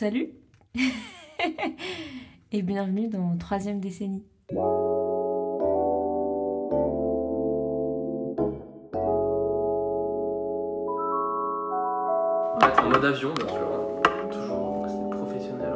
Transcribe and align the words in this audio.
Salut 0.00 0.30
et 2.52 2.62
bienvenue 2.62 3.08
dans 3.08 3.36
troisième 3.36 3.80
décennie. 3.80 4.24
On 4.56 4.62
va 12.60 12.68
être 12.68 12.82
en 12.82 12.88
mode 12.88 13.04
avion, 13.04 13.34
bien 13.34 13.46
sûr. 13.46 13.58
hein. 13.58 14.00
Toujours, 14.32 14.86
professionnel. 15.10 15.74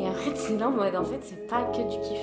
Et 0.00 0.06
en 0.06 0.12
fait, 0.12 0.36
c'est 0.36 0.58
là 0.58 0.68
en 0.68 0.72
mode, 0.72 0.94
en 0.94 1.04
fait, 1.04 1.20
c'est 1.22 1.46
pas 1.46 1.62
que 1.62 1.78
du 1.78 1.98
kiff. 2.00 2.20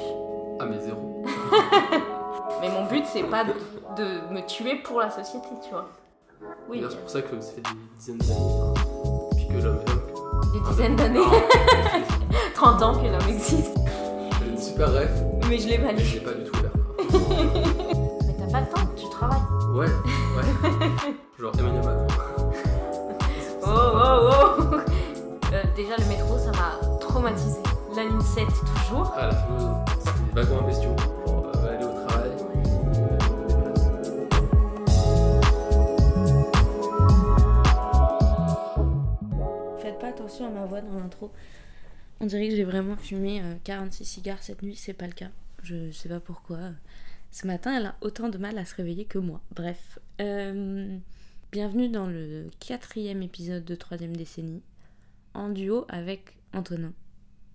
Ah, 0.59 0.65
mais 0.67 0.77
zéro. 0.77 1.23
Mais 2.61 2.69
mon 2.69 2.85
but, 2.85 3.05
c'est 3.07 3.23
pas 3.23 3.43
de, 3.43 3.53
de 3.97 4.31
me 4.31 4.45
tuer 4.45 4.75
pour 4.83 4.99
la 4.99 5.09
société, 5.09 5.47
tu 5.63 5.71
vois. 5.71 5.89
Oui, 6.69 6.85
c'est 6.87 6.99
pour 6.99 7.09
ça 7.09 7.23
que 7.23 7.41
ça 7.41 7.53
fait 7.53 7.61
des 7.61 7.69
dizaines 7.97 8.19
d'années. 8.19 8.59
hein. 8.61 8.73
Puis 9.35 9.47
que 9.47 9.53
l'homme 9.63 9.79
l'homme. 9.87 9.88
Des 10.53 10.59
dizaines 10.69 10.95
d'années, 10.95 11.19
30 12.55 12.81
ans 12.83 12.93
que 12.95 13.05
l'homme 13.07 13.29
existe. 13.29 13.75
J'ai 14.43 14.49
une 14.51 14.57
super 14.57 14.91
ref, 14.91 15.09
Mais 15.49 15.57
je 15.57 15.67
l'ai 15.67 15.77
pas 15.77 15.87
mais 15.93 15.93
lu. 15.99 16.03
je 16.03 16.13
l'ai 16.15 16.19
pas 16.21 16.31
du 16.33 16.43
tout 16.43 16.59
ouvert. 16.59 16.71
Mais 18.27 18.33
t'as 18.39 18.51
pas 18.51 18.61
le 18.61 18.67
temps, 18.67 18.87
tu 18.95 19.09
travailles. 19.09 19.39
Ouais, 19.73 19.85
ouais. 19.85 21.13
Genre 21.39 21.51
Emmanuel 21.59 21.83
Macron. 21.83 22.07
Oh, 23.61 23.69
oh, 23.71 24.29
oh 24.71 24.75
Euh, 25.53 25.63
Déjà, 25.75 25.95
le 25.97 26.05
métro, 26.05 26.37
ça 26.39 26.51
m'a 26.51 26.97
traumatisé. 26.99 27.59
La 27.95 28.03
ligne 28.03 28.21
7, 28.21 28.45
toujours. 28.47 29.13
Ah, 29.15 29.27
la 29.27 29.31
fameuse. 29.35 29.63
C'était 29.99 30.19
des 30.33 30.41
wagons 30.41 30.59
à 30.63 30.67
bestiaux 30.67 30.95
dans 40.69 40.99
l'intro. 40.99 41.31
On 42.19 42.25
dirait 42.25 42.49
que 42.49 42.55
j'ai 42.55 42.63
vraiment 42.63 42.97
fumé 42.97 43.41
euh, 43.41 43.55
46 43.63 44.05
cigares 44.05 44.43
cette 44.43 44.61
nuit, 44.61 44.75
c'est 44.75 44.93
pas 44.93 45.07
le 45.07 45.13
cas. 45.13 45.29
Je 45.63 45.91
sais 45.91 46.09
pas 46.09 46.19
pourquoi. 46.19 46.59
Ce 47.31 47.47
matin, 47.47 47.75
elle 47.77 47.85
a 47.87 47.95
autant 48.01 48.29
de 48.29 48.37
mal 48.37 48.57
à 48.57 48.65
se 48.65 48.75
réveiller 48.75 49.05
que 49.05 49.19
moi. 49.19 49.41
Bref. 49.55 49.99
Euh, 50.21 50.97
bienvenue 51.51 51.89
dans 51.89 52.07
le 52.07 52.49
quatrième 52.59 53.21
épisode 53.23 53.65
de 53.65 53.75
troisième 53.75 54.15
décennie, 54.15 54.61
en 55.33 55.49
duo 55.49 55.85
avec 55.89 56.37
Antonin, 56.53 56.93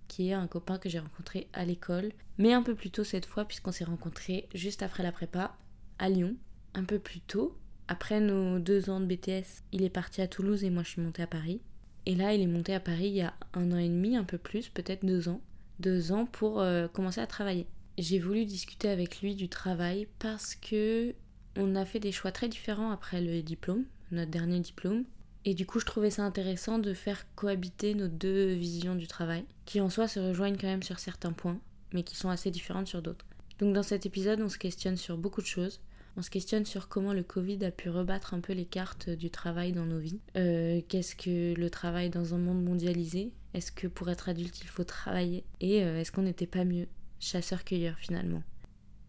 qui 0.07 0.29
est 0.29 0.33
un 0.33 0.47
copain 0.47 0.77
que 0.77 0.89
j'ai 0.89 0.99
rencontré 0.99 1.47
à 1.53 1.65
l'école, 1.65 2.11
mais 2.37 2.53
un 2.53 2.63
peu 2.63 2.75
plus 2.75 2.89
tôt 2.89 3.03
cette 3.03 3.25
fois, 3.25 3.45
puisqu'on 3.45 3.71
s'est 3.71 3.83
rencontrés 3.83 4.47
juste 4.53 4.81
après 4.81 5.03
la 5.03 5.11
prépa, 5.11 5.55
à 5.99 6.09
Lyon. 6.09 6.35
Un 6.73 6.83
peu 6.83 6.99
plus 6.99 7.21
tôt, 7.21 7.57
après 7.87 8.19
nos 8.19 8.59
deux 8.59 8.89
ans 8.89 8.99
de 8.99 9.05
BTS, 9.05 9.63
il 9.71 9.83
est 9.83 9.89
parti 9.89 10.21
à 10.21 10.27
Toulouse 10.27 10.63
et 10.63 10.69
moi 10.69 10.83
je 10.83 10.89
suis 10.89 11.01
montée 11.01 11.21
à 11.21 11.27
Paris. 11.27 11.61
Et 12.05 12.15
là, 12.15 12.33
il 12.33 12.41
est 12.41 12.47
monté 12.47 12.73
à 12.73 12.79
Paris 12.79 13.07
il 13.07 13.15
y 13.15 13.21
a 13.21 13.33
un 13.53 13.71
an 13.71 13.77
et 13.77 13.89
demi, 13.89 14.15
un 14.15 14.23
peu 14.23 14.37
plus, 14.37 14.69
peut-être 14.69 15.05
deux 15.05 15.27
ans. 15.27 15.41
Deux 15.79 16.11
ans 16.11 16.25
pour 16.25 16.61
euh, 16.61 16.87
commencer 16.87 17.21
à 17.21 17.27
travailler. 17.27 17.67
J'ai 17.97 18.19
voulu 18.19 18.45
discuter 18.45 18.89
avec 18.89 19.21
lui 19.21 19.35
du 19.35 19.49
travail 19.49 20.07
parce 20.19 20.55
que 20.55 21.15
on 21.57 21.75
a 21.75 21.85
fait 21.85 21.99
des 21.99 22.11
choix 22.11 22.31
très 22.31 22.49
différents 22.49 22.91
après 22.91 23.21
le 23.21 23.41
diplôme, 23.41 23.85
notre 24.11 24.31
dernier 24.31 24.59
diplôme. 24.59 25.05
Et 25.45 25.53
du 25.53 25.65
coup, 25.65 25.79
je 25.79 25.85
trouvais 25.85 26.09
ça 26.09 26.23
intéressant 26.23 26.79
de 26.79 26.93
faire 26.93 27.25
cohabiter 27.35 27.93
nos 27.93 28.07
deux 28.07 28.53
visions 28.53 28.95
du 28.95 29.07
travail, 29.07 29.45
qui 29.65 29.79
en 29.79 29.89
soi 29.89 30.07
se 30.07 30.19
rejoignent 30.19 30.57
quand 30.57 30.67
même 30.67 30.83
sur 30.83 30.99
certains 30.99 31.31
points, 31.31 31.59
mais 31.93 32.03
qui 32.03 32.15
sont 32.15 32.29
assez 32.29 32.51
différentes 32.51 32.87
sur 32.87 33.01
d'autres. 33.01 33.25
Donc 33.59 33.73
dans 33.73 33.83
cet 33.83 34.05
épisode, 34.05 34.41
on 34.41 34.49
se 34.49 34.57
questionne 34.57 34.97
sur 34.97 35.17
beaucoup 35.17 35.41
de 35.41 35.47
choses. 35.47 35.79
On 36.17 36.21
se 36.21 36.29
questionne 36.29 36.65
sur 36.65 36.87
comment 36.87 37.11
le 37.11 37.23
Covid 37.23 37.63
a 37.65 37.71
pu 37.71 37.89
rebattre 37.89 38.33
un 38.33 38.39
peu 38.39 38.53
les 38.53 38.65
cartes 38.65 39.09
du 39.09 39.29
travail 39.29 39.73
dans 39.73 39.85
nos 39.85 39.99
vies. 39.99 40.21
Euh, 40.37 40.81
Qu'est-ce 40.87 41.15
que 41.15 41.53
le 41.59 41.69
travail 41.69 42.09
dans 42.09 42.33
un 42.33 42.37
monde 42.37 42.63
mondialisé? 42.63 43.33
Est-ce 43.53 43.71
que 43.71 43.87
pour 43.87 44.09
être 44.09 44.29
adulte, 44.29 44.61
il 44.61 44.67
faut 44.67 44.85
travailler? 44.85 45.43
Et 45.59 45.83
euh, 45.83 45.99
est-ce 45.99 46.13
qu'on 46.13 46.21
n'était 46.21 46.47
pas 46.47 46.63
mieux? 46.63 46.87
Chasseur-cueilleur 47.19 47.97
finalement 47.97 48.43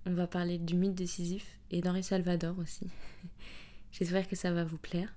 On 0.04 0.14
va 0.14 0.26
parler 0.26 0.58
du 0.58 0.74
mythe 0.74 0.94
décisif 0.94 1.60
et 1.70 1.80
d'Henri 1.80 2.02
Salvador 2.02 2.58
aussi. 2.58 2.88
J'espère 3.92 4.28
que 4.28 4.36
ça 4.36 4.52
va 4.52 4.64
vous 4.64 4.78
plaire. 4.78 5.14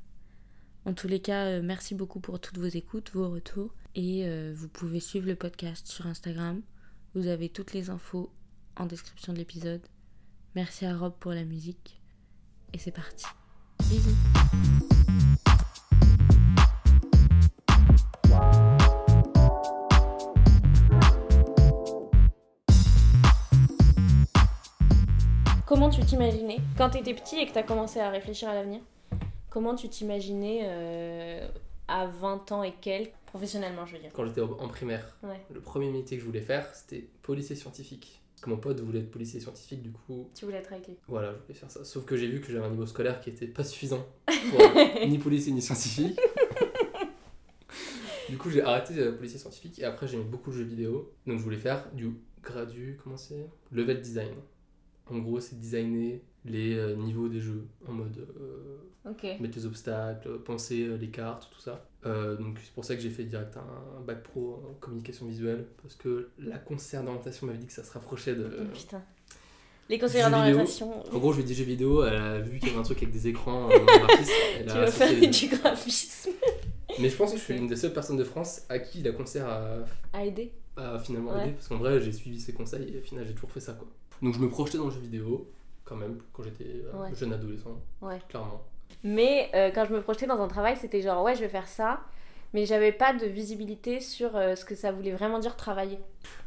En 0.85 0.93
tous 0.93 1.07
les 1.07 1.19
cas, 1.19 1.45
euh, 1.45 1.61
merci 1.63 1.95
beaucoup 1.95 2.19
pour 2.19 2.39
toutes 2.39 2.59
vos 2.59 2.65
écoutes, 2.65 3.11
vos 3.13 3.29
retours. 3.29 3.73
Et 3.95 4.29
vous 4.53 4.69
pouvez 4.69 4.99
suivre 4.99 5.27
le 5.27 5.35
podcast 5.35 5.87
sur 5.87 6.05
Instagram. 6.05 6.61
Vous 7.15 7.27
avez 7.27 7.49
toutes 7.49 7.73
les 7.73 7.89
infos 7.89 8.31
en 8.77 8.85
description 8.85 9.33
de 9.33 9.39
l'épisode. 9.39 9.81
Merci 10.55 10.85
à 10.85 10.97
Rob 10.97 11.13
pour 11.19 11.31
la 11.33 11.43
musique. 11.43 12.01
Et 12.73 12.77
c'est 12.77 12.91
parti. 12.91 13.25
Bisous. 13.89 14.15
Comment 25.65 25.89
tu 25.89 26.01
t'imaginais 26.01 26.57
quand 26.77 26.89
t'étais 26.89 27.13
petit 27.13 27.37
et 27.37 27.45
que 27.45 27.53
t'as 27.53 27.63
commencé 27.63 27.99
à 27.99 28.09
réfléchir 28.09 28.49
à 28.49 28.53
l'avenir 28.55 28.81
Comment 29.49 29.75
tu 29.75 29.87
t'imaginais 29.89 30.61
euh, 30.63 31.47
à 31.87 32.07
20 32.07 32.51
ans 32.51 32.63
et 32.63 32.73
quelques, 32.81 33.13
professionnellement 33.27 33.85
je 33.85 33.93
veux 33.95 33.99
dire? 34.01 34.11
Quand 34.13 34.25
j'étais 34.25 34.41
en 34.41 34.51
en 34.51 34.67
primaire, 34.67 35.15
Ouais. 35.23 35.39
le 35.53 35.59
premier 35.61 35.89
métier 35.91 36.17
que 36.17 36.21
je 36.21 36.27
voulais 36.27 36.41
faire, 36.41 36.67
c'était 36.73 37.07
policier 37.21 37.55
scientifique. 37.55 38.21
Parce 38.39 38.45
que 38.45 38.49
mon 38.51 38.57
pote 38.61 38.79
voulait 38.79 38.99
être 38.99 39.11
policier 39.11 39.41
scientifique, 39.41 39.81
du 39.81 39.91
coup, 39.91 40.29
Tu 40.33 40.45
voulais 40.45 40.59
être 40.59 40.71
avec 40.71 40.87
lui 40.87 40.95
voilà, 41.09 41.33
je 41.33 41.41
voulais 41.41 41.53
faire 41.53 41.69
ça. 41.69 41.83
Sauf 41.83 42.05
que 42.05 42.15
j'ai 42.15 42.27
vu 42.29 42.39
que 42.39 42.49
j'avais 42.49 42.63
un 42.65 42.69
niveau 42.69 42.85
scolaire 42.85 43.19
qui 43.19 43.29
était 43.29 43.47
pas 43.47 43.65
suffisant 43.65 44.07
pour 44.49 44.61
ni 45.09 45.17
policier 45.17 45.51
ni 45.51 45.61
scientifique. 45.61 46.17
du 48.29 48.37
coup, 48.37 48.49
j'ai 48.49 48.61
arrêté 48.61 48.97
euh, 48.97 49.11
policier 49.11 49.39
scientifique 49.39 49.77
et 49.79 49.83
après, 49.83 50.07
j'aimais 50.07 50.23
beaucoup 50.23 50.51
le 50.51 50.57
jeu 50.59 50.63
vidéo. 50.63 51.11
Donc, 51.27 51.37
je 51.37 51.43
voulais 51.43 51.57
faire 51.57 51.91
du 51.93 52.11
gradu, 52.41 52.97
comment 53.03 53.17
c'est? 53.17 53.49
Level 53.73 53.99
design. 54.01 54.31
En 55.11 55.17
gros, 55.17 55.41
c'est 55.41 55.59
designer 55.59 56.21
les 56.45 56.75
euh, 56.77 56.95
niveaux 56.95 57.27
des 57.27 57.41
jeux 57.41 57.67
en 57.89 57.91
mode 57.91 58.25
euh, 58.39 58.77
Ok. 59.09 59.23
mettre 59.41 59.57
les 59.57 59.65
obstacles, 59.65 60.39
penser 60.39 60.83
euh, 60.87 60.95
les 60.95 61.09
cartes, 61.09 61.49
tout 61.51 61.59
ça. 61.59 61.88
Euh, 62.05 62.37
donc 62.37 62.57
c'est 62.63 62.71
pour 62.73 62.85
ça 62.85 62.95
que 62.95 63.01
j'ai 63.01 63.09
fait 63.09 63.25
direct 63.25 63.57
un, 63.57 63.99
bac 64.01 64.23
pro 64.23 64.63
en 64.69 64.73
communication 64.79 65.25
visuelle 65.25 65.65
parce 65.81 65.95
que 65.95 66.29
la 66.39 66.57
conseillère 66.57 67.03
d'orientation 67.03 67.45
m'avait 67.47 67.59
dit 67.59 67.67
que 67.67 67.73
ça 67.73 67.83
se 67.83 67.91
rapprochait 67.91 68.35
de. 68.35 68.49
Oh, 68.61 68.63
putain. 68.73 69.01
Les 69.89 69.97
vidéo. 69.97 70.29
d'orientation. 70.29 71.03
En 71.13 71.17
gros, 71.17 71.31
je 71.33 71.37
lui 71.37 71.43
ai 71.43 71.47
dit 71.47 71.55
jeux 71.55 71.63
vidéo, 71.65 72.05
elle 72.05 72.13
a 72.15 72.39
vu 72.39 72.59
qu'il 72.59 72.69
y 72.69 72.71
avait 72.71 72.79
un 72.79 72.83
truc 72.83 72.99
avec 72.99 73.11
des 73.11 73.27
écrans 73.27 73.69
euh, 73.71 73.77
graphisme, 73.85 74.31
elle 74.59 74.65
Tu 74.67 74.71
a 74.71 74.85
veux 74.85 74.91
faire 74.91 75.11
les 75.11 75.27
du 75.27 75.47
graphisme 75.47 76.29
Mais 76.99 77.09
je 77.09 77.15
pense 77.17 77.31
que 77.33 77.37
je 77.39 77.43
suis 77.43 77.57
une 77.57 77.67
des 77.67 77.75
seules 77.75 77.91
personnes 77.93 78.17
de 78.17 78.23
France 78.23 78.61
à 78.69 78.77
qui 78.79 79.01
la 79.01 79.11
conseillère 79.11 79.49
a, 79.49 79.77
à 80.13 80.23
aider 80.23 80.53
a 80.77 80.99
finalement 80.99 81.33
Ouais. 81.35 81.41
aidé 81.43 81.51
parce 81.53 81.67
qu'en 81.67 81.77
vrai, 81.77 81.99
j'ai 81.99 82.11
suivi 82.11 82.39
ses 82.39 82.53
conseils 82.53 82.93
et 82.95 82.99
au 82.99 83.01
final, 83.01 83.25
j'ai 83.27 83.33
toujours 83.33 83.51
fait 83.51 83.59
ça 83.59 83.73
quoi. 83.73 83.87
Donc 84.21 84.35
je 84.35 84.39
me 84.39 84.47
projetais 84.49 84.77
dans 84.77 84.85
le 84.85 84.91
jeu 84.91 84.99
vidéo 84.99 85.49
quand 85.83 85.95
même 85.95 86.19
quand 86.33 86.43
j'étais 86.43 86.83
euh, 86.85 87.01
Ouais. 87.01 87.09
jeune 87.15 87.33
adolescent, 87.33 87.81
Ouais. 88.01 88.19
clairement. 88.29 88.63
Mais 89.03 89.49
euh, 89.55 89.71
quand 89.71 89.85
je 89.85 89.93
me 89.93 90.01
projetais 90.01 90.27
dans 90.27 90.39
un 90.41 90.47
travail, 90.47 90.75
c'était 90.77 91.01
genre 91.01 91.23
ouais, 91.23 91.35
je 91.35 91.41
vais 91.41 91.49
faire 91.49 91.67
ça. 91.67 92.01
Mais 92.53 92.65
j'avais 92.65 92.91
pas 92.91 93.13
de 93.13 93.27
visibilité 93.27 93.99
sur 93.99 94.35
euh, 94.35 94.55
ce 94.55 94.65
que 94.65 94.73
ça 94.73 94.91
voulait 94.91 95.11
vraiment 95.11 95.37
dire 95.37 95.55
travailler. 95.55 95.99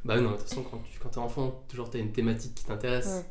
Bah 0.04 0.20
non, 0.20 0.32
de 0.32 0.36
toute 0.36 0.48
façon, 0.48 0.64
quand 0.64 0.78
tu 0.78 0.98
quand 0.98 1.10
t'es 1.10 1.19
enfant, 1.19 1.62
toujours 1.69 1.91
t'as 1.91 2.00
une 2.00 2.10
thématique 2.12 2.54
qui 2.56 2.64
t'intéresse. 2.64 3.06
Ouais. 3.25 3.31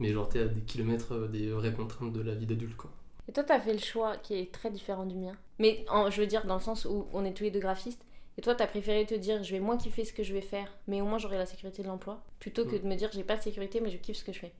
Mais 0.00 0.12
genre 0.12 0.28
t'es 0.28 0.40
à 0.40 0.46
des 0.46 0.60
kilomètres 0.62 1.14
euh, 1.14 1.28
des 1.28 1.50
vraies 1.50 1.72
contraintes 1.72 2.12
de 2.12 2.20
la 2.22 2.34
vie 2.34 2.46
d'adulte 2.46 2.76
quoi. 2.76 2.90
Et 3.28 3.32
toi, 3.32 3.44
t'as 3.44 3.60
fait 3.60 3.72
le 3.74 3.78
choix 3.78 4.16
qui 4.16 4.34
est 4.38 4.50
très 4.52 4.70
différent 4.70 5.04
du 5.06 5.14
mien. 5.14 5.32
Mais 5.58 5.84
en- 5.90 6.10
je 6.10 6.20
veux 6.20 6.26
dire, 6.26 6.46
dans 6.46 6.54
le 6.54 6.60
sens 6.62 6.86
où 6.86 7.06
on 7.12 7.24
est 7.24 7.34
tous 7.34 7.44
les 7.44 7.50
deux 7.50 7.60
graphistes. 7.60 8.04
Et 8.36 8.40
toi, 8.40 8.54
t'as 8.54 8.66
préféré 8.68 9.04
te 9.04 9.14
dire, 9.14 9.42
je 9.42 9.52
vais 9.52 9.60
moins 9.60 9.76
kiffer 9.76 10.04
ce 10.04 10.12
que 10.12 10.22
je 10.22 10.32
vais 10.32 10.40
faire, 10.40 10.72
mais 10.86 11.00
au 11.00 11.04
moins 11.04 11.18
j'aurai 11.18 11.36
la 11.38 11.44
sécurité 11.46 11.82
de 11.82 11.88
l'emploi, 11.88 12.22
plutôt 12.38 12.64
que 12.64 12.76
de 12.76 12.86
me 12.86 12.94
dire, 12.94 13.10
j'ai 13.12 13.24
pas 13.24 13.36
de 13.36 13.42
sécurité, 13.42 13.80
mais 13.80 13.90
je 13.90 13.96
kiffe 13.96 14.16
ce 14.18 14.24
que 14.24 14.32
je 14.32 14.38
fais. 14.38 14.52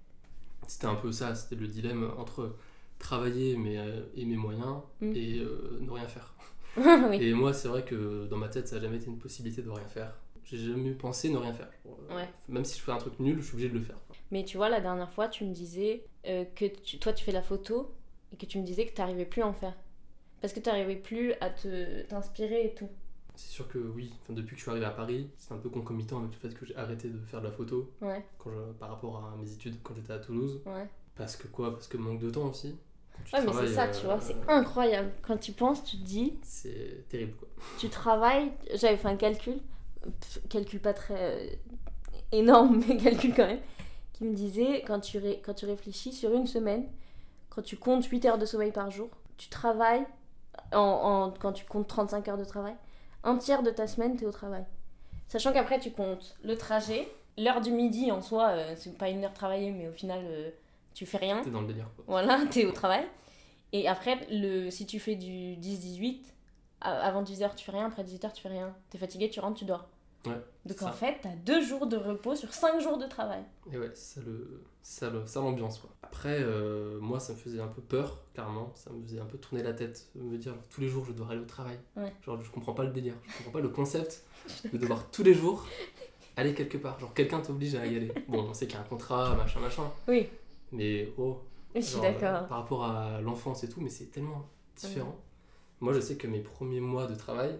C'était 0.66 0.86
un 0.86 0.96
peu 0.96 1.12
ça, 1.12 1.34
c'était 1.36 1.54
le 1.54 1.68
dilemme 1.68 2.12
entre 2.18 2.56
travailler 2.98 3.56
mais 3.56 3.78
euh, 3.78 4.02
et 4.14 4.24
mes 4.24 4.36
moyens 4.36 4.82
Mm. 5.00 5.12
et 5.14 5.38
euh, 5.40 5.78
ne 5.80 5.90
rien 5.90 6.06
faire. 6.08 6.34
oui. 6.76 7.18
Et 7.20 7.32
moi 7.34 7.52
c'est 7.52 7.68
vrai 7.68 7.84
que 7.84 8.26
dans 8.26 8.36
ma 8.36 8.48
tête 8.48 8.68
ça 8.68 8.76
n'a 8.76 8.82
jamais 8.82 8.96
été 8.96 9.06
une 9.06 9.18
possibilité 9.18 9.62
de 9.62 9.70
rien 9.70 9.86
faire. 9.88 10.14
J'ai 10.44 10.56
jamais 10.58 10.92
pensé 10.92 11.28
ne 11.28 11.36
rien 11.36 11.52
faire. 11.52 11.68
Ouais. 12.10 12.26
Même 12.48 12.64
si 12.64 12.78
je 12.78 12.82
fais 12.84 12.92
un 12.92 12.96
truc 12.96 13.18
nul, 13.20 13.36
je 13.40 13.44
suis 13.44 13.54
obligé 13.54 13.68
de 13.68 13.74
le 13.74 13.82
faire. 13.82 13.98
Mais 14.30 14.44
tu 14.44 14.56
vois, 14.56 14.70
la 14.70 14.80
dernière 14.80 15.10
fois, 15.12 15.28
tu 15.28 15.44
me 15.44 15.52
disais 15.52 16.04
euh, 16.26 16.44
que 16.56 16.64
tu- 16.64 16.98
toi, 16.98 17.12
tu 17.12 17.22
fais 17.22 17.32
la 17.32 17.42
photo 17.42 17.92
et 18.32 18.36
que 18.36 18.46
tu 18.46 18.58
me 18.58 18.64
disais 18.64 18.86
que 18.86 18.94
t'arrivais 18.94 19.26
plus 19.26 19.42
à 19.42 19.46
en 19.46 19.52
faire. 19.52 19.74
Parce 20.40 20.54
que 20.54 20.60
t'arrivais 20.60 20.96
plus 20.96 21.34
à 21.42 21.50
te 21.50 22.02
t'inspirer 22.04 22.64
et 22.64 22.74
tout. 22.74 22.88
C'est 23.34 23.50
sûr 23.50 23.68
que 23.68 23.78
oui, 23.78 24.10
enfin, 24.22 24.32
depuis 24.32 24.52
que 24.54 24.56
je 24.56 24.62
suis 24.62 24.70
arrivé 24.70 24.86
à 24.86 24.90
Paris, 24.90 25.28
c'est 25.36 25.52
un 25.52 25.58
peu 25.58 25.68
concomitant 25.68 26.18
avec 26.18 26.30
le 26.32 26.38
fait 26.38 26.54
que 26.54 26.64
j'ai 26.64 26.74
arrêté 26.76 27.08
de 27.10 27.18
faire 27.26 27.40
de 27.40 27.46
la 27.46 27.52
photo 27.52 27.92
Ouais, 28.00 28.24
quand 28.38 28.50
je- 28.50 28.72
par 28.78 28.88
rapport 28.88 29.18
à 29.18 29.36
mes 29.36 29.52
études 29.52 29.76
quand 29.82 29.94
j'étais 29.94 30.12
à 30.14 30.18
Toulouse. 30.18 30.62
ouais. 30.66 30.88
Parce 31.14 31.36
que 31.36 31.46
quoi? 31.48 31.72
Parce 31.72 31.88
que 31.88 31.96
manque 31.98 32.20
de 32.20 32.30
temps 32.30 32.48
aussi. 32.48 32.74
Ouais, 33.32 33.44
mais 33.44 33.52
c'est 33.52 33.74
ça, 33.74 33.84
euh, 33.84 33.92
tu 33.98 34.06
vois, 34.06 34.20
c'est 34.20 34.36
incroyable. 34.48 35.10
Quand 35.22 35.36
tu 35.36 35.52
penses, 35.52 35.84
tu 35.84 35.96
te 35.98 36.02
dis, 36.04 36.34
C'est 36.42 37.06
terrible 37.08 37.34
quoi. 37.36 37.48
tu 37.78 37.88
travailles. 37.88 38.52
J'avais 38.74 38.96
fait 38.96 39.08
un 39.08 39.16
calcul, 39.16 39.58
pff, 40.02 40.38
calcul 40.48 40.80
pas 40.80 40.94
très 40.94 41.14
euh, 41.18 41.46
énorme, 42.32 42.82
mais 42.88 42.96
calcul 42.96 43.34
quand 43.34 43.46
même, 43.46 43.60
qui 44.14 44.24
me 44.24 44.34
disait 44.34 44.82
quand 44.86 45.00
tu, 45.00 45.18
ré- 45.18 45.42
quand 45.44 45.54
tu 45.54 45.66
réfléchis 45.66 46.12
sur 46.12 46.32
une 46.32 46.46
semaine, 46.46 46.86
quand 47.50 47.62
tu 47.62 47.76
comptes 47.76 48.04
8 48.06 48.24
heures 48.26 48.38
de 48.38 48.46
sommeil 48.46 48.72
par 48.72 48.90
jour, 48.90 49.08
tu 49.36 49.48
travailles, 49.48 50.06
en, 50.72 50.78
en- 50.78 51.30
quand 51.32 51.52
tu 51.52 51.64
comptes 51.66 51.88
35 51.88 52.28
heures 52.28 52.38
de 52.38 52.44
travail, 52.44 52.74
un 53.24 53.36
tiers 53.36 53.62
de 53.62 53.70
ta 53.70 53.86
semaine, 53.86 54.16
t'es 54.16 54.26
au 54.26 54.32
travail. 54.32 54.64
Sachant 55.28 55.52
qu'après, 55.52 55.78
tu 55.78 55.90
comptes 55.90 56.36
le 56.42 56.56
trajet, 56.56 57.08
l'heure 57.36 57.60
du 57.60 57.70
midi 57.72 58.10
en 58.10 58.22
soi, 58.22 58.48
euh, 58.50 58.74
c'est 58.76 58.96
pas 58.96 59.10
une 59.10 59.24
heure 59.24 59.34
travaillée, 59.34 59.70
mais 59.70 59.88
au 59.88 59.92
final, 59.92 60.20
euh, 60.24 60.50
tu 60.98 61.06
fais 61.06 61.18
rien. 61.18 61.40
T'es 61.42 61.50
dans 61.50 61.60
le 61.60 61.68
délire 61.68 61.88
quoi. 61.94 62.04
Voilà, 62.08 62.40
t'es 62.50 62.64
au 62.66 62.72
travail. 62.72 63.04
Et 63.72 63.86
après, 63.86 64.26
le, 64.30 64.70
si 64.70 64.84
tu 64.86 64.98
fais 64.98 65.14
du 65.14 65.56
10-18, 65.56 66.22
a- 66.80 66.90
avant 67.06 67.22
10h, 67.22 67.54
tu 67.54 67.64
fais 67.64 67.72
rien, 67.72 67.86
après 67.86 68.02
18h, 68.02 68.32
tu 68.32 68.42
fais 68.42 68.48
rien. 68.48 68.74
T'es 68.90 68.98
fatigué, 68.98 69.30
tu 69.30 69.38
rentres, 69.40 69.58
tu 69.58 69.64
dors. 69.64 69.86
Ouais, 70.26 70.32
Donc 70.66 70.82
en 70.82 70.86
ça. 70.86 70.92
fait, 70.92 71.18
t'as 71.22 71.36
deux 71.46 71.62
jours 71.62 71.86
de 71.86 71.96
repos 71.96 72.34
sur 72.34 72.52
cinq 72.52 72.80
jours 72.80 72.98
de 72.98 73.06
travail. 73.06 73.42
Et 73.72 73.78
ouais, 73.78 73.90
c'est 73.94 74.18
ça 74.18 74.26
le, 74.26 74.62
ça 74.82 75.10
le, 75.10 75.26
ça 75.26 75.40
l'ambiance 75.40 75.78
quoi. 75.78 75.90
Après, 76.02 76.38
euh, 76.40 76.98
moi 77.00 77.20
ça 77.20 77.32
me 77.34 77.38
faisait 77.38 77.60
un 77.60 77.68
peu 77.68 77.80
peur, 77.80 78.18
clairement. 78.34 78.72
Ça 78.74 78.90
me 78.90 79.00
faisait 79.04 79.20
un 79.20 79.26
peu 79.26 79.38
tourner 79.38 79.62
la 79.62 79.72
tête, 79.74 80.08
me 80.16 80.36
dire 80.36 80.54
tous 80.70 80.80
les 80.80 80.88
jours 80.88 81.04
je 81.04 81.12
dois 81.12 81.28
aller 81.30 81.40
au 81.40 81.44
travail. 81.44 81.78
Ouais. 81.96 82.12
Genre 82.26 82.42
je 82.42 82.50
comprends 82.50 82.72
pas 82.74 82.82
le 82.82 82.90
délire, 82.90 83.14
je 83.28 83.36
comprends 83.38 83.52
pas 83.52 83.60
le 83.60 83.68
concept 83.68 84.24
de 84.72 84.76
devoir 84.76 85.08
tous 85.12 85.22
les 85.22 85.34
jours 85.34 85.64
aller 86.36 86.52
quelque 86.52 86.78
part. 86.78 86.98
Genre 86.98 87.14
quelqu'un 87.14 87.40
t'oblige 87.40 87.76
à 87.76 87.86
y 87.86 87.94
aller. 87.96 88.12
Bon, 88.26 88.42
on 88.50 88.54
sait 88.54 88.66
qu'il 88.66 88.74
y 88.76 88.78
a 88.78 88.82
un 88.82 88.88
contrat, 88.88 89.34
machin, 89.36 89.60
machin. 89.60 89.84
Oui, 90.08 90.28
Mais 90.72 91.12
oh, 91.18 91.40
je 91.74 91.80
suis 91.80 91.92
genre, 91.94 92.02
d'accord. 92.02 92.46
par 92.48 92.58
rapport 92.58 92.84
à 92.84 93.20
l'enfance 93.20 93.64
et 93.64 93.68
tout, 93.68 93.80
mais 93.80 93.90
c'est 93.90 94.06
tellement 94.06 94.48
différent. 94.76 95.16
Moi 95.80 95.92
je 95.92 96.00
sais 96.00 96.16
que 96.16 96.26
mes 96.26 96.40
premiers 96.40 96.80
mois 96.80 97.06
de 97.06 97.14
travail, 97.14 97.58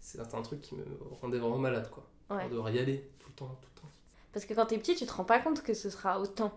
c'est 0.00 0.20
un 0.20 0.42
truc 0.42 0.60
qui 0.60 0.74
me 0.76 0.84
rendait 1.20 1.38
vraiment 1.38 1.58
malade 1.58 1.90
quoi. 1.90 2.06
Ouais. 2.30 2.44
On 2.46 2.48
devoir 2.48 2.70
y 2.70 2.78
aller 2.78 3.10
tout 3.18 3.28
le 3.28 3.34
temps, 3.34 3.58
tout 3.60 3.68
le 3.74 3.80
temps. 3.80 3.88
Parce 4.32 4.44
que 4.46 4.54
quand 4.54 4.66
t'es 4.66 4.78
petit, 4.78 4.94
tu 4.94 5.06
te 5.06 5.12
rends 5.12 5.24
pas 5.24 5.38
compte 5.40 5.62
que 5.62 5.74
ce 5.74 5.90
sera 5.90 6.20
autant. 6.20 6.52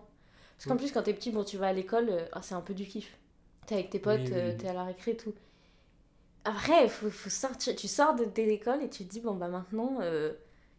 Parce 0.56 0.66
qu'en 0.68 0.74
Mm. 0.74 0.78
plus, 0.78 0.92
quand 0.92 1.02
t'es 1.02 1.14
petit, 1.14 1.30
bon, 1.30 1.44
tu 1.44 1.56
vas 1.56 1.68
à 1.68 1.72
l'école, 1.72 2.08
euh, 2.10 2.26
ah, 2.32 2.42
c'est 2.42 2.54
un 2.54 2.60
peu 2.60 2.74
du 2.74 2.84
kiff. 2.86 3.16
T'es 3.66 3.74
avec 3.76 3.90
tes 3.90 3.98
potes, 3.98 4.20
Oui, 4.20 4.26
oui, 4.26 4.32
euh, 4.34 4.50
oui. 4.50 4.56
t'es 4.58 4.68
à 4.68 4.74
la 4.74 4.84
récré 4.84 5.12
et 5.12 5.16
tout. 5.16 5.32
Après, 6.44 6.88
faut, 6.88 7.10
faut 7.10 7.30
sortir, 7.30 7.74
tu 7.76 7.88
sors 7.88 8.14
de, 8.14 8.24
de 8.24 8.42
l'école 8.42 8.82
et 8.82 8.88
tu 8.90 9.04
te 9.04 9.10
dis, 9.10 9.20
bon, 9.20 9.34
bah 9.34 9.48
maintenant, 9.48 9.98
euh, 10.00 10.32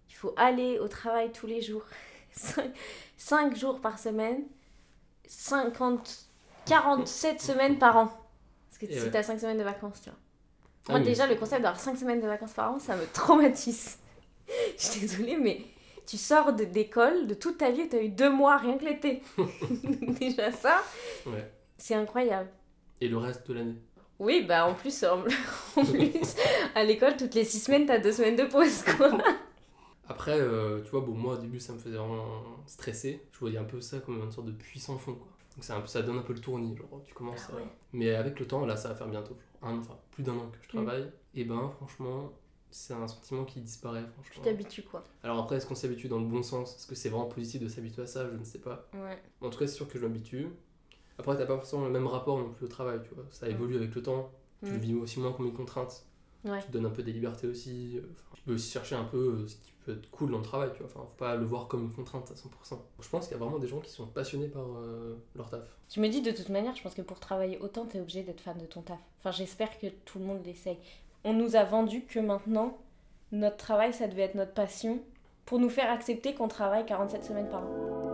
il 0.09 0.13
faut 0.15 0.33
aller 0.38 0.79
au 0.79 0.88
travail 0.88 1.31
tous 1.31 1.47
les 1.47 1.62
jours. 1.62 1.83
5, 3.17 3.56
jours 3.56 3.79
par 3.81 4.00
semaine, 4.00 4.44
50, 5.31 6.25
47 6.65 7.41
semaines 7.41 7.77
par 7.79 7.95
an. 7.97 8.07
Parce 8.69 8.77
que 8.79 8.87
si 8.87 9.01
ouais. 9.01 9.11
t'as 9.11 9.23
5 9.23 9.39
semaines 9.39 9.57
de 9.57 9.63
vacances, 9.63 10.01
tu 10.03 10.09
vois. 10.09 10.19
Ah 10.87 10.91
Moi, 10.93 10.99
oui, 10.99 11.05
déjà, 11.05 11.25
le 11.27 11.35
concept 11.35 11.61
d'avoir 11.61 11.79
5 11.79 11.97
semaines 11.97 12.21
de 12.21 12.27
vacances 12.27 12.51
par 12.53 12.71
an, 12.73 12.79
ça 12.79 12.95
me 12.97 13.05
traumatise. 13.13 13.97
Je 14.77 14.83
suis 14.83 14.99
désolée, 15.01 15.37
mais 15.37 15.61
tu 16.05 16.17
sors 16.17 16.51
d'école, 16.51 17.27
de 17.27 17.33
toute 17.33 17.59
ta 17.59 17.71
vie, 17.71 17.87
tu 17.87 17.95
as 17.95 18.01
eu 18.03 18.09
deux 18.09 18.29
mois 18.29 18.57
rien 18.57 18.77
que 18.77 18.83
l'été. 18.85 19.21
déjà, 20.19 20.51
ça, 20.51 20.81
Ouais. 21.25 21.49
c'est 21.77 21.95
incroyable. 21.95 22.49
Et 22.99 23.07
le 23.07 23.17
reste 23.17 23.47
de 23.47 23.53
l'année? 23.53 23.75
Oui, 24.19 24.43
bah 24.47 24.67
en 24.67 24.73
plus, 24.73 25.03
en, 25.05 25.21
en 25.77 25.85
plus 25.85 26.35
à 26.75 26.83
l'école, 26.83 27.15
toutes 27.15 27.33
les 27.35 27.45
6 27.45 27.59
semaines, 27.61 27.85
tu 27.85 27.91
as 27.93 27.99
2 27.99 28.11
semaines 28.11 28.35
de 28.35 28.43
pause, 28.43 28.83
quoi. 28.97 29.11
Après, 30.11 30.39
euh, 30.39 30.81
tu 30.83 30.89
vois, 30.91 31.01
bon, 31.01 31.13
moi 31.13 31.35
au 31.35 31.37
début 31.37 31.59
ça 31.59 31.71
me 31.73 31.79
faisait 31.79 31.97
vraiment 31.97 32.41
stresser. 32.65 33.21
Je 33.31 33.39
voyais 33.39 33.57
un 33.57 33.63
peu 33.63 33.79
ça 33.81 33.99
comme 33.99 34.19
une 34.21 34.31
sorte 34.31 34.47
de 34.47 34.51
puissant 34.51 34.97
fond, 34.97 35.13
quoi. 35.15 35.27
Donc 35.55 35.63
peu, 35.81 35.87
ça 35.87 36.01
donne 36.01 36.17
un 36.17 36.21
peu 36.21 36.33
le 36.33 36.39
tournis, 36.39 36.75
genre 36.75 37.01
tu 37.05 37.13
commences 37.13 37.47
Ah 37.53 37.57
à-. 37.57 37.61
Mais 37.93 38.13
avec 38.15 38.39
le 38.39 38.45
temps, 38.47 38.65
là 38.65 38.75
ça 38.77 38.89
va 38.89 38.95
faire 38.95 39.07
bientôt 39.07 39.37
un, 39.61 39.77
enfin, 39.77 39.97
plus 40.11 40.23
d'un 40.23 40.33
an 40.33 40.49
que 40.51 40.57
je 40.61 40.67
Mm. 40.77 40.83
travaille. 40.85 41.11
Et 41.35 41.43
ben 41.45 41.69
franchement, 41.77 42.31
c'est 42.71 42.93
un 42.93 43.07
sentiment 43.07 43.45
qui 43.45 43.59
disparaît, 43.61 44.03
Tu 44.03 44.11
franchement. 44.31 44.43
t'habitues, 44.43 44.83
quoi. 44.83 45.03
Alors 45.23 45.39
après, 45.39 45.57
est-ce 45.57 45.65
qu'on 45.65 45.75
s'habitue 45.75 46.07
dans 46.07 46.19
le 46.19 46.25
bon 46.25 46.41
sens? 46.43 46.75
Est-ce 46.75 46.87
que 46.87 46.95
c'est 46.95 47.09
vraiment 47.09 47.25
positif 47.25 47.61
de 47.61 47.67
s'habituer 47.69 48.01
à 48.03 48.07
ça? 48.07 48.29
Je 48.29 48.35
ne 48.37 48.43
sais 48.43 48.59
pas. 48.59 48.87
Ouais. 48.93 49.21
En 49.41 49.49
tout 49.49 49.59
cas, 49.59 49.67
c'est 49.67 49.75
sûr 49.75 49.87
que 49.87 49.97
je 49.99 50.05
m'habitue. 50.05 50.47
Après, 51.19 51.37
t'as 51.37 51.45
pas 51.45 51.55
forcément 51.57 51.85
le 51.85 51.91
même 51.91 52.07
rapport 52.07 52.37
non 52.37 52.49
plus 52.51 52.65
au 52.65 52.69
travail, 52.69 52.99
tu 53.07 53.13
vois. 53.13 53.25
Ça 53.31 53.47
évolue 53.49 53.75
avec 53.77 53.93
le 53.95 54.01
temps. 54.01 54.31
Tu 54.63 54.69
Mm. 54.71 54.73
le 54.73 54.79
vis 54.79 54.93
aussi 54.95 55.19
moins 55.19 55.31
comme 55.33 55.45
une 55.47 55.53
contrainte. 55.53 56.05
Ouais. 56.45 56.59
Tu 56.59 56.67
te 56.67 56.71
donnes 56.71 56.85
un 56.85 56.91
peu 56.91 57.03
des 57.03 57.13
libertés 57.13 57.47
aussi. 57.47 57.97
euh, 57.97 58.01
enfin, 58.11 58.35
tu 58.35 58.41
peux 58.43 58.53
aussi 58.55 58.71
chercher 58.71 58.95
un 58.95 59.03
peu 59.03 59.17
euh, 59.17 59.47
ce 59.47 59.55
qui 59.55 59.71
peut 59.85 59.93
être 59.93 60.09
cool 60.11 60.31
dans 60.31 60.38
le 60.39 60.43
travail, 60.43 60.69
tu 60.73 60.79
vois. 60.83 60.88
Enfin, 60.88 61.01
faut 61.01 61.17
pas 61.17 61.35
le 61.35 61.45
voir 61.45 61.67
comme 61.67 61.83
une 61.83 61.91
contrainte 61.93 62.31
à 62.31 62.33
100%. 62.33 62.79
Je 62.99 63.09
pense 63.09 63.27
qu'il 63.27 63.38
y 63.38 63.39
a 63.39 63.43
vraiment 63.43 63.59
des 63.59 63.67
gens 63.67 63.79
qui 63.79 63.91
sont 63.91 64.07
passionnés 64.07 64.47
par 64.47 64.65
euh, 64.77 65.15
leur 65.35 65.49
taf. 65.49 65.61
Je 65.93 65.99
me 65.99 66.07
dis, 66.07 66.21
de 66.21 66.31
toute 66.31 66.49
manière, 66.49 66.75
je 66.75 66.81
pense 66.81 66.93
que 66.95 67.01
pour 67.01 67.19
travailler 67.19 67.59
autant, 67.59 67.85
tu 67.85 67.97
es 67.97 67.99
obligé 67.99 68.23
d'être 68.23 68.41
fan 68.41 68.57
de 68.57 68.65
ton 68.65 68.81
taf. 68.81 68.99
Enfin, 69.19 69.31
j'espère 69.31 69.77
que 69.79 69.88
tout 70.05 70.19
le 70.19 70.25
monde 70.25 70.39
l'essaye. 70.45 70.77
On 71.23 71.33
nous 71.33 71.55
a 71.55 71.63
vendu 71.63 72.01
que 72.05 72.19
maintenant, 72.19 72.77
notre 73.31 73.57
travail, 73.57 73.93
ça 73.93 74.07
devait 74.07 74.23
être 74.23 74.35
notre 74.35 74.53
passion 74.53 74.99
pour 75.45 75.59
nous 75.59 75.69
faire 75.69 75.91
accepter 75.91 76.33
qu'on 76.33 76.47
travaille 76.47 76.85
47 76.85 77.23
semaines 77.25 77.49
par 77.49 77.61
an. 77.63 78.10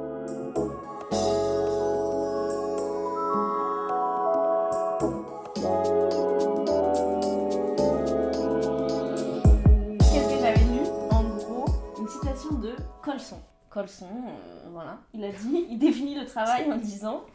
Colson. 13.17 13.41
Colson, 13.69 14.05
euh, 14.05 14.69
voilà, 14.71 14.99
il 15.13 15.23
a 15.23 15.31
dit, 15.31 15.65
il 15.69 15.77
définit 15.77 16.15
le 16.15 16.25
travail 16.25 16.71
en 16.71 16.77
disant 16.77 17.25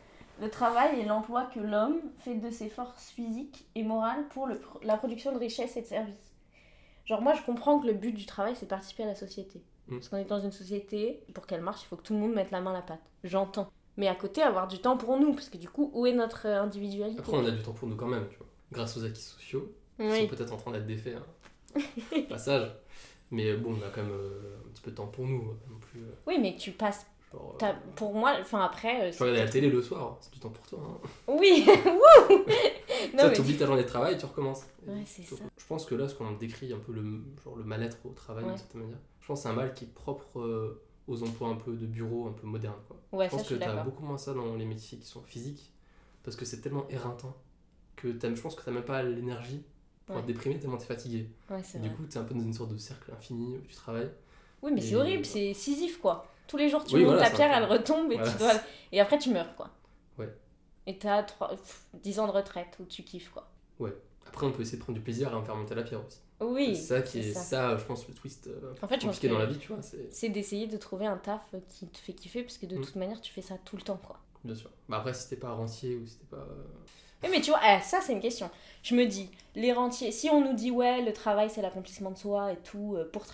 Le 0.41 0.49
travail 0.49 1.01
est 1.01 1.05
l'emploi 1.05 1.45
que 1.45 1.61
l'homme 1.61 2.01
fait 2.19 2.35
de 2.37 2.51
ses 2.51 2.69
forces 2.69 3.11
physiques 3.11 3.67
et 3.75 3.83
morales 3.83 4.27
pour 4.31 4.47
le 4.47 4.61
la 4.83 4.97
production 4.97 5.33
de 5.33 5.39
richesses 5.39 5.77
et 5.77 5.83
de 5.83 5.87
services. 5.87 6.33
Genre, 7.05 7.21
moi, 7.21 7.35
je 7.35 7.43
comprends 7.43 7.79
que 7.81 7.87
le 7.87 7.95
but 7.95 8.13
du 8.13 8.27
travail, 8.27 8.55
c'est 8.57 8.67
de 8.67 8.71
participer 8.71 9.03
à 9.03 9.07
la 9.07 9.15
société. 9.15 9.63
Mm. 9.89 9.97
Parce 9.97 10.09
qu'on 10.09 10.17
est 10.17 10.25
dans 10.25 10.41
une 10.41 10.53
société, 10.53 11.25
pour 11.35 11.47
qu'elle 11.47 11.61
marche, 11.61 11.83
il 11.83 11.87
faut 11.87 11.97
que 11.97 12.03
tout 12.03 12.15
le 12.15 12.21
monde 12.21 12.33
mette 12.35 12.51
la 12.51 12.61
main 12.61 12.71
à 12.71 12.75
la 12.75 12.83
pâte. 12.83 13.03
J'entends. 13.25 13.71
Mais 13.97 14.09
à 14.09 14.15
côté, 14.15 14.41
avoir 14.41 14.69
du 14.69 14.79
temps 14.79 14.97
pour 14.97 15.19
nous, 15.19 15.35
parce 15.35 15.49
que 15.49 15.59
du 15.59 15.69
coup, 15.69 15.91
où 15.95 16.07
est 16.07 16.13
notre 16.13 16.47
euh, 16.47 16.63
individualité? 16.63 17.19
Après, 17.21 17.37
on 17.37 17.45
a 17.45 17.51
du 17.51 17.63
temps 17.63 17.73
pour 17.73 17.89
nous 17.89 17.97
quand 17.97 18.07
même, 18.07 18.27
tu 18.31 18.37
vois. 18.39 18.47
Grâce 18.71 18.97
aux 18.97 19.05
acquis 19.05 19.21
sociaux, 19.21 19.75
qui 19.99 20.07
Oui. 20.07 20.23
sont 20.23 20.29
peut-être 20.29 20.53
en 20.53 20.57
train 20.57 20.71
d'être 20.71 20.87
défaits, 20.87 21.17
hein. 21.17 21.81
Passage. 22.29 22.71
Mais 23.33 23.55
bon, 23.55 23.77
on 23.81 23.85
a 23.85 23.89
quand 23.91 24.03
même 24.03 24.13
euh, 24.13 24.59
un 24.65 24.71
petit 24.73 24.83
peu 24.83 24.91
de 24.93 24.97
temps 24.97 25.07
pour 25.09 25.27
nous, 25.27 25.41
pas 25.41 25.71
non 25.71 25.79
plus. 25.79 26.01
euh, 26.01 26.13
Oui, 26.27 26.39
mais 26.41 26.55
tu 26.57 26.71
passes. 26.73 27.07
euh, 27.35 27.73
Pour 27.97 28.15
moi, 28.15 28.35
enfin 28.41 28.61
après. 28.61 29.09
euh, 29.09 29.11
Tu 29.11 29.23
regardes 29.23 29.39
la 29.39 29.49
télé 29.49 29.69
le 29.71 29.81
soir, 29.83 30.19
c'est 30.21 30.33
du 30.33 30.39
temps 30.39 30.51
pour 30.51 30.67
toi. 30.67 30.79
Hein. 30.87 31.09
Oui 31.29 31.67
Wouh 31.87 32.45
ça, 33.19 33.31
t'oublies 33.31 33.57
ta 33.57 33.67
journée 33.67 33.83
de 33.83 33.89
travail, 33.89 34.17
tu 34.19 34.27
recommences. 34.27 34.65
Ouais, 34.87 35.03
c'est 35.07 35.23
ça. 35.23 35.43
Je 35.57 35.67
pense 35.67 35.87
que 35.87 35.95
là, 35.95 36.09
ce 36.09 36.15
qu'on 36.15 36.33
décrit 36.33 36.73
un 36.73 36.79
peu 36.79 36.93
le, 36.93 37.03
genre 37.43 37.57
le 37.57 37.65
mal-être 37.65 37.97
au 38.05 38.11
travail 38.11 38.45
Ouais. 38.45 38.51
d'une 38.51 38.59
certaine 38.59 38.83
manière, 38.83 38.99
je 39.21 39.27
pense 39.27 39.39
que 39.41 39.43
c'est 39.45 39.49
un 39.49 39.55
mal 39.57 39.73
qui 39.75 39.85
est 39.85 39.95
propre 39.95 40.39
euh, 40.41 40.83
aux 41.09 41.23
emplois 41.23 41.49
un 41.49 41.57
peu 41.57 41.73
de 41.73 41.87
bureau, 41.87 42.27
un 42.29 42.33
peu. 42.33 42.47
Quoi. 42.47 42.97
Ouais, 43.13 43.27
je 43.27 43.31
pense 43.31 43.49
que 43.49 43.55
t'as 43.55 43.67
d'accord. 43.67 43.85
beaucoup 43.85 44.05
moins 44.05 44.19
ça 44.19 44.35
dans 44.35 44.55
les 44.57 44.65
métiers 44.67 44.99
qui 44.99 45.07
sont 45.07 45.23
physiques, 45.23 45.73
parce 46.23 46.37
que 46.37 46.45
c'est 46.45 46.61
tellement 46.61 46.87
éreintant 46.91 47.35
que 47.97 48.13
je 48.13 48.41
pense 48.43 48.55
que 48.57 48.63
t'as 48.63 48.71
même 48.73 48.85
pas 48.85 49.03
l'énergie 49.03 49.65
pour 50.13 50.21
Ouais. 50.21 50.27
déprimer 50.27 50.59
tellement 50.59 50.77
t'es 50.77 50.87
fatigué. 50.87 51.29
Ouais, 51.51 51.61
Et 51.75 51.79
du 51.79 51.91
coup, 51.91 52.05
t'es 52.05 52.19
un 52.19 52.25
peu 52.25 52.35
dans 52.35 52.41
une 52.43 52.53
sorte 52.53 52.71
de 52.73 52.77
cercle 52.79 53.11
infini 53.13 53.57
où 53.57 53.61
tu 53.67 53.75
travailles. 53.75 54.11
Oui, 54.63 54.71
mais 54.75 54.81
c'est 54.81 54.95
horrible, 54.95 55.25
c'est 55.25 55.55
Sisyphe 55.55 56.01
quoi. 56.01 56.27
Tous 56.47 56.57
les 56.57 56.69
jours, 56.69 56.85
tu 56.85 56.95
Oui, 56.97 57.03
montes 57.03 57.15
voilà, 57.15 57.27
c'est 57.29 57.35
pierre, 57.37 57.53
elle 57.53 57.65
retombe 57.65 58.13
et, 58.13 58.17
Voilà. 58.17 58.31
tu 58.33 58.39
dois... 58.39 58.53
et 58.93 59.01
après 59.01 59.19
tu 59.19 59.31
meurs 59.31 59.55
quoi. 59.57 59.71
Ouais. 60.19 60.33
Et 60.87 60.99
t'as 60.99 61.23
trois... 61.23 61.49
pff, 61.51 61.87
10 62.03 62.21
ans 62.21 62.27
de 62.27 62.33
retraite 62.33 62.77
où 62.81 62.85
tu 62.85 63.03
kiffes 63.03 63.31
quoi. 63.31 63.49
Après, 64.27 64.47
on 64.47 64.53
peut 64.53 64.63
essayer 64.63 64.79
de 64.79 64.83
prendre 64.83 64.97
du 64.97 65.03
plaisir 65.03 65.31
et 65.31 65.35
en 65.35 65.43
faire 65.43 65.57
monter 65.57 65.75
la 65.75 65.83
pierre 65.83 66.01
aussi. 66.07 66.19
Oui, 66.41 66.75
c'est 66.77 66.83
ça 66.83 67.03
qui 67.03 67.19
est, 67.19 67.33
ça. 67.33 67.41
ça, 67.41 67.77
je 67.77 67.85
pense, 67.85 68.07
le 68.09 68.15
twist 68.15 68.47
euh, 68.47 68.73
En 68.81 68.89
fait, 68.89 68.99
compliqué 69.03 69.29
dans 69.29 69.39
la 69.39 69.47
vie, 69.47 69.59
tu 69.59 69.69
vois. 69.73 69.83
C'est 70.11 70.29
d'essayer 70.29 70.67
de 70.69 70.77
trouver 70.77 71.07
un 71.07 71.17
taf 71.19 71.41
qui 71.69 71.87
te 71.89 71.99
fait 71.99 72.13
kiffer 72.15 72.43
parce 72.43 72.57
que 72.57 72.67
de 72.67 72.77
Mm. 72.79 72.81
toute 72.83 72.97
manière, 72.97 73.21
tu 73.21 73.33
fais 73.33 73.43
ça 73.43 73.57
tout 73.65 73.77
le 73.77 73.83
temps 73.83 74.01
quoi. 74.03 74.19
bien 74.45 74.55
sûr. 74.55 74.71
Bah 74.89 74.99
après, 74.99 75.13
si 75.13 75.29
t'es 75.29 75.37
pas 75.37 75.53
rentier 75.53 75.97
ou 75.97 76.07
si 76.07 76.17
t'es 76.19 76.25
pas. 76.31 76.47
Oui, 77.23 77.29
mais 77.31 77.41
tu 77.41 77.51
vois, 77.51 77.61
eh, 77.65 77.81
ça 77.81 78.01
c'est 78.01 78.13
une 78.13 78.21
question. 78.21 78.51
Je 78.83 78.95
me 78.95 79.07
dis, 79.07 79.31
les 79.55 79.73
rentiers, 79.73 80.11
si 80.13 80.29
on 80.31 80.41
nous 80.41 80.55
dit 80.55 80.71
ouais, 80.71 81.03
le 81.03 81.13
travail 81.13 81.51
c'est 81.51 81.63
l'accomplissement 81.63 82.11
de 82.11 82.19
soi 82.19 82.53
et 82.53 82.57
tout, 82.57 82.95
euh, 82.97 83.09
pour, 83.13 83.25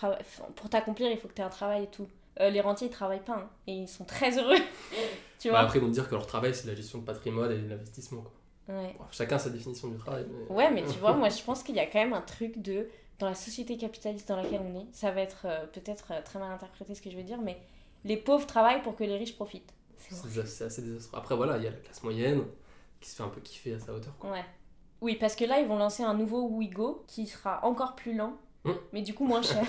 pour 0.57 0.68
t'accomplir 0.71 1.11
il 1.11 1.16
faut 1.18 1.28
que 1.28 1.35
tu 1.35 1.40
aies 1.40 1.45
un 1.45 1.49
travail 1.49 1.85
et 1.85 1.88
tout. 1.88 2.07
Euh, 2.40 2.50
les 2.50 2.61
rentiers 2.61 2.88
ils 2.88 2.92
travaillent 2.92 3.25
pas 3.25 3.35
hein, 3.37 3.50
et 3.66 3.73
ils 3.73 3.88
sont 3.88 4.04
très 4.04 4.38
heureux. 4.38 4.57
tu 5.38 5.49
Bah, 5.49 5.54
vois 5.54 5.59
après, 5.61 5.78
ils 5.78 5.83
vont 5.83 5.88
te 5.88 5.95
dire 5.95 6.09
que 6.09 6.14
leur 6.14 6.26
travail, 6.26 6.54
c'est 6.54 6.66
la 6.68 6.75
gestion 6.75 6.99
de 6.99 7.04
patrimoine 7.04 7.50
et 7.50 7.59
l'investissement. 7.68 8.25
Ouais. 8.68 8.95
Bon, 8.99 9.04
chacun 9.11 9.38
sa 9.38 9.50
définition 9.50 9.88
du 9.88 9.97
travail. 9.97 10.26
Mais... 10.28 10.54
Ouais, 10.54 10.71
mais 10.71 10.83
tu 10.92 10.99
vois, 10.99 11.14
moi 11.14 11.30
je 11.30 11.42
pense 11.42 11.62
qu'il 11.62 11.75
y 11.75 11.80
a 11.80 11.87
quand 11.87 11.99
même 12.00 12.12
un 12.14 12.21
truc 12.21 12.61
de. 12.62 12.88
Dans 13.18 13.26
la 13.28 13.35
société 13.35 13.76
capitaliste 13.76 14.28
dans 14.28 14.37
laquelle 14.37 14.61
on 14.64 14.78
est, 14.78 14.87
ça 14.92 15.11
va 15.11 15.23
être 15.23 15.47
euh, 15.47 15.66
peut-être 15.73 16.12
euh, 16.12 16.21
très 16.25 16.38
mal 16.38 16.52
interprété 16.52 16.95
ce 16.95 17.02
que 17.02 17.11
je 17.11 17.16
veux 17.16 17.25
dire, 17.25 17.40
mais 17.42 17.59
les 18.04 18.16
pauvres 18.16 18.47
travaillent 18.47 18.80
pour 18.83 18.95
que 18.95 19.02
les 19.02 19.16
riches 19.16 19.35
profitent. 19.35 19.73
C'est 19.99 20.62
assez 20.64 20.83
désastreux. 20.83 21.18
Après, 21.18 21.35
voilà, 21.35 21.57
il 21.57 21.64
y 21.64 21.66
a 21.66 21.71
la 21.71 21.76
classe 21.78 22.00
moyenne 22.04 22.45
qui 23.00 23.09
se 23.11 23.17
fait 23.17 23.23
un 23.23 23.28
peu 23.28 23.40
kiffer 23.40 23.75
à 23.75 23.78
sa 23.78 23.93
hauteur. 23.95 24.17
Quoi. 24.19 24.31
Ouais. 24.31 24.45
Oui, 25.00 25.17
parce 25.17 25.37
que 25.37 25.45
là, 25.45 25.61
ils 25.61 25.67
vont 25.69 25.76
lancer 25.78 26.02
un 26.02 26.14
nouveau 26.14 26.43
Ouigo 26.49 27.05
qui 27.07 27.26
sera 27.26 27.64
encore 27.64 27.95
plus 27.95 28.14
lent, 28.14 28.37
Hmm. 28.64 28.73
mais 28.93 29.02
du 29.02 29.14
coup 29.14 29.25
moins 29.25 29.40
cher. 29.43 29.64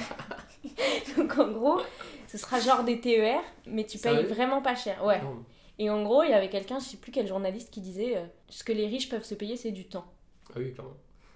Donc 1.18 1.38
en 1.38 1.52
gros, 1.52 1.80
ce 2.28 2.38
sera 2.38 2.60
genre 2.60 2.84
des 2.84 3.00
TER, 3.00 3.40
mais 3.68 3.86
tu 3.86 3.98
payes 4.00 4.24
vraiment 4.26 4.62
pas 4.62 4.76
cher. 4.76 5.04
Ouais. 5.06 5.22
Non, 5.22 5.44
Et 5.78 5.90
en 5.90 6.04
gros, 6.04 6.24
il 6.24 6.32
y 6.32 6.34
avait 6.34 6.50
quelqu'un, 6.50 6.80
je 6.80 6.86
sais 6.86 6.98
plus 6.98 7.12
quel 7.12 7.28
journaliste, 7.28 7.72
qui 7.72 7.82
disait 7.82 8.18
euh, 8.18 8.26
ce 8.50 8.64
que 8.64 8.74
les 8.74 8.88
riches 8.88 9.08
peuvent 9.10 9.24
se 9.24 9.36
payer, 9.36 9.56
c'est 9.56 9.72
du 9.72 9.88
temps. 9.88 10.06
Ah 10.50 10.54
oui, 10.58 10.74
clairement. 10.74 10.94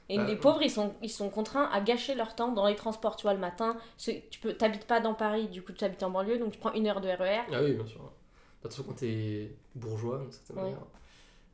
Et 0.10 0.18
Bah, 0.18 0.24
les 0.26 0.34
ouais. 0.34 0.40
pauvres, 0.40 0.62
ils 0.64 0.72
sont, 0.72 0.94
ils 1.02 1.10
sont 1.12 1.30
contraints 1.30 1.70
à 1.72 1.80
gâcher 1.80 2.16
leur 2.16 2.36
temps 2.36 2.52
dans 2.52 2.68
les 2.68 2.76
transports. 2.76 3.16
Tu 3.16 3.24
vois, 3.24 3.34
le 3.36 3.40
matin, 3.40 3.78
tu 3.98 4.22
peux, 4.42 4.54
t'habites 4.54 4.86
pas 4.86 5.00
dans 5.00 5.14
Paris, 5.14 5.48
du 5.48 5.62
coup, 5.62 5.72
tu 5.72 5.84
habites 5.86 6.04
en 6.04 6.10
banlieue, 6.10 6.40
donc 6.40 6.52
tu 6.52 6.60
prends 6.60 6.74
une 6.74 6.88
heure 6.88 7.02
de 7.02 7.08
RER. 7.08 7.42
Ah 7.54 7.62
oui, 7.64 7.74
bien 7.74 7.86
sûr. 7.86 8.02
De 8.02 8.68
toute 8.68 8.72
façon, 8.72 8.84
quand 8.84 8.96
t'es 8.96 9.56
bourgeois, 9.76 10.18
d'une 10.20 10.32
certaine 10.32 10.56
Ouais. 10.58 10.64
manière, 10.64 10.80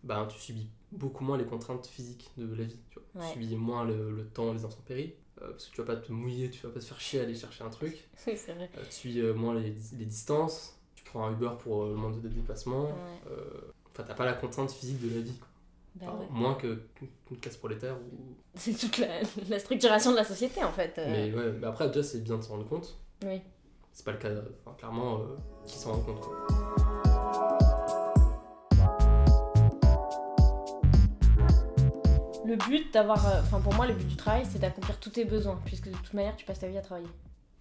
bah, 0.03 0.27
tu 0.31 0.39
subis 0.39 0.69
beaucoup 0.91 1.23
moins 1.23 1.37
les 1.37 1.45
contraintes 1.45 1.85
physiques 1.87 2.31
de 2.37 2.53
la 2.55 2.63
vie. 2.63 2.79
Tu, 2.91 2.99
vois. 3.13 3.21
Ouais. 3.23 3.27
tu 3.33 3.41
subis 3.43 3.55
moins 3.55 3.83
le, 3.85 4.11
le 4.11 4.25
temps, 4.25 4.53
les 4.53 4.65
intempéries. 4.65 5.13
euh, 5.41 5.51
parce 5.51 5.67
que 5.67 5.75
tu 5.75 5.81
vas 5.81 5.87
pas 5.87 5.95
te 5.95 6.11
mouiller, 6.11 6.49
tu 6.49 6.65
vas 6.65 6.73
pas 6.73 6.79
te 6.79 6.85
faire 6.85 6.99
chier 6.99 7.19
à 7.19 7.23
aller 7.23 7.35
chercher 7.35 7.63
un 7.63 7.69
truc. 7.69 8.07
Oui, 8.27 8.33
c'est 8.35 8.53
vrai. 8.53 8.69
Euh, 8.77 8.83
tu 8.89 8.95
suis 8.95 9.19
euh, 9.21 9.33
moins 9.33 9.53
les, 9.55 9.73
les 9.97 10.05
distances, 10.05 10.77
tu 10.95 11.03
prends 11.03 11.25
un 11.27 11.31
Uber 11.33 11.51
pour 11.59 11.85
le 11.85 11.95
monde 11.95 12.19
de 12.21 12.27
déplacement. 12.29 12.85
Ouais. 12.85 12.91
Euh, 13.31 13.73
Enfin, 13.91 14.03
t'as 14.07 14.13
pas 14.13 14.25
la 14.25 14.33
contrainte 14.33 14.71
physique 14.71 15.01
de 15.01 15.13
la 15.13 15.21
vie. 15.21 15.33
quoi. 15.37 15.47
Enfin, 16.07 16.19
ouais. 16.19 16.27
Moins 16.31 16.53
que- 16.55 16.79
qu'une 16.95 17.37
classe 17.41 17.57
prolétaire. 17.57 17.95
Ou... 17.97 18.35
C'est 18.55 18.73
toute 18.77 18.97
la, 18.99 19.19
la 19.49 19.59
structuration 19.59 20.11
de 20.11 20.15
la 20.17 20.23
société 20.23 20.63
en 20.63 20.71
fait. 20.71 20.93
Mais 20.97 21.33
ouais, 21.33 21.51
mais 21.59 21.67
après, 21.67 21.87
déjà, 21.87 22.03
c'est 22.03 22.23
bien 22.23 22.37
de 22.37 22.41
s'en 22.43 22.53
rendre 22.53 22.67
compte. 22.69 22.97
Oui. 23.25 23.41
C'est 23.91 24.05
pas 24.05 24.11
le 24.13 24.17
cas, 24.19 24.29
enfin, 24.65 24.75
clairement, 24.77 25.21
qui 25.65 25.77
s'en 25.77 25.93
rend 25.93 25.99
compte. 26.01 26.21
Quoi. 26.21 27.08
Le 32.49 32.55
but 32.55 32.91
d'avoir. 32.93 33.25
euh, 33.27 33.41
Enfin, 33.41 33.59
pour 33.61 33.73
moi, 33.75 33.85
le 33.87 33.93
but 33.93 34.07
du 34.07 34.15
travail, 34.15 34.43
c'est 34.45 34.59
d'accomplir 34.59 34.99
tous 34.99 35.11
tes 35.11 35.25
besoins, 35.25 35.59
puisque 35.65 35.89
de 35.89 35.95
toute 35.95 36.13
manière, 36.13 36.35
tu 36.35 36.45
passes 36.45 36.59
ta 36.59 36.67
vie 36.67 36.77
à 36.77 36.81
travailler. 36.81 37.07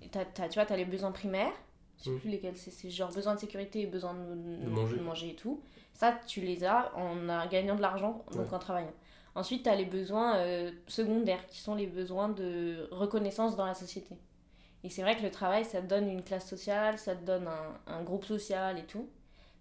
Et 0.03 0.09
t'as- 0.09 0.25
t'as- 0.25 0.49
tu 0.49 0.55
vois, 0.55 0.67
tu 0.67 0.73
as 0.73 0.77
les 0.77 0.85
besoins 0.85 1.13
primaires, 1.13 1.53
je 1.99 2.05
sais 2.05 2.11
Mm. 2.11 2.21
plus 2.21 2.31
lesquels 2.31 2.57
c'est, 2.57 2.71
c'est 2.71 2.89
genre 2.91 3.13
besoin 3.13 3.35
de 3.35 3.41
sécurité 3.41 3.83
et 3.83 3.87
besoin 3.87 4.15
de, 4.15 4.65
De 4.65 5.01
manger. 5.03 5.31
et 5.31 5.35
tout. 5.35 5.61
Ça, 5.93 6.15
tu 6.27 6.41
les 6.41 6.65
as 6.65 6.93
en 6.97 7.47
gagnant 7.49 7.75
de 7.75 7.83
l'argent, 7.83 8.25
donc 8.33 8.49
Ouais. 8.49 8.55
en 8.55 8.59
travaillant. 8.59 8.93
Ensuite, 9.35 9.65
tu 9.65 9.69
as 9.69 9.75
les 9.77 9.85
besoins 9.85 10.37
euh, 10.37 10.71
secondaires, 10.87 11.45
qui 11.49 11.59
sont 11.61 11.75
les 11.75 11.87
besoins 11.87 12.29
de 12.29 12.89
reconnaissance 12.91 13.57
dans 13.57 13.67
la 13.67 13.75
société. 13.75 14.17
Et 14.85 14.91
c'est 14.91 15.03
vrai 15.03 15.17
que 15.17 15.23
le 15.23 15.31
travail, 15.31 15.65
ça 15.65 15.81
te 15.83 15.87
donne 15.87 16.09
une 16.09 16.23
classe 16.23 16.49
sociale, 16.49 16.99
ça 16.99 17.15
te 17.17 17.25
donne 17.25 17.47
un, 17.49 17.93
un 17.93 18.03
groupe 18.05 18.25
social 18.25 18.79
et 18.79 18.85
tout. 18.85 19.09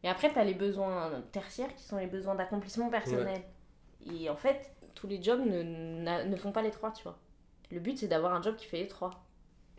Mais 0.04 0.10
après, 0.10 0.32
tu 0.32 0.38
as 0.38 0.44
les 0.44 0.54
besoins 0.54 1.12
tertiaires, 1.32 1.74
qui 1.76 1.84
sont 1.84 1.98
les 1.98 2.06
besoins 2.08 2.36
d'accomplissement 2.36 2.90
personnel. 2.90 3.42
Et 4.14 4.30
en 4.30 4.36
fait, 4.36 4.72
tous 4.98 5.08
les 5.08 5.22
jobs 5.22 5.42
ne, 5.46 5.64
ne 6.26 6.36
font 6.36 6.52
pas 6.52 6.62
les 6.62 6.72
trois, 6.72 6.92
tu 6.92 7.04
vois. 7.04 7.18
Le 7.72 7.80
but, 7.80 7.98
c'est 7.98 8.08
d'avoir 8.08 8.34
un 8.34 8.42
job 8.42 8.56
qui 8.58 8.66
fait 8.66 8.80
les 8.80 8.88
trois. 8.88 9.26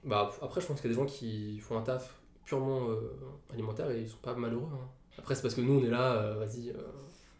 Bah, 0.05 0.31
après, 0.43 0.61
je 0.61 0.67
pense 0.67 0.81
qu'il 0.81 0.91
y 0.91 0.95
a 0.95 0.97
des 0.97 1.01
gens 1.01 1.07
qui 1.07 1.59
font 1.59 1.77
un 1.79 1.83
taf 1.83 2.21
purement 2.45 2.89
euh, 2.89 3.17
alimentaire 3.53 3.91
et 3.91 4.01
ils 4.03 4.09
sont 4.09 4.17
pas 4.19 4.35
malheureux. 4.35 4.69
hein. 4.73 4.89
Après, 5.19 5.35
c'est 5.35 5.43
parce 5.43 5.55
que 5.55 5.61
nous, 5.61 5.81
on 5.81 5.85
est 5.85 5.91
là, 5.91 6.13
euh, 6.15 6.35
vas-y, 6.35 6.71
euh, 6.71 6.75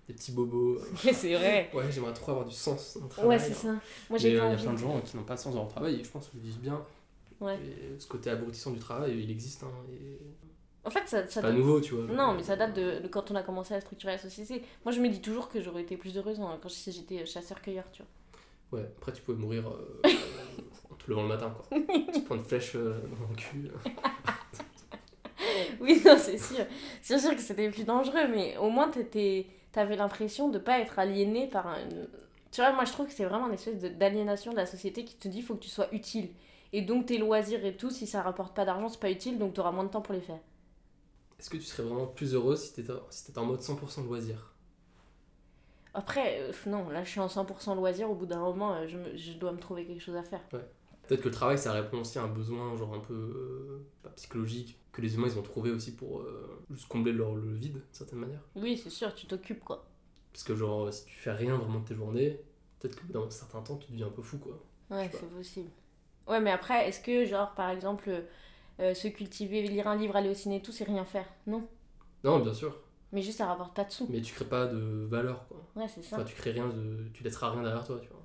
des 0.09 0.15
petits 0.15 0.33
bobos. 0.33 0.77
euh, 0.77 0.81
c'est 1.13 1.35
vrai. 1.35 1.71
ouais, 1.73 1.85
j'aimerais 1.93 2.13
trop 2.15 2.33
avoir 2.33 2.47
du 2.47 2.55
sens 2.55 2.95
dans 2.97 3.03
mon 3.03 3.09
travail. 3.09 3.29
Ouais, 3.31 3.39
c'est 3.39 3.55
ça. 3.55 3.69
Moi, 3.69 3.81
Mais 4.11 4.19
j'ai 4.19 4.31
il 4.31 4.35
y 4.35 4.39
a 4.39 4.57
plein 4.57 4.73
de 4.73 4.79
gens 4.79 5.01
qui 5.01 5.17
n'ont 5.17 5.23
pas 5.25 5.35
de 5.35 5.41
sens 5.41 5.55
dans 5.55 5.61
leur 5.63 5.69
travail 5.69 6.01
et 6.01 6.05
je 6.05 6.11
pense 6.11 6.29
qu'ils 6.29 6.41
le 6.41 6.47
vivent 6.47 6.61
bien. 6.61 6.83
Ouais. 7.41 7.57
Et 7.57 7.99
ce 7.99 8.07
côté 8.07 8.31
abrutissant 8.31 8.71
du 8.73 8.79
travail, 8.81 9.23
il 9.23 9.31
existe. 9.31 9.63
Hein, 9.63 9.73
et 9.93 10.19
En 10.89 10.91
fait, 10.91 11.07
ça, 11.07 11.27
ça 11.29 11.43
pas 11.43 11.49
date- 11.49 11.57
nouveau, 11.59 11.81
tu 11.81 11.95
vois. 11.95 12.05
Non, 12.15 12.33
mais 12.35 12.43
ça 12.43 12.57
date 12.57 12.75
de, 12.75 13.01
de 13.01 13.09
quand 13.09 13.31
on 13.31 13.35
a 13.35 13.43
commencé 13.43 13.75
à 13.75 13.81
structurer 13.81 14.13
la 14.15 14.19
société. 14.19 14.63
Moi, 14.85 14.93
je 14.93 15.01
me 15.01 15.09
dis 15.09 15.21
toujours 15.21 15.49
que 15.51 15.61
j'aurais 15.61 15.83
été 15.83 15.97
plus 15.97 16.17
heureuse 16.17 16.41
hein, 16.41 16.59
quand 16.63 16.69
j'étais 16.69 17.25
chasseur-cueilleur, 17.27 17.85
tu 17.93 18.03
vois. 18.71 18.81
Ouais, 18.81 18.87
après, 18.99 19.13
tu 19.13 19.23
pouvais 19.23 19.37
mourir 19.39 19.69
euh, 19.69 20.01
en 20.91 20.95
te 20.95 21.09
levant 21.11 21.23
le 21.23 21.29
matin, 21.29 21.55
quoi. 21.57 21.79
tu 22.13 22.21
prends 22.23 22.35
une 22.37 22.43
flèche 22.45 22.73
euh, 22.77 22.95
dans 23.21 23.29
le 23.31 23.37
cul. 23.37 23.69
Oui, 25.81 26.03
non, 26.05 26.17
c'est 26.19 26.39
sûr. 26.39 26.65
C'est 27.01 27.19
sûr 27.19 27.35
que 27.35 27.41
c'était 27.41 27.71
plus 27.71 27.85
dangereux, 27.85 28.27
mais 28.31 28.57
au 28.59 28.71
moins, 28.71 28.89
t'étais- 28.89 29.47
t'avais 29.73 29.97
l'impression 29.97 30.49
de 30.49 30.59
pas 30.59 30.81
être 30.81 30.99
aliéné 30.99 31.47
par 31.47 31.67
un... 31.69 31.77
Tu 32.51 32.61
vois, 32.61 32.73
moi, 32.73 32.85
je 32.85 32.93
trouve 32.93 33.07
que 33.07 33.13
c'est 33.13 33.25
vraiment 33.25 33.47
une 33.49 33.55
espèce 33.55 33.79
de- 33.81 33.89
d'aliénation 33.89 34.53
de 34.53 34.57
la 34.57 34.67
société 34.67 35.05
qui 35.05 35.17
te 35.17 35.29
dit 35.29 35.43
faut 35.43 35.55
que 35.55 35.61
tu 35.63 35.69
sois 35.69 35.89
utile. 35.93 36.31
Et 36.73 36.83
donc, 36.83 37.07
tes 37.07 37.19
loisirs 37.19 37.65
et 37.65 37.77
tout, 37.77 37.91
si 37.91 38.07
ça 38.07 38.23
rapporte 38.23 38.55
pas 38.55 38.65
d'argent, 38.65 38.89
c'est 38.89 39.01
pas 39.01 39.11
utile, 39.11 39.39
donc 39.39 39.55
t'auras 39.55 39.71
moins 39.73 39.85
de 39.85 39.91
temps 39.91 40.01
pour 40.03 40.15
les 40.15 40.21
faire. 40.21 40.39
Est-ce 41.39 41.51
que 41.51 41.57
tu 41.57 41.65
serais 41.65 41.83
vraiment 41.83 42.07
plus 42.07 42.35
heureuse 42.35 42.61
si 42.63 42.75
t'étais 42.75 42.93
si 43.11 43.33
en 43.37 43.45
mode 43.47 43.61
100% 43.63 44.05
loisir? 44.05 44.55
Après, 45.93 46.41
euh, 46.41 46.53
non, 46.65 46.89
là, 46.89 47.05
je 47.05 47.11
suis 47.11 47.21
en 47.21 47.29
100% 47.29 47.75
loisir. 47.75 48.11
Au 48.11 48.15
bout 48.15 48.25
d'un 48.25 48.39
moment, 48.41 48.73
euh, 48.75 48.87
je, 48.89 48.97
me- 48.97 49.17
je 49.19 49.33
dois 49.35 49.53
me 49.53 49.59
trouver 49.59 49.85
quelque 49.85 50.01
chose 50.03 50.17
à 50.17 50.23
faire. 50.23 50.41
Peut-être 51.07 51.23
que 51.23 51.29
le 51.29 51.35
travail, 51.35 51.59
ça 51.59 51.73
répond 51.73 52.01
aussi 52.01 52.19
à 52.19 52.23
un 52.23 52.29
besoin, 52.29 52.77
genre 52.77 52.95
un 52.95 53.01
peu 53.01 53.15
euh, 53.15 53.87
pas 54.03 54.11
psychologique, 54.11 54.79
que 54.93 55.01
les 55.01 55.15
humains 55.15 55.29
ils 55.29 55.39
ont 55.39 55.43
trouvé 55.43 55.71
aussi 55.71 55.95
pour 55.97 56.23
juste 56.71 56.87
combler 56.89 57.13
leur, 57.13 57.35
le 57.35 57.55
vide, 57.55 57.75
d'une 57.75 57.83
certaine 57.93 58.19
manière. 58.19 58.43
Oui, 58.55 58.77
c'est 58.77 58.91
sûr, 58.91 59.15
tu 59.15 59.27
t'occupes, 59.27 59.65
quoi. 59.65 59.87
Parce 60.33 60.43
que, 60.45 60.55
genre, 60.57 60.91
si 60.93 61.05
tu 61.05 61.15
fais 61.17 61.33
rien 61.33 61.57
vraiment 61.59 61.81
de 61.81 61.85
tes 61.87 61.95
journées, 61.95 62.41
peut-être 62.81 62.97
que 62.97 63.13
dans 63.13 63.27
un 63.27 63.31
certain 63.31 63.61
temps, 63.63 63.77
tu 63.77 63.91
deviens 63.93 64.07
un 64.07 64.11
peu 64.11 64.23
fou, 64.23 64.39
quoi. 64.39 64.59
Ouais, 64.91 65.11
c'est 65.13 65.29
possible. 65.29 65.71
Ouais, 66.27 66.41
mais 66.41 66.51
après, 66.51 66.89
est-ce 66.89 67.01
que, 67.01 67.25
genre, 67.27 67.55
par 67.55 67.71
exemple, 67.71 68.25
euh, 68.81 68.95
se 68.95 69.09
cultiver, 69.09 69.63
lire 69.63 69.89
un 69.89 69.97
livre, 69.97 70.17
aller 70.17 70.29
au 70.31 70.35
ciné 70.35 70.63
tout, 70.63 70.73
c'est 70.73 70.85
rien 70.85 71.05
faire 71.05 71.27
Non. 71.47 71.67
Non, 72.25 72.41
bien 72.41 72.53
sûr, 72.55 72.77
Mais 73.13 73.23
juste, 73.23 73.39
ça 73.39 73.47
rapporte 73.47 73.75
pas 73.75 73.85
de 73.85 73.91
sous. 73.93 74.07
mais 74.09 74.21
tu 74.21 74.35
crées 74.35 74.45
pas 74.45 74.67
de 74.67 75.07
valeur, 75.09 75.47
quoi. 75.49 75.65
Ouais, 75.77 75.89
c'est 75.89 76.03
ça. 76.03 76.17
Enfin, 76.17 76.25
tu 76.25 76.35
crées 76.35 76.51
rien 76.53 76.69
de. 76.69 77.09
Tu 77.15 77.23
laisseras 77.23 77.51
rien 77.51 77.63
derrière 77.63 77.85
toi, 77.87 77.99
tu 78.01 78.09
vois. 78.09 78.25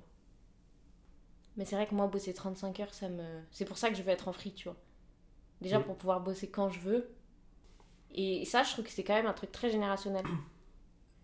Mais 1.56 1.64
c'est 1.64 1.76
vrai 1.76 1.86
que 1.86 1.94
moi, 1.94 2.06
bosser 2.08 2.34
35 2.34 2.80
heures, 2.80 2.94
ça 2.94 3.08
me. 3.08 3.22
C'est 3.52 3.64
pour 3.64 3.78
ça 3.78 3.88
que 3.90 3.96
je 3.96 4.02
veux 4.02 4.10
être 4.10 4.26
en 4.28 4.32
free, 4.32 4.52
tu 4.52 4.64
vois. 4.68 4.76
Déjà, 5.60 5.78
pour 5.80 5.96
pouvoir 5.96 6.20
bosser 6.20 6.48
quand 6.50 6.68
je 6.68 6.80
veux. 6.80 7.08
Et 8.12 8.44
ça, 8.44 8.62
je 8.62 8.72
trouve 8.72 8.84
que 8.84 8.90
c'est 8.90 9.04
quand 9.04 9.14
même 9.14 9.26
un 9.26 9.32
truc 9.32 9.52
très 9.52 9.70
générationnel. 9.70 10.24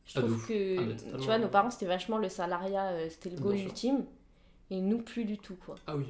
Je 0.07 0.19
Ah, 0.19 0.23
trouve 0.23 0.45
que, 0.49 0.93
Ah, 1.15 1.19
tu 1.19 1.25
vois, 1.27 1.39
nos 1.39 1.49
parents, 1.49 1.71
c'était 1.71 1.87
vachement 1.87 2.19
le 2.19 2.29
salariat, 2.29 2.89
euh, 2.89 3.09
c'était 3.11 3.31
le 3.31 3.37
goal 3.37 3.55
ultime. 3.57 4.07
Et 4.71 4.81
nous, 4.81 4.99
plus 5.03 5.25
du 5.25 5.39
tout, 5.39 5.55
quoi. 5.55 5.77
Ah 5.87 5.95
oui, 5.97 6.07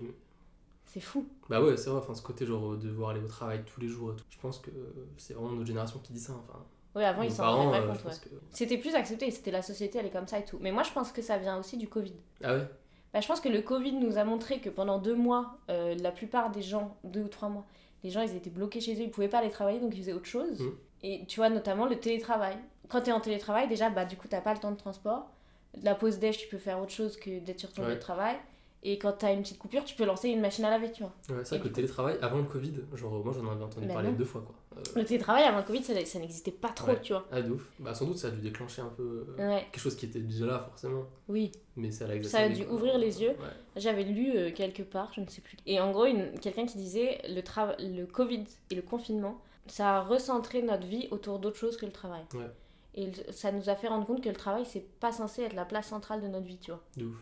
C'est 0.92 1.00
fou. 1.00 1.24
bah 1.48 1.62
ouais, 1.62 1.76
c'est 1.76 1.88
vrai, 1.88 2.00
enfin, 2.00 2.14
ce 2.14 2.22
côté, 2.22 2.44
genre, 2.44 2.72
de 2.72 2.88
devoir 2.88 3.10
aller 3.10 3.20
au 3.20 3.28
travail 3.28 3.62
tous 3.64 3.80
les 3.80 3.86
jours 3.86 4.12
et 4.12 4.16
tout. 4.16 4.24
Je 4.28 4.38
pense 4.38 4.58
que 4.58 4.70
c'est 5.16 5.34
vraiment 5.34 5.52
notre 5.52 5.66
génération 5.66 6.00
qui 6.02 6.12
dit 6.12 6.18
ça, 6.18 6.32
enfin. 6.32 6.58
Ouais, 6.96 7.04
avant, 7.04 7.22
ils 7.22 7.30
s'en 7.30 7.44
rendaient 7.44 7.78
euh, 7.78 7.86
pas 7.86 7.94
je 7.94 7.98
compte, 7.98 7.98
ouais. 7.98 8.02
pense 8.10 8.18
que. 8.18 8.28
C'était 8.50 8.76
plus 8.76 8.96
accepté, 8.96 9.30
c'était 9.30 9.52
la 9.52 9.62
société, 9.62 10.00
elle 10.00 10.06
est 10.06 10.10
comme 10.10 10.26
ça 10.26 10.40
et 10.40 10.44
tout. 10.44 10.58
Mais 10.60 10.72
moi, 10.72 10.82
je 10.82 10.90
pense 10.90 11.12
que 11.12 11.22
ça 11.22 11.38
vient 11.38 11.56
aussi 11.60 11.76
du 11.76 11.86
Covid. 11.86 12.14
Ah 12.42 12.56
ouais? 12.56 12.68
Bah, 13.12 13.20
je 13.20 13.28
pense 13.28 13.40
que 13.40 13.48
le 13.48 13.62
Covid 13.62 13.92
nous 13.92 14.18
a 14.18 14.24
montré 14.24 14.58
que 14.60 14.68
pendant 14.68 14.98
deux 14.98 15.14
mois, 15.14 15.58
euh, 15.70 15.94
la 15.94 16.10
plupart 16.10 16.50
des 16.50 16.62
gens, 16.62 16.96
deux 17.04 17.22
ou 17.22 17.28
trois 17.28 17.48
mois, 17.48 17.66
les 18.02 18.10
gens 18.10 18.22
ils 18.22 18.34
étaient 18.34 18.50
bloqués 18.50 18.80
chez 18.80 18.94
eux, 18.94 19.02
ils 19.02 19.10
pouvaient 19.10 19.28
pas 19.28 19.38
aller 19.38 19.50
travailler 19.50 19.78
donc 19.78 19.94
ils 19.94 20.00
faisaient 20.00 20.12
autre 20.12 20.26
chose. 20.26 20.60
Mm. 20.60 20.70
Et 21.02 21.24
tu 21.26 21.38
vois, 21.38 21.50
notamment 21.50 21.86
le 21.86 22.00
télétravail. 22.00 22.56
Quand 22.88 23.02
tu 23.02 23.10
es 23.10 23.12
en 23.12 23.20
télétravail, 23.20 23.68
déjà, 23.68 23.90
bah, 23.90 24.04
du 24.04 24.16
coup, 24.16 24.26
t'as 24.26 24.40
pas 24.40 24.54
le 24.54 24.58
temps 24.58 24.72
de 24.72 24.76
transport. 24.76 25.30
La 25.82 25.94
pause 25.94 26.18
déj, 26.18 26.38
tu 26.38 26.48
peux 26.48 26.58
faire 26.58 26.80
autre 26.80 26.90
chose 26.90 27.16
que 27.16 27.38
d'être 27.38 27.60
sur 27.60 27.72
ton 27.72 27.86
lieu 27.86 27.94
de 27.94 28.00
travail. 28.00 28.36
Et 28.82 28.98
quand 28.98 29.12
t'as 29.12 29.34
une 29.34 29.42
petite 29.42 29.58
coupure, 29.58 29.84
tu 29.84 29.94
peux 29.94 30.06
lancer 30.06 30.30
une 30.30 30.40
machine 30.40 30.64
à 30.64 30.70
laver, 30.70 30.90
tu 30.90 31.02
vois. 31.02 31.12
Ouais, 31.28 31.44
c'est 31.44 31.54
Et 31.54 31.58
vrai 31.58 31.64
que 31.64 31.68
le 31.68 31.72
télétravail, 31.74 32.16
avant 32.22 32.38
le 32.38 32.44
Covid, 32.44 32.72
genre, 32.94 33.22
moi 33.22 33.34
j'en 33.34 33.50
avais 33.52 33.62
entendu 33.62 33.86
Bah 33.86 33.92
parler 33.92 34.08
non. 34.10 34.16
deux 34.16 34.24
fois, 34.24 34.40
quoi. 34.40 34.54
Euh, 34.78 34.80
Le 35.00 35.04
télétravail 35.04 35.44
avant 35.44 35.58
le 35.58 35.64
Covid, 35.64 35.82
ça, 35.84 35.92
ça 36.06 36.18
n'existait 36.18 36.50
pas 36.50 36.70
trop, 36.70 36.88
Ouais. 36.92 37.00
tu 37.02 37.12
vois. 37.12 37.26
ah, 37.30 37.42
de 37.42 37.50
ouf. 37.50 37.68
Bah, 37.78 37.92
sans 37.94 38.06
doute, 38.06 38.16
ça 38.16 38.28
a 38.28 38.30
dû 38.30 38.40
déclencher 38.40 38.80
un 38.80 38.88
peu. 38.88 39.26
euh, 39.38 39.48
Ouais, 39.48 39.66
Quelque 39.70 39.82
chose 39.82 39.96
qui 39.96 40.06
était 40.06 40.20
déjà 40.20 40.46
là, 40.46 40.60
forcément. 40.60 41.04
oui. 41.28 41.52
Mais 41.76 41.90
ça 41.90 42.06
l'a 42.06 42.22
Ça 42.22 42.38
a 42.38 42.48
dû 42.48 42.64
quoi. 42.64 42.74
ouvrir 42.74 42.96
les 42.96 43.20
yeux. 43.22 43.34
J'avais 43.76 44.04
lu 44.04 44.32
euh, 44.34 44.50
quelque 44.50 44.82
part, 44.82 45.12
je 45.14 45.20
ne 45.20 45.26
sais 45.28 45.42
plus. 45.42 45.58
Et 45.66 45.78
en 45.78 45.90
gros, 45.92 46.06
une- 46.06 46.38
quelqu'un 46.40 46.64
qui 46.64 46.78
disait 46.78 47.20
le, 47.28 47.42
trava- 47.42 47.76
le 47.78 48.06
Covid 48.06 48.44
et 48.70 48.74
le 48.74 48.82
confinement, 48.82 49.38
ça 49.66 49.98
a 49.98 50.00
recentré 50.02 50.62
notre 50.62 50.86
vie 50.86 51.06
autour 51.10 51.38
d'autre 51.38 51.56
chose 51.58 51.76
que 51.76 51.84
le 51.84 51.92
travail. 51.92 52.22
Et 52.94 53.10
ça 53.30 53.52
nous 53.52 53.68
a 53.68 53.76
fait 53.76 53.88
rendre 53.88 54.06
compte 54.06 54.22
que 54.24 54.28
le 54.30 54.34
travail, 54.36 54.64
c'est 54.66 54.84
pas 55.00 55.12
censé 55.12 55.42
être 55.42 55.52
la 55.54 55.64
place 55.66 55.88
centrale 55.88 56.22
de 56.22 56.26
notre 56.28 56.46
vie, 56.46 56.58
tu 56.58 56.70
vois. 56.70 56.82
De 56.96 57.04
ouf. 57.04 57.16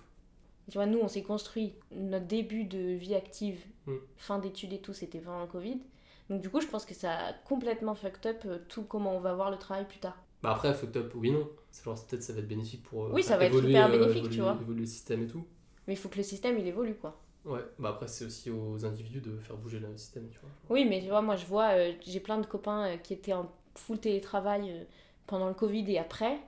Tu 0.71 0.77
vois, 0.77 0.87
nous, 0.87 0.99
on 1.01 1.09
s'est 1.09 1.23
construit 1.23 1.75
notre 1.93 2.27
début 2.27 2.65
de 2.65 2.79
vie 2.79 3.15
active, 3.15 3.59
Mm. 3.87 3.95
fin 4.17 4.39
d'études 4.39 4.73
et 4.75 4.81
tout, 4.81 4.93
c'était 4.93 5.19
pendant 5.19 5.41
le 5.41 5.47
Covid. 5.47 5.81
Donc, 6.29 6.43
du 6.43 6.51
coup, 6.51 6.61
je 6.61 6.67
pense 6.67 6.85
que 6.85 6.93
ça 6.95 7.13
a 7.29 7.33
complètement 7.33 7.95
fucked 7.95 8.27
up 8.27 8.43
euh, 8.47 8.59
tout 8.69 8.83
comment 8.83 9.17
on 9.17 9.21
va 9.21 9.33
voir 9.35 9.51
le 9.51 9.57
travail 9.57 9.87
plus 9.89 9.99
tard. 9.99 10.17
Bah 10.43 10.51
après, 10.53 10.75
fucked 10.75 10.97
up, 10.99 11.13
oui, 11.15 11.31
non. 11.33 11.49
C'est 11.71 11.85
genre, 11.85 11.95
peut-être 12.07 12.23
ça 12.23 12.33
va 12.35 12.41
être 12.41 12.49
bénéfique 12.49 12.83
pour. 12.83 13.07
euh, 13.07 13.11
Oui, 13.13 13.23
ça 13.23 13.37
va 13.39 13.45
être 13.45 13.53
évoluer, 13.55 13.71
hyper 13.71 13.87
euh, 13.89 13.93
bénéfique, 13.93 14.25
évoluer- 14.25 14.35
tu 14.35 14.41
vois. 14.43 14.59
Évoluer 14.61 14.81
le 14.81 14.87
système 14.87 15.23
et 15.23 15.27
tout. 15.27 15.45
Mais 15.87 15.95
il 15.95 15.97
faut 15.97 16.09
que 16.11 16.19
le 16.19 16.23
système, 16.23 16.59
il 16.59 16.67
évolue, 16.67 16.95
quoi. 16.97 17.19
Ouais, 17.47 17.61
bah 17.79 17.91
après, 17.91 18.09
c'est 18.09 18.27
aussi 18.27 18.51
aux 18.51 18.85
individus 18.85 19.21
de 19.23 19.39
faire 19.39 19.57
bouger 19.57 19.79
le 19.81 19.97
système, 19.97 20.29
tu 20.29 20.39
vois. 20.41 20.51
Oui, 20.69 20.85
mais 20.85 21.01
tu 21.01 21.09
vois, 21.09 21.23
moi 21.23 21.35
je 21.37 21.47
vois, 21.47 21.69
euh, 21.71 21.93
j'ai 22.05 22.21
plein 22.21 22.37
de 22.39 22.47
copains 22.47 22.89
euh, 22.89 22.97
qui 22.99 23.15
étaient 23.15 23.33
en 23.33 23.51
full 23.75 23.99
télétravail 23.99 24.87
pendant 25.27 25.49
le 25.49 25.55
Covid 25.55 25.91
et 25.91 25.99
après. 25.99 26.39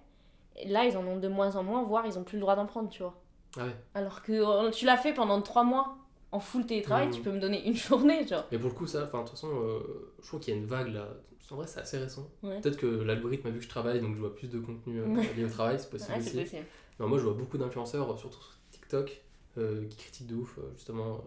Et 0.57 0.69
là, 0.69 0.85
ils 0.85 0.97
en 0.99 1.07
ont 1.07 1.17
de 1.17 1.29
moins 1.29 1.57
en 1.57 1.63
moins, 1.63 1.83
voire 1.85 2.05
ils 2.07 2.19
ont 2.19 2.25
plus 2.25 2.37
le 2.37 2.43
droit 2.43 2.55
d'en 2.57 2.67
prendre, 2.67 2.91
tu 2.91 3.03
vois. 3.03 3.19
Ah 3.59 3.65
ouais. 3.67 3.77
Alors 3.95 4.23
que 4.23 4.33
euh, 4.33 4.71
tu 4.71 4.85
l'as 4.87 4.97
fait 4.97 5.13
pendant 5.15 5.41
trois 5.43 5.65
mois 5.65 5.97
en 6.33 6.39
full 6.41 6.65
télétravail, 6.67 7.07
Mhm. 7.09 7.13
tu 7.15 7.21
peux 7.23 7.33
me 7.33 7.41
donner 7.41 7.67
une 7.67 7.75
journée, 7.77 8.27
genre. 8.27 8.47
Mais 8.53 8.59
pour 8.59 8.71
le 8.71 8.75
coup, 8.77 8.87
ça, 8.87 9.05
enfin, 9.05 9.19
de 9.19 9.23
toute 9.25 9.33
façon, 9.33 9.51
euh, 9.53 10.13
je 10.23 10.29
crois 10.29 10.39
qu'il 10.41 10.55
y 10.55 10.57
a 10.57 10.61
une 10.61 10.67
vague 10.67 10.93
là. 10.95 11.09
En 11.53 11.57
vrai, 11.57 11.67
c'est 11.67 11.81
assez 11.81 11.99
récent. 11.99 12.29
Ouais. 12.45 12.61
Peut-être 12.61 12.77
que 12.77 12.87
l'algorithme 12.87 13.49
a 13.49 13.51
vu 13.51 13.59
que 13.59 13.65
je 13.65 13.69
travaille, 13.69 14.01
donc 14.01 14.15
je 14.15 14.21
vois 14.21 14.33
plus 14.33 14.49
de 14.49 14.61
contenu 14.61 15.01
euh, 15.01 15.07
lié 15.37 15.45
au 15.45 15.49
travail, 15.49 15.81
c'est 15.81 15.91
possible 15.91 16.13
Ouais, 16.17 16.19
aussi. 16.21 16.37
possible. 16.37 16.65
Non, 17.01 17.09
moi, 17.09 17.19
je 17.19 17.25
vois 17.25 17.33
beaucoup 17.35 17.59
d'influenceurs, 17.59 18.17
surtout 18.21 18.39
sur 18.41 18.53
TikTok, 18.71 19.21
euh, 19.59 19.85
qui 19.89 19.97
critiquent 19.97 20.29
de 20.29 20.37
ouf, 20.37 20.61
justement, 20.77 21.25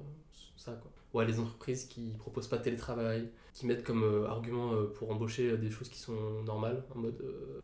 ça, 0.56 0.72
quoi. 0.82 0.90
Ouais, 1.14 1.26
les 1.26 1.40
entreprises 1.42 1.84
qui 1.86 2.14
proposent 2.18 2.48
pas 2.48 2.58
de 2.58 2.64
télétravail, 2.64 3.28
qui 3.54 3.66
mettent 3.66 3.84
comme 3.84 4.26
argument 4.30 4.72
pour 4.96 5.12
embaucher 5.12 5.58
des 5.58 5.70
choses 5.70 5.90
qui 5.90 6.00
sont 6.00 6.42
normales, 6.46 6.86
en 6.96 7.00
mode 7.00 7.22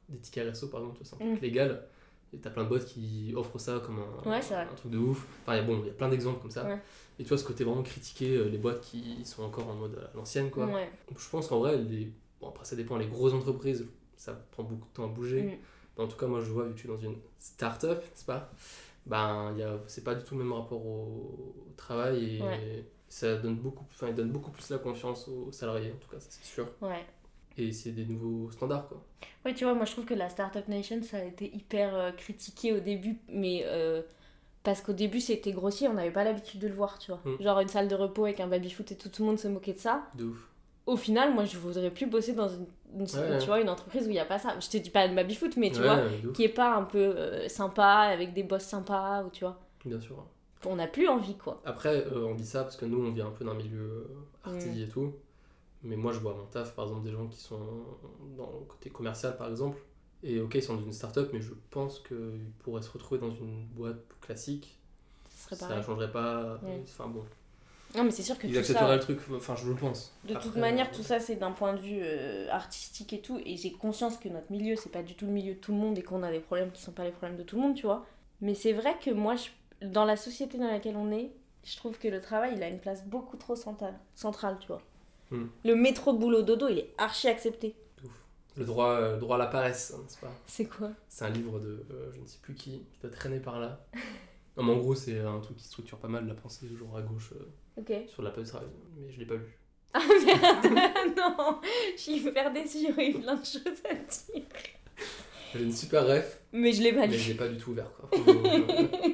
des 0.10 0.18
tickets 0.18 0.46
resto, 0.50 0.68
par 0.68 0.82
exemple, 0.82 1.00
c'est 1.04 1.16
un 1.16 1.20
truc 1.20 1.40
Mm. 1.40 1.42
légal. 1.42 1.88
Et 2.34 2.38
t'as 2.38 2.50
plein 2.52 2.64
de 2.64 2.70
boîtes 2.70 2.86
qui 2.86 3.34
offrent 3.36 3.58
ça 3.60 3.82
comme 3.86 4.00
un, 4.00 4.30
Ouais, 4.30 4.42
c'est 4.42 4.54
vrai. 4.54 4.68
un 4.72 4.76
truc 4.76 4.92
de 4.92 4.98
ouf. 4.98 5.26
Enfin, 5.42 5.56
y 5.56 5.60
a- 5.60 5.64
bon, 5.64 5.80
il 5.82 5.88
y 5.88 5.90
a 5.90 5.94
plein 5.94 6.10
d'exemples 6.10 6.42
comme 6.42 6.52
ça. 6.52 6.66
Ouais. 6.66 6.80
Et 7.18 7.24
tu 7.24 7.30
vois, 7.30 7.38
ce 7.38 7.44
côté 7.44 7.64
vraiment 7.64 7.82
critiquer 7.84 8.36
euh, 8.38 8.50
les 8.50 8.58
boîtes 8.58 8.82
qui 8.82 9.26
sont 9.26 9.44
encore 9.44 9.68
en 9.68 9.74
mode 9.74 9.98
à 9.98 10.16
l'ancienne, 10.16 10.50
quoi. 10.52 10.66
Ouais. 10.68 10.90
Je 11.18 11.30
pense 11.30 11.48
qu'en 11.48 11.60
vrai, 11.60 11.78
les... 11.78 12.12
bon, 12.40 12.50
après 12.50 12.66
ça 12.66 12.76
dépend, 12.76 12.98
les 12.98 13.08
grosses 13.08 13.34
entreprises, 13.34 13.86
ça 14.16 14.34
prend 14.52 14.64
beaucoup 14.64 14.88
de 14.88 14.94
temps 14.94 15.06
à 15.06 15.08
bouger. 15.08 15.42
Mm. 15.42 15.52
Mais 15.98 16.04
en 16.04 16.08
tout 16.08 16.18
cas, 16.18 16.28
moi 16.28 16.40
je 16.40 16.52
vois, 16.52 16.64
vu 16.66 16.70
que 16.72 16.76
je 16.76 16.82
suis 16.82 16.90
dans 16.90 16.98
une 16.98 17.18
start-up, 17.40 18.02
n'est-ce 18.02 18.26
pas 18.26 18.52
ben, 19.06 19.56
y 19.58 19.64
a, 19.64 19.80
c'est 19.88 20.04
pas 20.04 20.14
du 20.14 20.24
tout 20.24 20.36
le 20.38 20.44
même 20.44 20.54
rapport 20.54 20.86
au, 20.86 21.56
au 21.68 21.74
travail 21.78 22.36
et 22.38 22.86
ça 23.08 23.38
donne 23.38 23.56
beaucoup, 23.56 23.86
enfin, 23.92 24.08
il 24.10 24.14
donne 24.14 24.30
beaucoup 24.30 24.52
plus 24.52 24.70
la 24.70 24.78
confiance 24.78 25.28
aux 25.28 25.52
salariés, 25.52 25.92
en 25.92 25.96
tout 25.98 26.10
cas, 26.12 26.20
ça 26.20 26.28
c'est 26.30 26.44
sûr. 26.46 26.68
Ouais. 26.82 27.04
Et 27.60 27.72
c'est 27.74 27.92
des 27.92 28.06
nouveaux 28.06 28.50
standards, 28.52 28.88
quoi. 28.88 29.04
Ouais, 29.46 29.54
tu 29.54 29.64
vois, 29.66 29.74
moi 29.74 29.86
je 29.86 29.92
trouve 29.92 30.06
que 30.06 30.14
la 30.14 30.30
Startup 30.30 30.68
Nation, 30.68 31.02
ça 31.04 31.18
a 31.18 31.24
été 31.24 31.54
hyper 31.54 31.96
euh, 31.96 32.12
critiqué 32.12 32.74
au 32.74 32.80
début, 32.80 33.18
mais 33.30 33.64
euh, 33.66 34.02
parce 34.64 34.82
qu'au 34.82 34.94
début 34.94 35.20
c'était 35.20 35.52
grossier, 35.52 35.88
on 35.88 35.94
n'avait 35.94 36.12
pas 36.12 36.24
l'habitude 36.24 36.60
de 36.60 36.68
le 36.68 36.74
voir, 36.74 37.00
tu 37.00 37.12
vois. 37.12 37.20
Mm. 37.26 37.42
Genre 37.44 37.60
une 37.60 37.68
salle 37.68 37.88
de 37.88 37.96
repos 37.96 38.26
avec 38.26 38.40
un 38.40 38.48
baby-foot 38.48 38.92
et 38.92 38.96
tout, 38.98 39.10
tout 39.10 39.22
le 39.24 39.28
monde 39.30 39.40
se 39.40 39.48
moquait 39.48 39.74
de 39.74 39.80
ça. 39.80 40.04
De 40.16 40.26
ouf. 40.26 40.48
Au 40.86 40.98
final, 40.98 41.34
moi 41.34 41.46
je 41.46 41.58
voudrais 41.58 41.92
plus 41.92 42.06
bosser 42.08 42.34
dans 42.34 42.48
une, 42.50 42.66
une- 42.96 43.02
Ouais. 43.02 43.38
tu 43.40 43.46
vois, 43.48 43.60
une 43.62 43.70
entreprise 43.70 44.04
où 44.08 44.10
il 44.10 44.14
n'y 44.14 44.20
a 44.20 44.26
pas 44.26 44.40
ça. 44.40 44.56
Je 44.60 44.68
te 44.70 44.78
dis 44.78 44.90
pas 44.90 45.08
de 45.08 45.14
baby-foot, 45.16 45.56
mais 45.58 45.70
tu 45.72 45.80
Ouais, 45.82 45.86
vois, 45.86 46.32
qui 46.34 46.44
est 46.44 46.50
pas 46.50 46.76
un 46.76 46.84
peu 46.84 46.98
euh, 47.00 47.48
sympa, 47.48 47.86
avec 47.86 48.34
des 48.34 48.44
boss 48.44 48.64
sympas, 48.64 49.24
ou 49.24 49.30
tu 49.30 49.44
vois. 49.44 49.60
bien 49.86 50.00
sûr. 50.00 50.24
On 50.66 50.76
n'a 50.76 50.88
plus 50.88 51.08
envie, 51.08 51.36
quoi. 51.38 51.62
Après, 51.64 52.06
on 52.14 52.36
dit 52.36 52.46
ça 52.46 52.64
parce 52.64 52.76
que 52.76 52.86
nous, 52.86 53.02
on 53.06 53.12
vient 53.12 53.28
un 53.28 53.32
peu 53.32 53.46
d'un 53.46 53.54
milieu 53.54 54.08
arty 54.44 54.68
Mm. 54.70 54.78
et 54.82 54.88
tout. 54.88 55.14
Mais 55.84 55.96
moi, 55.96 56.12
je 56.14 56.20
vois 56.20 56.34
à 56.34 56.36
mon 56.36 56.46
taf, 56.46 56.76
par 56.76 56.86
exemple, 56.86 57.06
des 57.06 57.12
gens 57.12 57.28
qui 57.28 57.38
sont 57.40 57.60
dans 58.38 58.52
le 58.60 58.66
côté 58.68 58.90
commercial, 58.90 59.38
par 59.38 59.50
exemple. 59.50 59.78
Et 60.24 60.42
ok, 60.42 60.56
ils 60.56 60.64
sont 60.64 60.76
dans 60.76 60.84
une 60.84 60.92
start-up, 60.94 61.30
mais 61.34 61.42
je 61.42 61.54
pense 61.72 62.00
qu'ils 62.00 62.52
pourraient 62.60 62.82
se 62.82 62.92
retrouver 62.92 63.20
dans 63.22 63.32
une 63.32 63.66
boîte 63.68 64.04
classique. 64.22 64.78
Ça 65.30 65.56
pareil. 65.68 65.84
changerait 65.84 66.12
pas. 66.12 66.60
Ouais. 66.64 66.82
Enfin 66.84 67.08
bon, 67.08 67.24
Non, 67.96 68.04
mais 68.04 68.12
c'est 68.12 68.22
sûr 68.24 68.38
que 68.38 68.46
ils 68.46 68.54
tout 68.54 68.60
accepteraient 68.60 68.88
ça, 68.88 68.96
le 68.96 69.00
truc, 69.00 69.20
enfin, 69.36 69.56
je 69.56 69.68
le 69.68 69.76
pense. 69.76 70.14
de 70.26 70.36
toute 70.36 70.56
manière, 70.58 70.88
euh, 70.90 70.96
tout 70.96 71.02
ça 71.02 71.20
c'est 71.20 71.38
d'un 71.38 71.52
point 71.52 71.74
de 71.74 71.80
vue 71.80 72.00
euh, 72.02 72.48
artistique 72.52 73.14
et 73.14 73.22
tout. 73.22 73.40
Et 73.46 73.56
j'ai 73.58 73.72
conscience 73.72 74.18
que 74.18 74.30
notre 74.30 74.52
milieu, 74.52 74.76
c'est 74.76 74.92
pas 74.92 75.02
du 75.02 75.16
tout 75.16 75.26
le 75.26 75.32
milieu 75.32 75.56
de 75.56 75.60
tout 75.60 75.72
le 75.72 75.78
monde 75.80 75.98
et 75.98 76.04
qu'on 76.04 76.22
a 76.24 76.32
des 76.32 76.40
problèmes 76.40 76.72
qui 76.72 76.82
sont 76.82 76.92
pas 76.92 77.04
les 77.06 77.12
problèmes 77.12 77.38
de 77.38 77.44
tout 77.44 77.56
le 77.56 77.62
monde, 77.64 77.76
tu 77.76 77.86
vois. 77.86 78.06
Mais 78.42 78.54
c'est 78.54 78.74
vrai 78.74 78.96
que 79.04 79.10
moi, 79.12 79.36
je- 79.36 79.88
dans 79.88 80.06
la 80.06 80.18
société 80.18 80.58
dans 80.58 80.68
laquelle 80.70 80.98
on 80.98 81.12
est, 81.12 81.32
je 81.64 81.76
trouve 81.78 81.98
que 81.98 82.08
le 82.08 82.22
travail, 82.22 82.54
il 82.56 82.64
a 82.64 82.68
une 82.70 82.80
place 82.80 83.06
beaucoup 83.06 83.38
trop 83.38 83.56
centrale, 83.56 83.98
centrale 84.16 84.58
tu 84.60 84.68
vois. 84.68 84.82
Hmm. 85.32 85.46
Le 85.64 85.76
métro 85.76 86.14
boulot 86.14 86.42
dodo, 86.42 86.68
il 86.70 86.80
est 86.80 86.94
archi 86.98 87.28
accepté. 87.28 87.76
ouf. 88.04 88.12
Le 88.58 88.66
droit, 88.66 88.90
euh, 88.94 89.18
droit 89.18 89.36
à 89.36 89.40
la 89.40 89.46
paresse, 89.48 89.94
hein, 89.96 90.02
n'est-ce 90.04 90.18
pas 90.20 90.32
C'est 90.48 90.66
quoi 90.66 90.90
C'est 91.08 91.26
un 91.26 91.30
livre 91.30 91.60
de 91.60 91.86
euh, 91.92 92.12
je 92.14 92.20
ne 92.20 92.26
sais 92.26 92.40
plus 92.42 92.56
qui, 92.56 92.72
qui 92.92 93.00
doit 93.02 93.12
traîner 93.12 93.40
par 93.40 93.60
là. 93.60 93.86
Non, 94.58 94.66
mais 94.66 94.74
en 94.74 94.78
gros, 94.78 94.94
c'est 94.96 95.18
un 95.22 95.40
truc 95.40 95.56
qui 95.56 95.64
structure 95.64 95.98
pas 96.00 96.10
mal 96.10 96.28
la 96.28 96.34
pensée, 96.34 96.68
toujours 96.68 96.98
à 96.98 97.02
gauche, 97.02 97.32
euh, 97.34 97.80
Ok. 97.82 97.94
sur 98.10 98.22
la 98.24 98.32
du 98.32 98.44
travail. 98.44 98.68
Mais 98.98 99.10
je 99.10 99.20
l'ai 99.20 99.26
pas 99.26 99.36
lu. 99.36 99.58
Ah 99.94 100.00
merde 100.26 100.66
Non 101.18 101.62
Je 101.96 102.02
suis 102.02 102.18
hyper 102.18 102.52
déçue, 102.52 102.80
j'aurais 102.90 103.10
eu 103.12 103.20
plein 103.22 103.36
de 103.36 103.46
choses 103.46 103.62
à 103.90 103.94
dire. 103.94 104.44
J'ai 105.56 105.64
une 105.64 105.72
super 105.72 106.06
ref, 106.06 106.42
Mais 106.52 106.74
je 106.74 106.84
l'ai 106.84 106.92
pas 106.92 107.02
mais 107.02 107.14
lu. 107.14 107.18
je 107.18 107.30
l'ai 107.30 107.36
pas 107.38 107.48
du 107.48 107.58
tout 107.58 107.72
ouvert. 107.72 107.90
Quoi. 107.96 108.10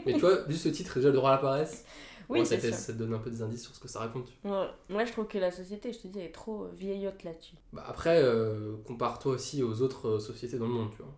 Mais 0.06 0.14
tu 0.14 0.20
vois, 0.20 0.48
juste 0.50 0.64
ce 0.64 0.70
titre, 0.70 0.96
déjà 0.96 1.10
le 1.10 1.16
droit 1.16 1.30
à 1.30 1.34
la 1.34 1.38
paresse, 1.42 1.86
Oui, 2.30 2.46
ça, 2.46 2.60
sûr. 2.60 2.74
ça 2.74 2.94
te 2.94 2.98
donne 2.98 3.14
un 3.14 3.20
peu 3.20 3.30
des 3.30 3.42
indices 3.42 3.64
sur 3.64 3.76
ce 3.76 3.80
que 3.80 3.88
ça 3.88 4.00
raconte. 4.00 4.30
Ouais. 4.44 4.68
Moi, 4.90 5.06
je 5.06 5.12
trouve 5.12 5.28
que 5.28 5.38
la 5.38 5.52
société, 5.52 5.94
je 5.94 6.00
te 6.00 6.08
dis, 6.08 6.20
elle 6.20 6.26
est 6.26 6.32
trop 6.32 6.64
euh, 6.64 6.72
vieillotte 6.76 7.24
là-dessus. 7.24 7.56
Bah, 7.74 7.84
après, 7.88 8.22
euh, 8.22 8.76
compare-toi 8.86 9.34
aussi 9.34 9.64
aux 9.64 9.82
autres 9.82 10.08
euh, 10.08 10.20
sociétés 10.20 10.58
dans 10.58 10.68
le 10.68 10.74
monde, 10.74 10.90
tu 10.92 11.02
vois. 11.04 11.14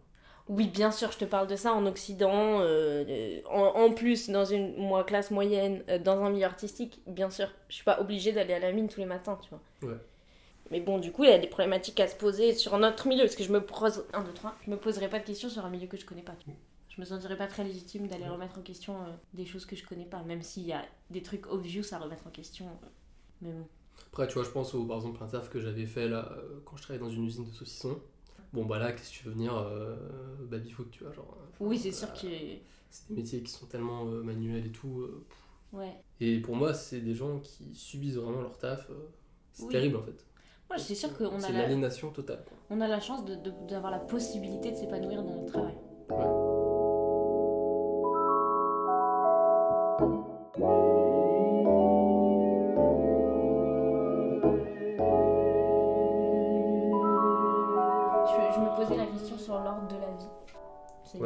Oui, 0.50 0.68
bien 0.70 0.92
sûr, 0.92 1.12
je 1.12 1.18
te 1.18 1.26
parle 1.26 1.48
de 1.48 1.58
ça 1.58 1.74
en 1.74 1.86
Occident, 1.86 2.60
euh, 2.62 3.42
en, 3.50 3.64
en 3.84 3.92
plus, 3.92 4.30
dans 4.30 4.46
une 4.46 4.78
moi, 4.78 5.04
classe 5.04 5.30
moyenne, 5.30 5.84
euh, 5.90 6.00
dans 6.00 6.24
un 6.24 6.30
milieu 6.30 6.46
artistique, 6.46 7.02
bien 7.06 7.30
sûr, 7.30 7.50
je 7.68 7.76
suis 7.76 7.84
pas 7.84 8.00
obligée 8.00 8.32
d'aller 8.32 8.54
à 8.54 8.60
la 8.60 8.72
mine 8.72 8.88
tous 8.88 9.02
les 9.02 9.06
matins, 9.06 9.38
tu 9.44 9.50
vois. 9.50 9.92
Ouais. 9.92 9.98
Mais 10.72 10.80
bon, 10.80 11.00
du 11.00 11.12
coup, 11.12 11.26
il 11.26 11.30
y 11.30 11.34
a 11.34 11.38
des 11.38 11.48
problématiques 11.48 12.00
à 12.00 12.08
se 12.08 12.16
poser 12.16 12.54
sur 12.54 12.78
notre 12.78 13.08
milieu, 13.10 13.24
parce 13.24 13.36
que 13.36 13.44
je 13.44 13.52
me 13.52 13.60
pose, 13.62 14.06
un, 14.14 14.24
deux, 14.24 14.32
trois, 14.34 14.56
je 14.66 14.72
me 14.72 14.78
poserai 14.78 15.10
pas 15.10 15.20
de 15.20 15.26
questions 15.26 15.50
sur 15.50 15.66
un 15.66 15.70
milieu 15.70 15.88
que 15.88 15.98
je 15.98 16.06
connais 16.06 16.22
pas. 16.22 16.36
tu 16.40 16.46
vois. 16.46 16.56
Je 16.98 17.02
me 17.02 17.06
sentirais 17.06 17.38
pas 17.38 17.46
très 17.46 17.64
légitime 17.64 18.08
d'aller 18.08 18.24
Ouais. 18.24 18.30
remettre 18.30 18.58
en 18.58 18.64
question 18.64 18.96
euh, 19.04 19.12
des 19.36 19.46
choses 19.46 19.68
que 19.68 19.76
je 19.76 19.86
connais 19.86 20.06
pas, 20.06 20.24
même 20.24 20.42
s'il 20.42 20.64
y 20.66 20.74
a 20.74 20.84
des 21.12 21.22
trucs 21.22 21.46
obvious 21.46 21.84
à 21.92 22.00
remettre 22.00 22.26
en 22.26 22.32
question. 22.32 22.66
euh, 22.66 22.88
mais 23.42 23.52
bon. 23.52 23.68
Après, 24.08 24.28
tu 24.28 24.34
vois, 24.34 24.44
je 24.44 24.50
pense 24.50 24.74
au, 24.74 24.84
par 24.86 24.98
exemple, 24.98 25.24
un 25.24 25.28
taf 25.28 25.48
que 25.50 25.60
j'avais 25.60 25.86
fait 25.86 26.08
là, 26.10 26.32
euh, 26.32 26.60
quand 26.66 26.76
je 26.76 26.82
travaillais 26.82 27.04
dans 27.04 27.12
une 27.12 27.26
usine 27.26 27.46
de 27.46 27.52
saucissons. 27.52 28.00
Bon, 28.52 28.66
bah 28.66 28.80
là, 28.80 28.94
qu'est-ce 28.94 29.12
que 29.12 29.16
tu 29.18 29.26
veux 29.26 29.34
venir 29.34 29.54
baby-foot, 30.50 30.90
tu 30.90 31.04
vois, 31.04 31.14
genre. 31.14 31.38
Oui, 31.60 31.78
c'est 31.78 31.92
sûr 31.92 32.08
euh, 32.08 32.12
que. 32.14 32.28
C'est 32.90 33.10
des 33.10 33.16
métiers 33.16 33.44
qui 33.44 33.52
sont 33.52 33.66
tellement 33.68 34.06
manuels 34.06 34.66
et 34.66 34.72
tout. 34.72 35.06
Ouais. 35.74 35.94
Et 36.20 36.40
pour 36.40 36.56
moi, 36.56 36.74
c'est 36.74 37.02
des 37.02 37.14
gens 37.14 37.40
qui 37.42 37.76
subissent 37.76 38.16
vraiment 38.16 38.42
leur 38.42 38.58
taf. 38.58 38.90
c'est 39.52 39.66
Oui. 39.66 39.72
terrible 39.72 39.98
en 39.98 40.02
fait. 40.04 40.26
Moi, 40.70 40.80
c'est 40.80 40.96
sûr 40.96 41.16
qu'on 41.16 41.36
a 41.36 41.40
C'est 41.42 41.52
la... 41.52 41.62
l'aliénation 41.64 42.10
totale. 42.12 42.44
On 42.70 42.82
a 42.82 42.88
la 42.88 43.00
chance 43.02 43.24
de- 43.26 43.36
de- 43.36 43.54
d'avoir 43.68 43.92
la 43.92 44.00
possibilité 44.00 44.72
de 44.72 44.78
s'épanouir 44.78 45.22
dans 45.24 45.36
notre 45.36 45.52
travail. 45.52 45.76
Je, 46.10 46.57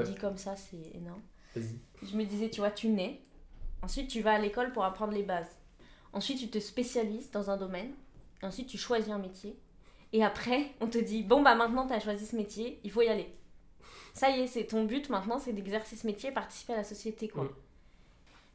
Ouais. 0.01 0.13
dit 0.13 0.15
comme 0.15 0.37
ça, 0.37 0.55
c'est 0.55 0.95
énorme. 0.95 1.21
Je 1.55 2.17
me 2.17 2.23
disais, 2.23 2.49
tu 2.49 2.61
vois, 2.61 2.71
tu 2.71 2.87
nais. 2.87 3.21
Ensuite, 3.81 4.09
tu 4.09 4.21
vas 4.21 4.33
à 4.33 4.39
l'école 4.39 4.71
pour 4.71 4.83
apprendre 4.83 5.13
les 5.13 5.23
bases. 5.23 5.59
Ensuite, 6.13 6.39
tu 6.39 6.49
te 6.49 6.59
spécialises 6.59 7.31
dans 7.31 7.49
un 7.49 7.57
domaine. 7.57 7.93
Ensuite, 8.41 8.67
tu 8.67 8.77
choisis 8.77 9.11
un 9.11 9.17
métier. 9.19 9.57
Et 10.13 10.23
après, 10.23 10.71
on 10.81 10.87
te 10.87 10.97
dit, 10.97 11.23
bon, 11.23 11.41
bah 11.41 11.55
maintenant, 11.55 11.87
tu 11.87 11.93
as 11.93 11.99
choisi 11.99 12.25
ce 12.25 12.35
métier, 12.35 12.79
il 12.83 12.91
faut 12.91 13.01
y 13.01 13.07
aller. 13.07 13.27
Ça 14.13 14.29
y 14.29 14.41
est, 14.41 14.47
c'est 14.47 14.65
ton 14.65 14.83
but 14.83 15.09
maintenant, 15.09 15.39
c'est 15.39 15.53
d'exercer 15.53 15.95
ce 15.95 16.05
métier 16.05 16.31
et 16.31 16.33
participer 16.33 16.73
à 16.73 16.77
la 16.77 16.83
société, 16.83 17.29
quoi. 17.29 17.45
Mm. 17.45 17.49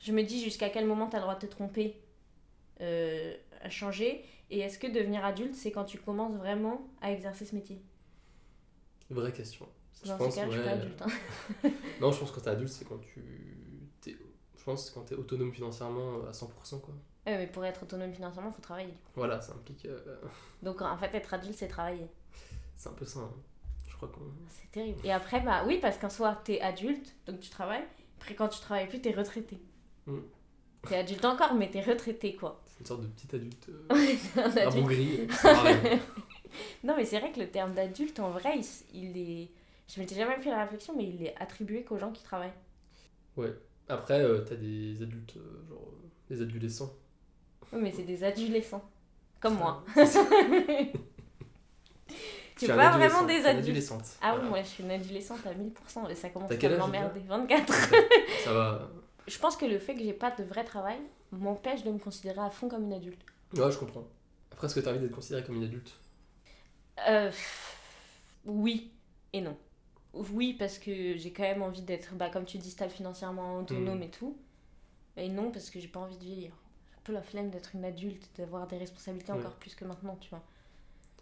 Je 0.01 0.13
me 0.13 0.23
dis 0.23 0.43
jusqu'à 0.43 0.69
quel 0.69 0.87
moment 0.87 1.09
tu 1.09 1.17
as 1.17 1.19
le 1.19 1.23
droit 1.23 1.35
de 1.35 1.41
te 1.41 1.47
tromper, 1.47 1.99
euh, 2.83 3.35
à 3.63 3.71
changer. 3.71 4.23
Et 4.51 4.61
est-ce 4.61 4.79
que 4.79 4.87
devenir 4.87 5.25
adulte, 5.25 5.55
c'est 5.55 5.73
quand 5.73 5.85
tu 5.85 5.99
commences 5.99 6.37
vraiment 6.37 6.87
à 7.01 7.11
exercer 7.11 7.47
ce 7.47 7.55
métier? 7.55 7.81
Vraie 9.09 9.33
question. 9.33 9.67
Je 10.05 10.09
Dans 10.11 10.19
pense, 10.19 10.35
ce 10.35 10.41
cas, 10.41 10.47
je 10.47 10.51
suis 10.51 10.61
ouais, 10.61 10.65
pas 10.67 10.73
adulte. 10.73 11.03
hein. 11.03 11.71
Non, 12.01 12.13
je 12.13 12.19
pense 12.21 12.31
que 12.31 12.35
quand 12.37 12.43
t'es 12.43 12.51
adulte, 12.51 12.71
c'est 12.71 12.85
quand 12.85 12.99
tu. 12.99 13.23
t'es- 14.01 14.17
Je 14.57 14.65
pense 14.65 14.91
que 14.91 14.95
quand 14.95 15.03
t'es 15.03 15.15
autonome 15.15 15.53
financièrement 15.53 16.19
euh, 16.25 16.29
à 16.29 16.33
100%. 16.33 16.81
Quoi. 16.81 16.95
Ouais, 17.27 17.39
mais 17.39 17.47
pour 17.47 17.65
être 17.65 17.83
autonome 17.83 18.13
financièrement, 18.13 18.51
il 18.51 18.55
faut 18.55 18.63
travailler. 18.63 18.95
Voilà, 19.15 19.41
ça 19.41 19.53
implique. 19.55 19.85
euh, 19.87 19.99
Donc 20.63 20.81
en 20.83 20.97
fait, 20.97 21.15
être 21.15 21.35
adulte, 21.35 21.57
c'est 21.57 21.69
travailler. 21.69 22.07
c'est 22.77 22.89
un 22.89 22.93
peu 22.93 23.05
ça. 23.05 23.21
hein. 23.21 23.33
Je 23.89 23.97
crois 23.97 24.09
qu'on. 24.09 24.21
C'est 24.51 24.71
terrible. 24.71 25.01
Et 25.05 25.11
après, 25.13 25.41
bah 25.41 25.65
oui, 25.67 25.79
parce 25.81 25.97
qu'en 25.99 26.11
soi, 26.11 26.39
t'es 26.45 26.61
adulte, 26.61 27.15
donc 27.27 27.41
tu 27.41 27.49
travailles. 27.51 27.85
Après, 28.19 28.35
quand 28.35 28.49
tu 28.49 28.61
travailles 28.61 28.89
plus, 28.89 29.01
t'es 29.01 29.13
retraité. 29.13 29.59
Mm. 30.07 30.19
T'es 30.89 30.97
adulte 30.99 31.25
encore, 31.25 31.55
mais 31.55 31.71
t'es 31.71 31.81
retraité, 31.81 32.37
quoi. 32.37 32.63
C'est 32.67 32.81
une 32.81 32.87
sorte 32.87 33.01
de 33.03 33.07
petit 33.09 33.35
adulte. 33.35 33.69
euh, 33.71 33.89
Un 34.37 34.57
adulte. 34.57 35.33
rien. 35.43 35.99
Non, 36.85 36.95
mais 36.97 37.05
c'est 37.05 37.19
vrai 37.19 37.33
que 37.33 37.41
le 37.41 37.51
terme 37.51 37.73
d'adulte, 37.75 38.21
en 38.21 38.31
vrai, 38.31 38.61
il 38.93 39.17
est. 39.17 39.51
Je 39.89 40.01
m'étais 40.01 40.15
jamais 40.15 40.37
fait 40.39 40.51
la 40.51 40.63
réflexion, 40.63 40.95
mais 40.97 41.05
il 41.05 41.23
est 41.23 41.35
attribué 41.37 41.85
qu'aux 41.85 41.99
gens 41.99 42.13
qui 42.13 42.23
travaillent. 42.23 42.53
Après, 43.89 44.21
euh, 44.21 44.41
t'as 44.41 44.57
des 44.57 45.01
adultes, 45.03 45.37
euh, 45.37 45.69
genre 45.69 45.83
euh, 45.87 46.09
des 46.29 46.43
adolescents. 46.43 46.93
Oui, 47.73 47.81
mais 47.83 47.93
c'est 47.93 48.03
des 48.03 48.25
adolescents. 48.25 48.83
Comme 49.41 49.57
moi. 49.59 49.85
Tu 52.57 52.71
adolescent, 52.71 52.97
vraiment 52.99 53.25
des 53.25 53.45
adolescente. 53.47 54.05
Ah 54.23 54.31
oui, 54.31 54.37
Voilà. 54.37 54.49
moi 54.49 54.63
je 54.63 54.69
suis 54.69 54.83
une 54.83 54.91
adolescente 54.91 55.47
à 55.47 55.53
1000%, 55.53 56.11
et 56.11 56.15
ça 56.15 56.31
commence 56.31 56.51
à 56.51 56.69
m'emmerder. 56.79 57.21
24. 57.21 57.73
Ça 58.45 58.53
va. 58.53 58.91
Je 59.29 59.39
pense 59.39 59.57
que 59.59 59.67
le 59.67 59.79
fait 59.79 59.95
que 59.95 60.03
j'ai 60.03 60.15
pas 60.15 60.31
de 60.31 60.43
vrai 60.43 60.65
travail 60.65 60.99
m'empêche 61.33 61.83
de 61.85 61.91
me 61.91 61.99
considérer 61.99 62.41
à 62.41 62.49
fond 62.49 62.69
comme 62.71 62.85
une 62.85 62.95
adulte. 62.95 63.21
Ouais, 63.55 63.71
je 63.71 63.77
comprends. 63.77 64.05
Après, 64.53 64.67
est-ce 64.69 64.75
que 64.75 64.81
t'as 64.81 64.91
envie 64.91 65.01
d'être 65.01 65.15
considéré 65.15 65.45
comme 65.45 65.57
une 65.57 65.65
adulte? 65.65 65.93
Euh, 67.07 67.31
oui 68.47 68.91
et 69.35 69.43
non. 69.43 69.55
Oui, 70.33 70.55
parce 70.59 70.79
que 70.79 71.17
j'ai 71.17 71.33
quand 71.33 71.43
même 71.43 71.63
envie 71.63 71.83
d'être, 71.83 72.15
bah, 72.15 72.31
comme 72.31 72.45
tu 72.45 72.59
dis, 72.59 72.71
stable 72.71 72.93
financièrement, 72.93 73.59
autonome 73.61 73.99
Mm. 73.99 74.03
et 74.03 74.11
tout. 74.11 74.37
Et 75.17 75.29
non, 75.29 75.51
parce 75.51 75.71
que 75.71 75.81
j'ai 75.81 75.89
pas 75.89 76.01
envie 76.01 76.17
de 76.17 76.25
vieillir. 76.25 76.53
J'ai 76.91 76.97
un 76.97 77.01
peu 77.05 77.13
la 77.13 77.23
flemme 77.23 77.51
d'être 77.51 77.71
une 77.75 77.85
adulte, 77.85 78.29
d'avoir 78.37 78.67
des 78.67 78.79
responsabilités 78.79 79.33
Ouais. 79.33 79.39
encore 79.39 79.55
plus 79.55 79.75
que 79.75 79.85
maintenant, 79.85 80.17
tu 80.21 80.31
vois. 80.31 80.43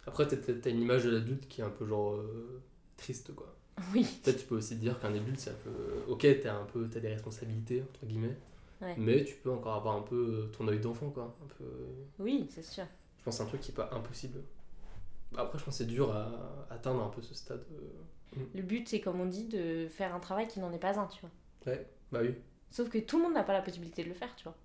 Après, 0.07 0.27
t'as- 0.27 0.69
une 0.69 0.81
image 0.81 1.05
de 1.05 1.11
l'adulte 1.11 1.47
qui 1.47 1.61
est 1.61 1.63
un 1.63 1.69
peu 1.69 1.85
genre 1.85 2.13
euh, 2.15 2.61
triste, 2.97 3.33
quoi. 3.35 3.53
Oui. 3.93 4.05
Peut-être 4.23 4.37
tu 4.39 4.45
peux 4.45 4.55
aussi 4.55 4.75
dire 4.75 4.99
qu'un 4.99 5.13
adulte, 5.13 5.39
c'est 5.39 5.49
un 5.49 5.57
peu. 5.63 5.71
Ok, 6.07 6.25
t'as 6.41 6.55
un 6.55 6.65
peu, 6.65 6.87
t'as 6.89 6.99
des 6.99 7.09
responsabilités 7.09 7.81
entre 7.81 8.05
guillemlemets, 8.05 8.37
Ouais. 8.81 8.95
mais 8.97 9.23
tu 9.25 9.35
peux 9.35 9.51
encore 9.51 9.73
avoir 9.75 9.95
un 9.95 10.01
peu 10.01 10.15
euh, 10.15 10.45
ton 10.57 10.67
œil 10.67 10.79
d'enfant, 10.79 11.09
quoi. 11.09 11.35
Un 11.43 11.47
peu. 11.57 11.65
Oui, 12.19 12.47
c'est 12.49 12.63
sûr. 12.63 12.85
Je 13.19 13.23
pense 13.23 13.33
que 13.33 13.37
c'est 13.37 13.43
un 13.43 13.47
truc 13.47 13.61
qui 13.61 13.71
est 13.71 13.75
pas 13.75 13.89
impossible. 13.93 14.39
Après, 15.37 15.57
je 15.59 15.63
pense 15.63 15.73
que 15.73 15.83
c'est 15.83 15.89
dur 15.89 16.15
à 16.15 16.67
atteindre 16.69 17.03
un 17.03 17.09
peu 17.09 17.21
ce 17.21 17.33
stade. 17.33 17.65
euh. 17.71 18.39
Le 18.53 18.61
but, 18.61 18.87
c'est 18.87 18.99
comme 18.99 19.21
on 19.21 19.25
dit, 19.25 19.45
de 19.45 19.87
faire 19.87 20.13
un 20.13 20.19
travail 20.19 20.47
qui 20.47 20.59
n'en 20.59 20.71
est 20.71 20.79
pas 20.79 20.99
un, 20.99 21.07
tu 21.07 21.21
vois. 21.21 21.31
Ouais, 21.65 21.87
bah 22.11 22.19
oui. 22.21 22.35
Sauf 22.69 22.89
que 22.89 22.97
tout 22.97 23.17
le 23.17 23.23
monde 23.23 23.33
n'a 23.33 23.43
pas 23.43 23.53
la 23.53 23.61
possibilité 23.61 24.03
de 24.03 24.09
le 24.09 24.13
faire, 24.15 24.35
tu 24.35 24.43
vois. 24.43 24.55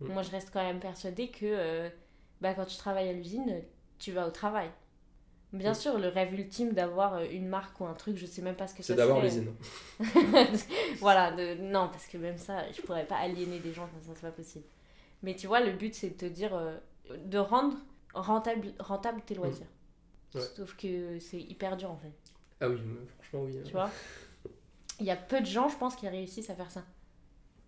Mm. 0.00 0.12
Moi, 0.12 0.22
je 0.22 0.30
reste 0.30 0.50
quand 0.52 0.62
même 0.62 0.80
persuadée 0.80 1.28
que 1.30 1.44
euh, 1.44 1.88
bah, 2.40 2.54
quand 2.54 2.64
tu 2.64 2.76
travailles 2.76 3.08
à 3.08 3.12
l'usine, 3.12 3.62
tu 3.98 4.12
vas 4.12 4.26
au 4.26 4.30
travail. 4.30 4.70
Bien 5.52 5.74
sûr, 5.74 5.98
le 5.98 6.08
rêve 6.08 6.34
ultime 6.34 6.72
d'avoir 6.72 7.14
euh, 7.14 7.26
une 7.30 7.48
marque 7.48 7.80
ou 7.80 7.86
un 7.86 7.94
truc, 7.94 8.16
je 8.16 8.26
sais 8.26 8.42
même 8.42 8.56
pas 8.56 8.66
ce 8.66 8.74
que 8.74 8.82
C'est 8.82 8.92
ça 8.92 8.96
d'avoir 8.96 9.22
l'usine. 9.22 9.54
voilà, 10.98 11.32
de... 11.32 11.54
non, 11.62 11.88
parce 11.88 12.06
que 12.06 12.18
même 12.18 12.36
ça, 12.36 12.70
je 12.72 12.82
pourrais 12.82 13.06
pas 13.06 13.16
aliéner 13.16 13.58
des 13.60 13.72
gens, 13.72 13.86
ça, 13.86 14.12
c'est 14.14 14.20
pas 14.20 14.32
possible. 14.32 14.64
Mais 15.22 15.34
tu 15.34 15.46
vois, 15.46 15.60
le 15.60 15.72
but, 15.72 15.94
c'est 15.94 16.10
de 16.10 16.14
te 16.14 16.26
dire, 16.26 16.54
euh, 16.54 16.76
de 17.24 17.38
rendre 17.38 17.76
rentable, 18.16 18.74
rentable 18.80 19.22
tes 19.22 19.34
loisirs. 19.34 19.66
Ouais. 20.34 20.50
Sauf 20.56 20.76
que 20.76 21.18
c'est 21.20 21.40
hyper 21.40 21.76
dur 21.76 21.90
en 21.90 21.98
fait, 21.98 22.14
Ah 22.60 22.68
oui, 22.68 22.78
franchement, 23.18 23.44
oui. 23.44 23.56
tu 23.64 23.72
vois? 23.72 23.98
Il 25.00 25.06
y 25.06 25.10
a 25.10 25.16
peu 25.16 25.40
de 25.40 25.46
gens, 25.46 25.70
je 25.70 25.76
pense, 25.78 25.96
qui 25.96 26.06
réussissent 26.06 26.50
à 26.50 26.54
faire 26.54 26.70
ça. 26.70 26.84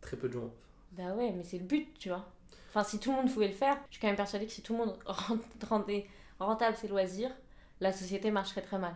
Très 0.00 0.16
peu 0.16 0.28
de 0.28 0.32
gens. 0.34 0.52
Bah 0.92 1.14
ouais, 1.14 1.32
mais 1.32 1.44
c'est 1.44 1.58
le 1.58 1.64
but, 1.64 1.94
tu 1.98 2.08
vois. 2.08 2.26
Enfin, 2.70 2.84
si 2.84 2.98
tout 2.98 3.10
le 3.10 3.16
monde 3.16 3.32
pouvait 3.32 3.48
le 3.48 3.54
faire, 3.54 3.76
je 3.88 3.94
suis 3.94 4.00
quand 4.00 4.06
même 4.08 4.16
persuadée 4.16 4.46
que 4.46 4.52
si 4.52 4.62
tout 4.62 4.72
le 4.74 4.80
monde 4.80 4.98
rend- 5.06 5.38
rendait 5.68 6.06
rentable 6.38 6.76
ses 6.76 6.88
loisirs, 6.88 7.34
la 7.80 7.92
société 7.92 8.30
marcherait 8.30 8.62
très 8.62 8.78
mal. 8.78 8.94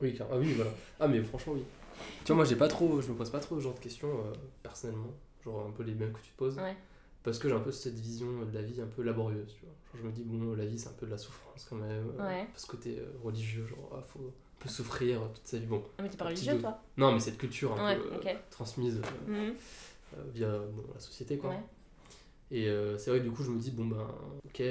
Oui, 0.00 0.14
car... 0.14 0.28
ah 0.30 0.36
oui, 0.38 0.52
voilà. 0.54 0.70
Ah, 1.00 1.08
mais 1.08 1.22
franchement, 1.22 1.54
oui. 1.54 1.64
Tu 2.24 2.28
vois, 2.28 2.36
moi, 2.36 2.44
j'ai 2.44 2.56
pas 2.56 2.68
trop, 2.68 3.00
je 3.00 3.10
me 3.10 3.16
pose 3.16 3.30
pas 3.30 3.40
trop 3.40 3.56
ce 3.56 3.62
genre 3.62 3.74
de 3.74 3.80
questions, 3.80 4.08
euh, 4.10 4.34
personnellement. 4.62 5.12
Genre 5.44 5.66
un 5.68 5.70
peu 5.72 5.82
les 5.84 5.94
mêmes 5.94 6.12
que 6.12 6.20
tu 6.20 6.30
te 6.32 6.36
poses. 6.36 6.58
Ouais. 6.58 6.76
Parce 7.26 7.40
que 7.40 7.48
j'ai 7.48 7.54
un 7.56 7.60
peu 7.60 7.72
cette 7.72 7.98
vision 7.98 8.44
de 8.44 8.54
la 8.54 8.62
vie 8.62 8.80
un 8.80 8.86
peu 8.86 9.02
laborieuse, 9.02 9.52
tu 9.58 9.66
vois. 9.66 9.74
Genre, 9.92 10.00
je 10.00 10.06
me 10.06 10.12
dis, 10.12 10.22
bon, 10.22 10.54
la 10.54 10.64
vie, 10.64 10.78
c'est 10.78 10.88
un 10.88 10.92
peu 10.92 11.06
de 11.06 11.10
la 11.10 11.18
souffrance 11.18 11.66
quand 11.68 11.74
même. 11.74 12.12
euh. 12.20 12.44
Parce 12.52 12.64
que 12.66 12.70
côté 12.76 13.00
euh, 13.00 13.06
religieux, 13.24 13.66
genre, 13.66 13.90
ah, 13.98 14.02
faut 14.02 14.20
un 14.20 14.32
peu 14.60 14.68
souffrir 14.68 15.20
toute 15.34 15.44
sa 15.46 15.58
vie. 15.58 15.66
Bon, 15.66 15.82
Ah, 15.98 16.02
mais 16.04 16.08
t'es 16.08 16.16
pas 16.16 16.26
religieux, 16.26 16.56
toi? 16.60 16.80
Non, 16.96 17.12
mais 17.12 17.18
cette 17.18 17.36
culture 17.36 17.72
un 17.78 17.84
Ouais, 17.84 17.96
peu 17.98 18.28
euh, 18.28 18.34
transmise 18.50 19.00
Mhm. 19.26 19.54
via 20.32 20.56
bon, 20.56 20.84
la 20.94 21.00
société, 21.00 21.36
quoi. 21.36 21.50
Ouais. 21.50 21.62
Et 22.52 22.68
c'est 22.96 23.10
vrai 23.10 23.18
que 23.18 23.24
du 23.24 23.32
coup, 23.32 23.42
je 23.42 23.50
me 23.50 23.58
dis, 23.58 23.72
bon, 23.72 23.86
ben, 23.86 24.06
ok, 24.46 24.62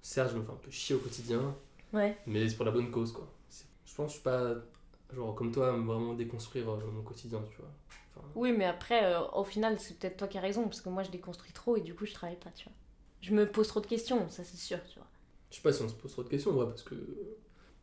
certes, 0.00 0.30
je 0.32 0.38
me 0.38 0.44
fais 0.44 0.52
un 0.52 0.60
peu 0.62 0.70
chier 0.70 0.94
au 0.94 1.00
quotidien, 1.00 1.52
Ouais. 1.92 2.16
mais 2.28 2.48
c'est 2.48 2.54
pour 2.54 2.64
la 2.64 2.70
bonne 2.70 2.92
cause, 2.92 3.10
quoi. 3.10 3.28
Je 3.84 3.94
pense 3.96 4.06
que 4.06 4.10
je 4.10 4.14
suis 4.14 4.22
pas, 4.22 4.54
genre, 5.12 5.34
comme 5.34 5.50
toi, 5.50 5.70
à 5.70 5.76
me 5.76 5.84
vraiment 5.84 6.14
déconstruire 6.14 6.66
mon 6.66 7.02
quotidien, 7.02 7.42
tu 7.50 7.56
vois. 7.60 7.70
Enfin, 8.18 8.28
Oui, 8.34 8.52
mais 8.52 8.64
après, 8.64 9.04
euh, 9.04 9.20
au 9.32 9.44
final, 9.44 9.78
c'est 9.78 9.98
peut-être 9.98 10.16
toi 10.16 10.28
qui 10.28 10.38
as 10.38 10.40
raison, 10.40 10.64
parce 10.64 10.80
que 10.80 10.88
moi, 10.88 11.02
je 11.02 11.10
déconstruis 11.10 11.52
trop 11.52 11.76
et 11.76 11.80
du 11.80 11.94
coup, 11.94 12.06
je 12.06 12.14
travaille 12.14 12.36
pas, 12.36 12.50
tu 12.50 12.64
vois. 12.64 12.72
Je 13.20 13.34
me 13.34 13.50
pose 13.50 13.68
trop 13.68 13.80
de 13.80 13.86
questions, 13.86 14.28
ça 14.28 14.44
c'est 14.44 14.56
sûr, 14.56 14.78
tu 14.88 14.98
vois. 14.98 15.08
je 15.50 15.56
sais 15.56 15.62
pas 15.62 15.72
si 15.72 15.82
on 15.82 15.88
se 15.88 15.94
pose 15.94 16.12
trop 16.12 16.22
de 16.22 16.28
questions, 16.28 16.52
ouais, 16.56 16.66
parce 16.66 16.82
que. 16.82 16.94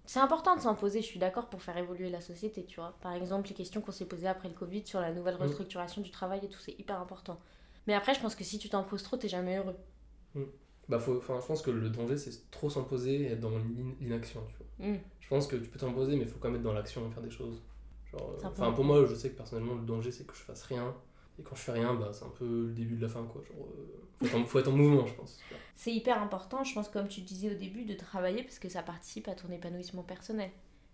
C'est 0.06 0.20
important 0.20 0.56
de 0.56 0.62
s'en 0.62 0.76
poser, 0.76 1.02
je 1.02 1.08
suis 1.08 1.20
d'accord, 1.20 1.50
pour 1.50 1.62
faire 1.64 1.78
évoluer 1.78 2.10
la 2.10 2.22
société, 2.22 2.64
tu 2.66 2.80
vois. 2.80 2.96
Par 3.02 3.14
exemple, 3.14 3.50
les 3.50 3.56
questions 3.56 3.82
qu'on 3.82 3.92
s'est 3.92 4.06
posées 4.06 4.28
après 4.28 4.48
le 4.50 4.54
Covid 4.54 4.86
sur 4.86 5.00
la 5.02 5.12
nouvelle 5.12 5.36
Mm. 5.36 5.42
restructuration 5.42 6.02
du 6.02 6.12
travail 6.12 6.42
et 6.44 6.50
tout, 6.50 6.60
c'est 6.60 6.78
hyper 6.80 7.00
important. 7.02 7.40
Mais 7.88 7.94
après, 7.96 8.14
je 8.14 8.20
pense 8.22 8.36
que 8.36 8.44
si 8.44 8.60
tu 8.60 8.70
t'en 8.70 8.84
poses 8.84 9.04
trop, 9.04 9.18
t'es 9.18 9.28
jamais 9.28 9.58
heureux. 9.58 9.76
Bah, 10.88 11.00
faut, 11.00 11.20
je 11.20 11.48
pense 11.48 11.62
que 11.64 11.72
le 11.72 11.90
danger, 11.90 12.18
c'est 12.18 12.52
trop 12.52 12.70
s'en 12.70 12.84
poser 12.84 13.22
et 13.24 13.32
être 13.32 13.40
dans 13.40 13.50
l'in- 13.50 13.96
l'inaction, 14.00 14.42
tu 14.50 14.56
vois. 14.58 14.88
Mm. 14.94 15.00
Je 15.20 15.28
pense 15.28 15.48
que 15.48 15.56
tu 15.56 15.68
peux 15.70 15.80
t'en 15.80 15.94
poser, 15.94 16.16
mais 16.16 16.24
il 16.24 16.28
faut 16.28 16.38
quand 16.38 16.50
même 16.50 16.58
être 16.58 16.64
dans 16.64 16.74
l'action 16.74 17.08
et 17.08 17.12
faire 17.12 17.24
des 17.24 17.32
choses. 17.32 17.64
Euh, 18.16 18.48
enfin, 18.48 18.72
pour 18.72 18.84
moi, 18.84 19.06
je 19.06 19.16
sais 19.16 19.30
que 19.30 19.36
personnellement, 19.38 19.76
le 19.76 19.86
danger, 19.86 20.12
c'est 20.12 20.26
que 20.26 20.34
je 20.36 20.42
fasse 20.42 20.64
rien. 20.64 20.94
Et 21.38 21.44
quand 21.44 21.56
je 21.56 21.62
fais 21.62 21.74
rien, 21.74 21.94
bah, 21.96 22.12
c'est 22.14 22.24
un 22.24 22.30
peu 22.30 22.46
le 22.68 22.72
début 22.74 22.96
de 22.96 23.02
la 23.02 23.10
fin, 23.10 23.24
quoi. 23.26 23.42
Genre, 23.44 23.66
euh, 23.68 23.98
faut, 24.20 24.26
être 24.26 24.36
en, 24.36 24.46
faut 24.46 24.60
être 24.60 24.68
en 24.70 24.72
mouvement, 24.72 25.06
je 25.06 25.14
pense. 25.16 25.40
C'est 25.76 25.92
hyper 25.94 26.22
important, 26.22 26.64
je 26.64 26.74
pense, 26.74 26.88
comme 26.88 27.08
tu 27.10 27.22
disais 27.22 27.52
au 27.52 27.56
début, 27.58 27.84
de 27.84 27.94
travailler 27.94 28.44
parce 28.44 28.58
que 28.60 28.70
ça 28.70 28.82
participe 28.84 29.28
à 29.28 29.36
ton 29.36 29.52
épanouissement 29.52 30.04
personnel. 30.04 30.50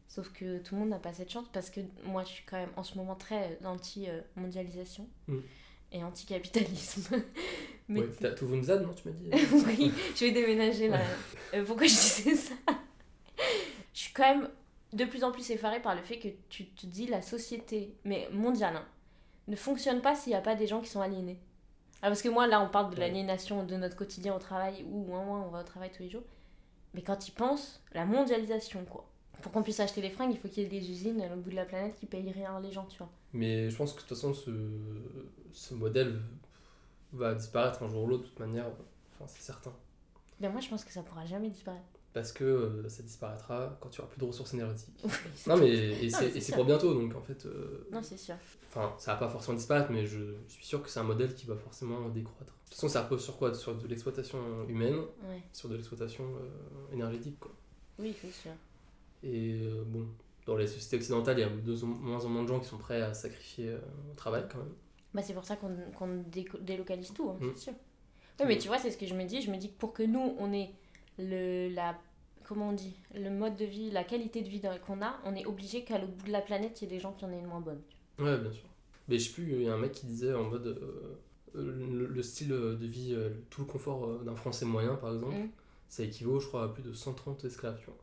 Sauf 0.08 0.30
que 0.34 0.58
tout 0.58 0.74
le 0.76 0.82
monde 0.82 0.90
n'a 0.90 1.00
pas 1.00 1.14
cette 1.14 1.32
chance 1.32 1.46
parce 1.54 1.70
que 1.70 1.80
moi, 2.06 2.24
je 2.24 2.30
suis 2.30 2.44
quand 2.46 2.58
même 2.58 2.72
en 2.76 2.84
ce 2.84 2.98
moment 2.98 3.16
très 3.16 3.58
anti-mondialisation 3.64 5.08
Mm. 5.28 5.38
et 5.94 6.04
anti-capitalisme. 6.04 7.16
Mais 7.88 8.02
Ouais, 8.02 8.10
t'as- 8.20 8.36
une 8.42 8.64
ZAD, 8.64 8.84
non, 8.84 8.94
tu 8.94 9.08
m'as 9.10 9.14
dit 9.14 9.30
oui, 9.68 9.92
je 10.16 10.26
vais 10.26 10.32
déménager 10.32 10.88
là. 10.88 11.00
Euh, 11.54 11.64
pourquoi 11.66 11.86
je 11.88 11.94
disais 11.94 12.36
ça? 12.36 12.54
Je 13.94 14.00
suis 14.00 14.14
quand 14.14 14.24
même 14.36 14.50
de 14.94 15.06
plus 15.06 15.24
en 15.24 15.32
plus 15.32 15.50
effarée 15.52 15.82
par 15.82 15.96
le 15.96 16.02
fait 16.02 16.20
que 16.20 16.28
tu 16.50 16.66
te 16.68 16.86
dis 16.86 17.08
la 17.08 17.22
société, 17.22 17.96
mais 18.04 18.28
mondiale, 18.32 18.76
hein, 18.76 18.86
ne 19.48 19.56
fonctionne 19.56 20.02
pas 20.02 20.16
s'il 20.16 20.32
n'y 20.32 20.38
a 20.38 20.42
pas 20.42 20.56
des 20.56 20.68
gens 20.68 20.82
qui 20.82 20.90
sont 20.90 21.02
aliénés. 21.02 21.40
Ah, 22.02 22.08
parce 22.08 22.22
que 22.22 22.30
moi, 22.30 22.48
là, 22.48 22.62
on 22.62 22.70
parle 22.70 22.94
de 22.94 23.00
l'aliénation 23.00 23.64
de 23.64 23.76
notre 23.76 23.96
quotidien 23.96 24.36
au 24.36 24.40
travail, 24.40 24.84
ou 24.90 25.04
moins, 25.04 25.24
moins, 25.24 25.42
on 25.42 25.50
va 25.50 25.62
au 25.62 25.64
travail 25.64 25.92
tous 25.92 26.04
les 26.04 26.10
jours. 26.10 26.24
Mais 26.94 27.04
quand 27.04 27.28
ils 27.28 27.32
pensent, 27.32 27.82
la 27.94 28.06
mondialisation, 28.06 28.84
quoi. 28.86 29.08
Pour 29.42 29.52
qu'on 29.52 29.64
puisse 29.64 29.80
acheter 29.80 30.02
des 30.02 30.10
fringues, 30.10 30.32
il 30.34 30.38
faut 30.38 30.48
qu'il 30.48 30.64
y 30.64 30.66
ait 30.66 30.70
des 30.70 30.90
usines 30.92 31.22
à 31.22 31.28
l'autre 31.28 31.42
bout 31.42 31.50
de 31.50 31.56
la 31.56 31.66
planète 31.66 31.96
qui 31.96 32.06
payent 32.06 32.32
rien 32.32 32.60
les 32.60 32.72
gens, 32.72 32.86
tu 32.86 32.98
vois. 32.98 33.10
Mais 33.34 33.70
je 33.70 33.76
pense 33.76 33.94
que 33.94 33.98
de 33.98 34.08
toute 34.08 34.18
façon, 34.18 34.34
ce, 34.34 34.52
ce 35.52 35.74
modèle 35.74 36.20
va 37.14 37.34
disparaître 37.34 37.82
un 37.84 37.88
jour 37.88 38.04
ou 38.04 38.08
l'autre, 38.08 38.24
de 38.24 38.28
toute 38.30 38.40
manière. 38.40 38.66
Enfin, 39.14 39.26
c'est 39.28 39.42
certain. 39.42 39.74
Mais 40.40 40.50
moi, 40.50 40.60
je 40.60 40.70
pense 40.70 40.84
que 40.84 40.92
ça 40.92 41.02
pourra 41.02 41.26
jamais 41.26 41.50
disparaître. 41.50 42.01
Parce 42.14 42.34
que 42.34 42.44
euh, 42.44 42.90
ça 42.90 43.04
disparaîtra 43.04 43.78
quand 43.80 43.88
tu 43.90 44.02
auras 44.02 44.10
plus 44.10 44.20
de 44.20 44.26
ressources 44.26 44.54
énergétiques. 44.54 44.94
Oui, 45.06 45.10
Non, 45.48 45.56
mais 45.58 45.70
et 46.04 46.10
c'est 46.10 46.54
pour 46.54 46.66
bientôt, 46.66 46.94
donc 46.94 47.16
en 47.16 47.22
fait. 47.22 47.46
euh, 47.46 47.88
Non, 47.92 48.04
c'est 48.04 48.18
sûr. 48.18 48.36
Enfin, 48.70 48.94
ça 48.98 49.14
va 49.14 49.20
pas 49.20 49.30
forcément 49.30 49.56
disparaître, 49.58 49.92
mais 49.92 50.06
je 50.06 50.20
suis 50.48 50.66
sûr 50.66 50.82
que 50.84 50.90
c'est 50.90 51.00
un 51.00 51.04
modèle 51.04 51.34
qui 51.34 51.46
va 51.46 51.56
forcément 51.56 52.10
décroître. 52.10 52.54
De 52.54 52.66
toute 52.66 52.76
façon, 52.76 52.90
ça 52.90 53.04
repose 53.04 53.24
sur 53.24 53.38
quoi? 53.38 53.54
Sur 53.54 53.76
de 53.76 53.88
l'exploitation 53.88 54.40
humaine, 54.68 54.96
Ouais. 55.30 55.42
sur 55.54 55.70
de 55.70 55.76
l'exploitation 55.76 56.24
euh, 56.26 56.94
énergétique, 56.94 57.40
quoi. 57.40 57.52
Oui, 58.00 58.14
c'est 58.22 58.32
sûr. 58.32 58.52
Et 59.24 59.62
bon, 59.86 60.08
dans 60.46 60.56
les 60.58 60.68
sociétés 60.68 60.98
occidentales, 60.98 61.38
il 61.38 61.42
y 61.42 61.44
a 61.44 61.50
de 61.50 61.86
moins 61.86 62.24
en 62.26 62.30
moins 62.30 62.44
de 62.44 62.48
gens 62.48 62.60
qui 62.60 62.68
sont 62.68 62.78
prêts 62.78 63.02
à 63.02 63.14
sacrifier 63.14 63.76
au 64.12 64.16
travail, 64.16 64.46
quand 64.52 64.58
même. 64.58 64.74
Bah, 65.14 65.22
c'est 65.22 65.34
pour 65.34 65.46
ça 65.46 65.56
qu'on 65.58 66.24
délocalise 66.62 67.14
tout, 67.14 67.30
hein, 67.30 67.38
c'est 67.56 67.64
sûr. 67.66 67.74
Oui, 68.40 68.46
mais 68.48 68.58
tu 68.58 68.68
vois, 68.70 68.80
c'est 68.80 68.90
ce 68.90 68.98
que 68.98 69.06
je 69.06 69.14
me 69.14 69.24
dis. 69.26 69.42
Je 69.42 69.52
me 69.52 69.58
dis 69.58 69.70
que 69.72 69.78
pour 69.78 69.94
que 69.94 70.02
nous, 70.04 70.36
on 70.40 70.52
ait 70.52 70.72
le, 71.30 71.70
la, 71.74 71.98
comment 72.44 72.70
on 72.70 72.74
dit, 72.74 72.96
le 73.16 73.30
mode 73.30 73.56
de 73.56 73.66
vie, 73.66 73.92
la 73.92 74.04
qualité 74.04 74.42
de 74.42 74.50
vie 74.50 74.62
qu'on 74.86 75.02
a, 75.02 75.20
on 75.26 75.36
est 75.36 75.46
obligé 75.46 75.84
qu'à 75.84 75.98
l'autre 75.98 76.14
bout 76.14 76.28
de 76.28 76.32
la 76.32 76.42
planète, 76.42 76.82
il 76.82 76.86
y 76.86 76.88
ait 76.88 76.96
des 76.96 77.00
gens 77.00 77.14
qui 77.14 77.26
en 77.26 77.32
aient 77.32 77.40
une 77.40 77.48
moins 77.48 77.62
bonne. 77.62 77.82
Ouais, 78.20 78.38
bien 78.38 78.52
sûr. 78.52 78.66
Mais 79.08 79.18
je 79.20 79.28
sais 79.28 79.34
plus, 79.34 79.52
il 79.54 79.64
y 79.64 79.70
a 79.70 79.74
un 79.74 79.78
mec 79.78 79.92
qui 79.94 80.06
disait 80.06 80.34
en 80.34 80.44
mode 80.44 80.68
euh, 80.68 81.18
euh, 81.56 81.76
le, 81.92 82.06
le 82.08 82.24
style 82.24 82.50
de 82.50 82.86
vie, 82.86 83.14
euh, 83.14 83.30
tout 83.50 83.62
le 83.62 83.68
confort 83.68 84.06
euh, 84.06 84.24
d'un 84.24 84.36
Français 84.36 84.66
moyen, 84.66 84.96
par 84.96 85.14
exemple, 85.14 85.36
Mm. 85.36 85.50
ça 85.90 86.04
équivaut, 86.04 86.40
je 86.40 86.48
crois, 86.48 86.64
à 86.64 86.68
plus 86.70 86.84
de 86.84 86.94
130 86.94 87.44
esclaves, 87.46 87.78
tu 87.80 87.86
vois. 87.88 87.98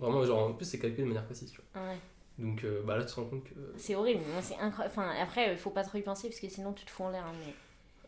Vraiment, 0.00 0.24
genre, 0.24 0.48
en 0.48 0.52
plus, 0.54 0.64
c'est 0.66 0.78
calculé 0.78 1.02
de 1.02 1.08
manière 1.08 1.24
précise, 1.24 1.50
tu 1.50 1.60
vois. 1.72 1.82
ouais. 1.82 1.96
Donc, 2.38 2.64
euh, 2.64 2.82
bah 2.84 2.96
là, 2.96 3.04
tu 3.04 3.10
te 3.12 3.20
rends 3.20 3.26
compte 3.26 3.44
que. 3.44 3.54
c'est 3.76 3.94
horrible. 3.94 4.20
C'est 4.40 4.56
incroyable. 4.56 4.94
Enfin, 4.96 5.10
après, 5.20 5.52
il 5.52 5.58
faut 5.58 5.70
pas 5.70 5.82
trop 5.84 5.98
y 5.98 6.02
penser 6.02 6.28
parce 6.28 6.40
que 6.40 6.48
sinon, 6.48 6.72
tu 6.72 6.84
te 6.86 6.90
fous 6.90 7.02
en 7.04 7.10
l'air. 7.10 7.24
hein, 7.26 7.32
mais 7.44 7.52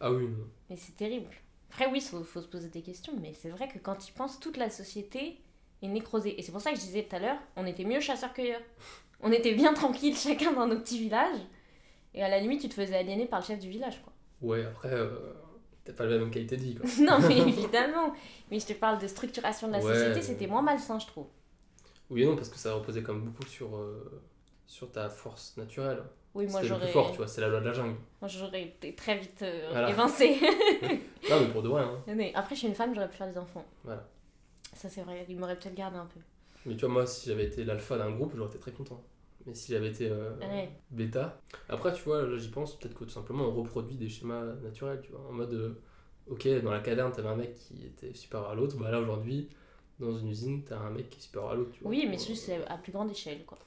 Ah 0.00 0.10
oui, 0.12 0.26
non. 0.28 0.46
mais 0.70 0.76
c'est 0.76 0.96
terrible. 0.96 1.28
Après, 1.72 1.86
oui, 1.86 1.98
il 1.98 2.02
faut, 2.02 2.22
faut 2.22 2.42
se 2.42 2.46
poser 2.46 2.68
des 2.68 2.82
questions, 2.82 3.14
mais 3.20 3.32
c'est 3.34 3.48
vrai 3.48 3.66
que 3.66 3.78
quand 3.78 3.96
tu 3.96 4.12
penses, 4.12 4.38
toute 4.38 4.58
la 4.58 4.68
société 4.70 5.38
est 5.80 5.88
nécrosée. 5.88 6.38
Et 6.38 6.42
c'est 6.42 6.52
pour 6.52 6.60
ça 6.60 6.70
que 6.70 6.76
je 6.76 6.82
disais 6.82 7.04
tout 7.04 7.16
à 7.16 7.18
l'heure, 7.18 7.38
on 7.56 7.66
était 7.66 7.84
mieux 7.84 8.00
chasseurs-cueilleurs. 8.00 8.60
On 9.20 9.32
était 9.32 9.54
bien 9.54 9.72
tranquilles, 9.72 10.16
chacun 10.28 10.52
dans 10.52 10.66
nos 10.66 10.78
petits 10.78 10.98
villages. 10.98 11.40
Et 12.14 12.22
à 12.22 12.28
la 12.28 12.38
limite, 12.40 12.60
tu 12.60 12.68
te 12.68 12.74
faisais 12.74 12.96
aliéner 12.96 13.24
par 13.26 13.40
le 13.40 13.46
chef 13.46 13.58
du 13.58 13.70
village, 13.70 14.02
quoi. 14.02 14.12
Ouais, 14.42 14.64
après, 14.66 14.92
euh, 14.92 15.32
t'as 15.84 15.94
pas 15.94 16.04
la 16.04 16.18
même 16.18 16.30
qualité 16.30 16.56
de 16.58 16.62
vie, 16.62 16.74
quoi. 16.74 16.86
non, 17.00 17.18
mais 17.26 17.38
évidemment. 17.48 18.12
Mais 18.50 18.58
je 18.60 18.66
te 18.66 18.72
parle 18.74 19.00
de 19.00 19.06
structuration 19.06 19.68
de 19.68 19.72
la 19.72 19.78
Ouais. 19.82 19.94
société, 19.94 20.20
c'était 20.20 20.46
moins 20.46 20.62
malsain, 20.62 20.98
je 20.98 21.06
trouve. 21.06 21.28
Oui 22.10 22.22
et 22.22 22.26
non, 22.26 22.36
parce 22.36 22.50
que 22.50 22.58
ça 22.58 22.74
reposait 22.74 23.02
quand 23.02 23.14
même 23.14 23.24
beaucoup 23.24 23.46
sur, 23.46 23.74
euh, 23.76 24.22
sur 24.72 24.90
ta 24.90 25.10
force 25.10 25.56
naturelle. 25.58 26.02
Oui, 26.34 26.46
moi 26.46 26.62
j'aurais. 26.62 26.84
plus 26.86 26.92
fort, 26.92 27.10
tu 27.10 27.18
vois, 27.18 27.28
c'est 27.28 27.42
la 27.42 27.48
loi 27.48 27.60
de 27.60 27.66
la 27.66 27.74
jungle. 27.74 27.96
Moi 28.22 28.28
j'aurais 28.28 28.62
été 28.62 28.94
très 28.94 29.18
vite 29.18 29.42
euh, 29.42 29.68
Voilà. 29.70 29.90
évincée. 29.90 30.36
Non, 31.30 31.40
mais 31.40 31.48
pour 31.52 31.62
de 31.62 31.68
vrai, 31.68 31.82
hein. 31.82 32.02
Mais 32.06 32.32
Après, 32.34 32.54
je 32.54 32.60
suis 32.60 32.68
une 32.68 32.74
femme, 32.74 32.94
j'aurais 32.94 33.08
pu 33.10 33.16
faire 33.16 33.28
des 33.30 33.36
enfants. 33.38 33.64
Voilà. 33.84 34.08
Ça, 34.72 34.88
c'est 34.88 35.02
vrai, 35.02 35.26
il 35.28 35.36
m'aurait 35.38 35.56
peut-être 35.58 35.74
gardé 35.74 35.98
un 35.98 36.06
peu. 36.06 36.20
Mais 36.64 36.74
tu 36.74 36.80
vois, 36.86 36.94
moi, 36.94 37.06
si 37.06 37.28
j'avais 37.28 37.44
été 37.44 37.64
l'alpha 37.64 37.98
d'un 37.98 38.10
groupe, 38.10 38.32
j'aurais 38.34 38.48
été 38.48 38.58
très 38.58 38.72
content. 38.72 39.00
Mais 39.46 39.54
si 39.54 39.72
j'avais 39.72 39.88
été 39.88 40.08
euh, 40.10 40.30
Ouais. 40.40 40.70
bêta. 40.90 41.38
Après, 41.68 41.92
tu 41.92 42.02
vois, 42.04 42.22
là, 42.22 42.38
j'y 42.38 42.48
pense, 42.48 42.78
peut-être 42.78 42.94
que 42.94 43.04
tout 43.04 43.10
simplement, 43.10 43.44
on 43.44 43.52
reproduit 43.54 43.96
des 43.96 44.08
schémas 44.08 44.42
naturels, 44.62 45.00
tu 45.02 45.12
vois. 45.12 45.20
En 45.28 45.32
mode, 45.32 45.52
euh, 45.52 45.74
ok, 46.28 46.48
dans 46.62 46.70
la 46.72 46.80
caverne, 46.80 47.12
t'avais 47.12 47.28
un 47.28 47.36
mec 47.36 47.54
qui 47.56 47.84
était 47.86 48.14
supérieur 48.14 48.48
à 48.50 48.54
l'autre. 48.54 48.76
Bah 48.78 48.90
là, 48.90 49.00
aujourd'hui, 49.00 49.48
dans 50.00 50.16
une 50.16 50.28
usine, 50.28 50.64
t'as 50.64 50.78
un 50.78 50.90
mec 50.90 51.10
qui 51.10 51.18
est 51.18 51.22
supérieur 51.22 51.50
à 51.52 51.54
l'autre, 51.56 51.72
tu 51.72 51.82
vois. 51.82 51.90
Oui, 51.90 52.06
mais 52.08 52.16
Euh, 52.16 52.26
juste 52.26 52.46
c'est 52.46 52.64
à 52.68 52.78
plus 52.78 52.90
grande 52.92 53.10
échelle, 53.10 53.44
quoi. 53.44 53.58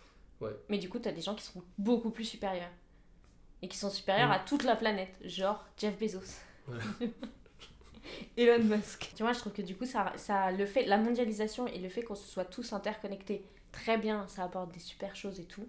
Ouais. 0.41 0.56
Mais 0.69 0.78
du 0.78 0.89
coup, 0.89 1.00
t'as 1.00 1.12
des 1.12 1.21
gens 1.21 1.36
qui 1.36 1.43
sont 1.43 1.63
beaucoup 1.78 2.12
plus 2.12 2.26
supérieurs. 2.26 2.71
Et 3.62 3.67
qui 3.67 3.78
sont 3.78 3.89
supérieurs 3.89 4.32
à 4.32 4.39
toute 4.39 4.63
la 4.63 4.76
planète. 4.76 5.17
Genre 5.24 5.63
Jeff 5.78 5.98
Bezos. 5.98 6.39
Elon 8.38 8.63
Musk. 8.63 9.12
Tu 9.15 9.24
vois, 9.24 9.34
je 9.34 9.39
trouve 9.39 9.54
que 9.54 9.62
du 9.62 9.76
coup, 9.76 9.86
ça, 9.86 10.13
ça, 10.17 10.52
le 10.52 10.65
fait, 10.65 10.86
la 10.86 10.98
mondialisation 10.98 11.67
et 11.67 11.80
le 11.80 11.89
fait 11.89 12.04
qu'on 12.04 12.15
se 12.15 12.28
soit 12.28 12.45
tous 12.45 12.74
interconnectés, 12.74 13.45
très 13.71 13.98
bien, 13.98 14.28
ça 14.28 14.43
apporte 14.43 14.71
des 14.74 14.80
super 14.80 15.15
choses 15.15 15.39
et 15.39 15.45
tout. 15.45 15.67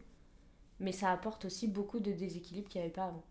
Mais 0.79 0.93
ça 0.93 1.11
apporte 1.11 1.47
aussi 1.47 1.69
beaucoup 1.69 2.01
de 2.01 2.13
déséquilibres 2.13 2.69
qu'il 2.69 2.81
n'y 2.81 2.87
avait 2.87 2.95
pas 2.95 3.05
avant. 3.05 3.25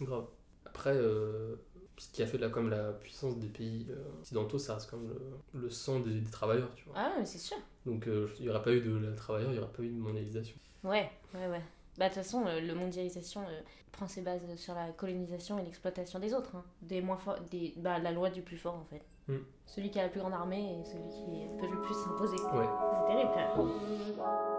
Grave. 0.00 0.26
Après, 0.64 0.94
euh, 0.94 1.56
ce 1.98 2.10
qui 2.10 2.22
a 2.22 2.26
fait 2.26 2.38
là, 2.38 2.48
comme 2.48 2.70
la 2.70 2.92
puissance 2.92 3.38
des 3.38 3.48
pays 3.48 3.86
euh, 3.90 4.18
occidentaux, 4.20 4.58
ça 4.58 4.74
reste 4.74 4.90
comme 4.90 5.08
le, 5.08 5.60
le 5.60 5.70
sang 5.70 6.00
des, 6.00 6.20
des 6.20 6.30
travailleurs, 6.30 6.74
tu 6.74 6.84
vois. 6.86 6.94
Ah, 6.96 7.12
mais 7.18 7.24
c'est 7.24 7.38
sûr. 7.38 7.56
Donc, 7.86 8.06
euh, 8.06 8.28
il 8.38 8.44
n'y 8.44 8.48
aurait 8.50 8.62
pas 8.62 8.72
eu 8.72 8.80
de 8.80 8.96
la 8.96 9.12
travailleur, 9.14 9.50
il 9.50 9.54
n'y 9.54 9.58
aurait 9.58 9.72
pas 9.72 9.82
eu 9.82 9.88
de 9.88 9.98
mondialisation. 9.98 10.56
Ouais, 10.84 11.10
ouais, 11.34 11.46
ouais. 11.48 11.62
Bah, 11.98 12.08
de 12.08 12.14
toute 12.14 12.22
façon, 12.22 12.44
le, 12.44 12.60
le 12.60 12.74
mondialisation 12.74 13.42
euh, 13.42 13.60
prend 13.92 14.08
ses 14.08 14.22
bases 14.22 14.40
sur 14.56 14.74
la 14.74 14.88
colonisation 14.92 15.58
et 15.58 15.62
l'exploitation 15.62 16.18
des 16.18 16.32
autres. 16.34 16.56
hein. 16.56 16.64
Des 16.80 17.00
moins 17.02 17.18
forts, 17.18 17.38
des, 17.50 17.74
bah, 17.76 17.98
la 17.98 18.10
loi 18.12 18.30
du 18.30 18.42
plus 18.42 18.56
fort, 18.56 18.74
en 18.74 18.84
fait. 18.84 19.02
Mm. 19.28 19.36
Celui 19.66 19.90
qui 19.90 20.00
a 20.00 20.04
la 20.04 20.08
plus 20.08 20.20
grande 20.20 20.32
armée 20.32 20.80
et 20.80 20.84
celui 20.84 21.08
qui 21.10 21.60
peut 21.60 21.70
le 21.70 21.80
plus 21.82 21.94
s'imposer. 21.94 22.36
Ouais. 22.36 22.66
C'est 23.08 23.14
terrible 23.14 24.51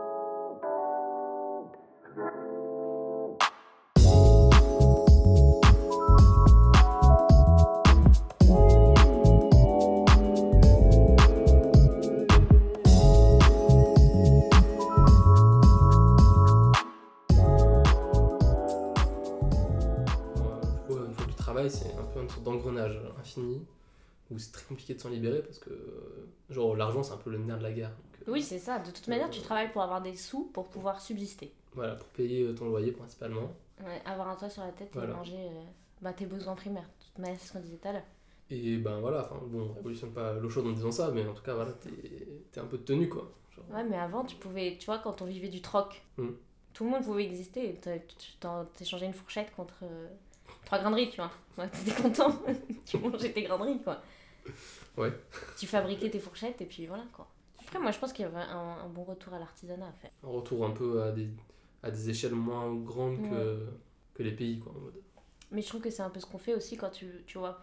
sorte 22.44 22.58
d'engrenage 22.58 23.00
infini 23.20 23.66
où 24.32 24.38
c'est 24.40 24.52
très 24.52 24.66
compliqué 24.66 24.94
de 24.96 25.00
s'en 25.00 25.10
libérer 25.10 25.42
parce 25.42 25.60
que, 25.60 25.70
euh, 25.70 26.28
genre, 26.50 26.76
l'argent, 26.76 27.04
c'est 27.04 27.14
un 27.14 27.18
peu 27.18 27.30
le 27.30 27.38
nerf 27.38 27.58
de 27.58 27.64
la 27.64 27.72
guerre. 27.74 27.90
Donc, 27.90 28.28
euh, 28.28 28.32
Oui, 28.32 28.42
c'est 28.42 28.58
ça. 28.60 28.80
De 28.80 28.90
toute 28.92 29.08
manière, 29.08 29.30
tu 29.30 29.42
travailles 29.42 29.72
pour 29.72 29.82
avoir 29.84 30.02
des 30.02 30.16
sous 30.16 30.46
pour 30.54 30.70
pouvoir 30.70 31.02
subsister. 31.02 31.52
Voilà, 31.74 31.96
pour 31.96 32.08
payer 32.10 32.44
euh, 32.44 32.54
ton 32.54 32.66
loyer 32.66 32.92
principalement. 32.92 33.52
Ouais, 33.84 34.02
avoir 34.06 34.30
un 34.30 34.36
toit 34.36 34.50
sur 34.50 34.64
la 34.64 34.72
tête 34.72 34.90
Voilà. 34.94 35.12
et 35.14 35.16
manger 35.16 35.38
euh, 35.38 35.62
bah, 36.02 36.14
tes 36.14 36.26
besoins 36.26 36.56
primaires. 36.56 36.84
De 37.00 37.06
toute 37.06 37.20
manière, 37.20 37.38
c'est 37.40 37.48
ce 37.48 37.54
qu'on 37.54 37.60
disait 37.60 37.78
tout 37.78 37.88
à 37.88 37.94
l'heure. 37.94 38.04
Et 38.50 38.78
ben 38.78 39.00
voilà, 39.00 39.22
enfin 39.22 39.40
bon, 39.48 39.70
on 39.72 39.74
révolutionne 39.74 40.12
pas 40.12 40.34
l'eau 40.34 40.50
chaude 40.50 40.68
en 40.68 40.72
disant 40.74 40.92
ça, 40.92 41.12
mais 41.12 41.26
en 41.28 41.34
tout 41.34 41.42
cas, 41.44 41.56
voilà, 41.56 41.72
t'es 42.52 42.60
un 42.60 42.66
peu 42.66 42.78
tenu 42.78 43.10
quoi. 43.10 43.32
Genre, 43.56 43.66
Ouais, 43.74 43.84
mais 43.84 43.98
avant, 43.98 44.24
tu 44.26 44.36
pouvais, 44.36 44.78
tu 44.80 44.86
vois, 44.86 45.00
quand 45.00 45.22
on 45.22 45.26
vivait 45.26 45.48
du 45.50 45.62
troc, 45.62 46.04
Mm. 46.18 46.30
tout 46.74 46.84
le 46.84 46.90
monde 46.92 47.04
pouvait 47.04 47.24
exister. 47.26 47.80
Tu 47.82 48.38
t'échangeais 48.78 49.06
une 49.08 49.14
fourchette 49.14 49.54
contre 49.56 49.74
euh, 49.84 50.08
trois 50.74 50.80
grains 50.80 50.92
de 50.92 50.96
riz, 50.96 51.10
tu 51.10 51.18
vois. 51.18 51.32
Ouais, 51.58 51.70
T'étais 51.70 52.02
content, 52.02 52.42
tu 52.86 52.98
mangeais 52.98 53.32
tes 53.32 53.44
grains 53.44 53.60
de 53.60 53.64
riz, 53.64 53.82
quoi. 53.84 54.02
Ouais. 54.98 55.14
Tu 55.58 55.68
fabriquais 55.68 56.10
tes 56.10 56.20
fourchettes 56.20 56.62
et 56.62 56.66
puis 56.66 56.88
voilà, 56.88 57.04
quoi. 57.14 57.28
Après, 57.62 57.80
moi, 57.80 57.92
je 57.92 58.00
pense 58.00 58.12
qu'il 58.14 58.24
y 58.24 58.28
avait 58.28 58.38
un, 58.38 58.78
un 58.84 58.90
bon 58.90 59.04
retour 59.04 59.34
à 59.34 59.40
l'artisanat 59.40 59.88
à 59.88 59.92
faire. 59.94 60.12
un 60.24 60.28
retour 60.28 60.66
un 60.66 60.72
peu 60.72 61.04
à 61.04 61.12
des, 61.12 61.30
à 61.82 61.92
des 61.92 62.10
échelles 62.10 62.34
moins 62.36 62.74
grandes 62.74 63.22
que, 63.22 63.68
que 64.14 64.24
les 64.24 64.32
pays 64.34 64.60
quoi. 64.60 64.72
En 64.76 64.80
mode. 64.80 65.02
Mais 65.52 65.62
je 65.62 65.68
trouve 65.68 65.82
que 65.82 65.90
c'est 65.92 66.02
un 66.02 66.10
peu 66.10 66.20
ce 66.20 66.26
qu'on 66.26 66.40
fait 66.40 66.56
aussi 66.56 66.78
quand 66.78 66.90
tu, 66.90 67.24
tu 67.28 67.38
vois 67.38 67.62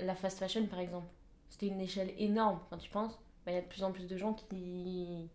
la 0.00 0.14
fast 0.14 0.38
fashion, 0.38 0.66
par 0.66 0.78
exemple. 0.78 1.08
C'était 1.48 1.66
une 1.66 1.80
échelle 1.80 2.12
énorme, 2.18 2.60
quand 2.70 2.78
tu 2.78 2.90
penses. 2.90 3.18
Bah, 3.44 3.52
Il 3.52 3.54
y 3.54 3.58
a 3.58 3.62
de 3.62 3.66
plus 3.66 3.82
en 3.82 3.90
plus 3.92 4.06
de 4.06 4.16
gens 4.16 4.34
qui 4.34 5.28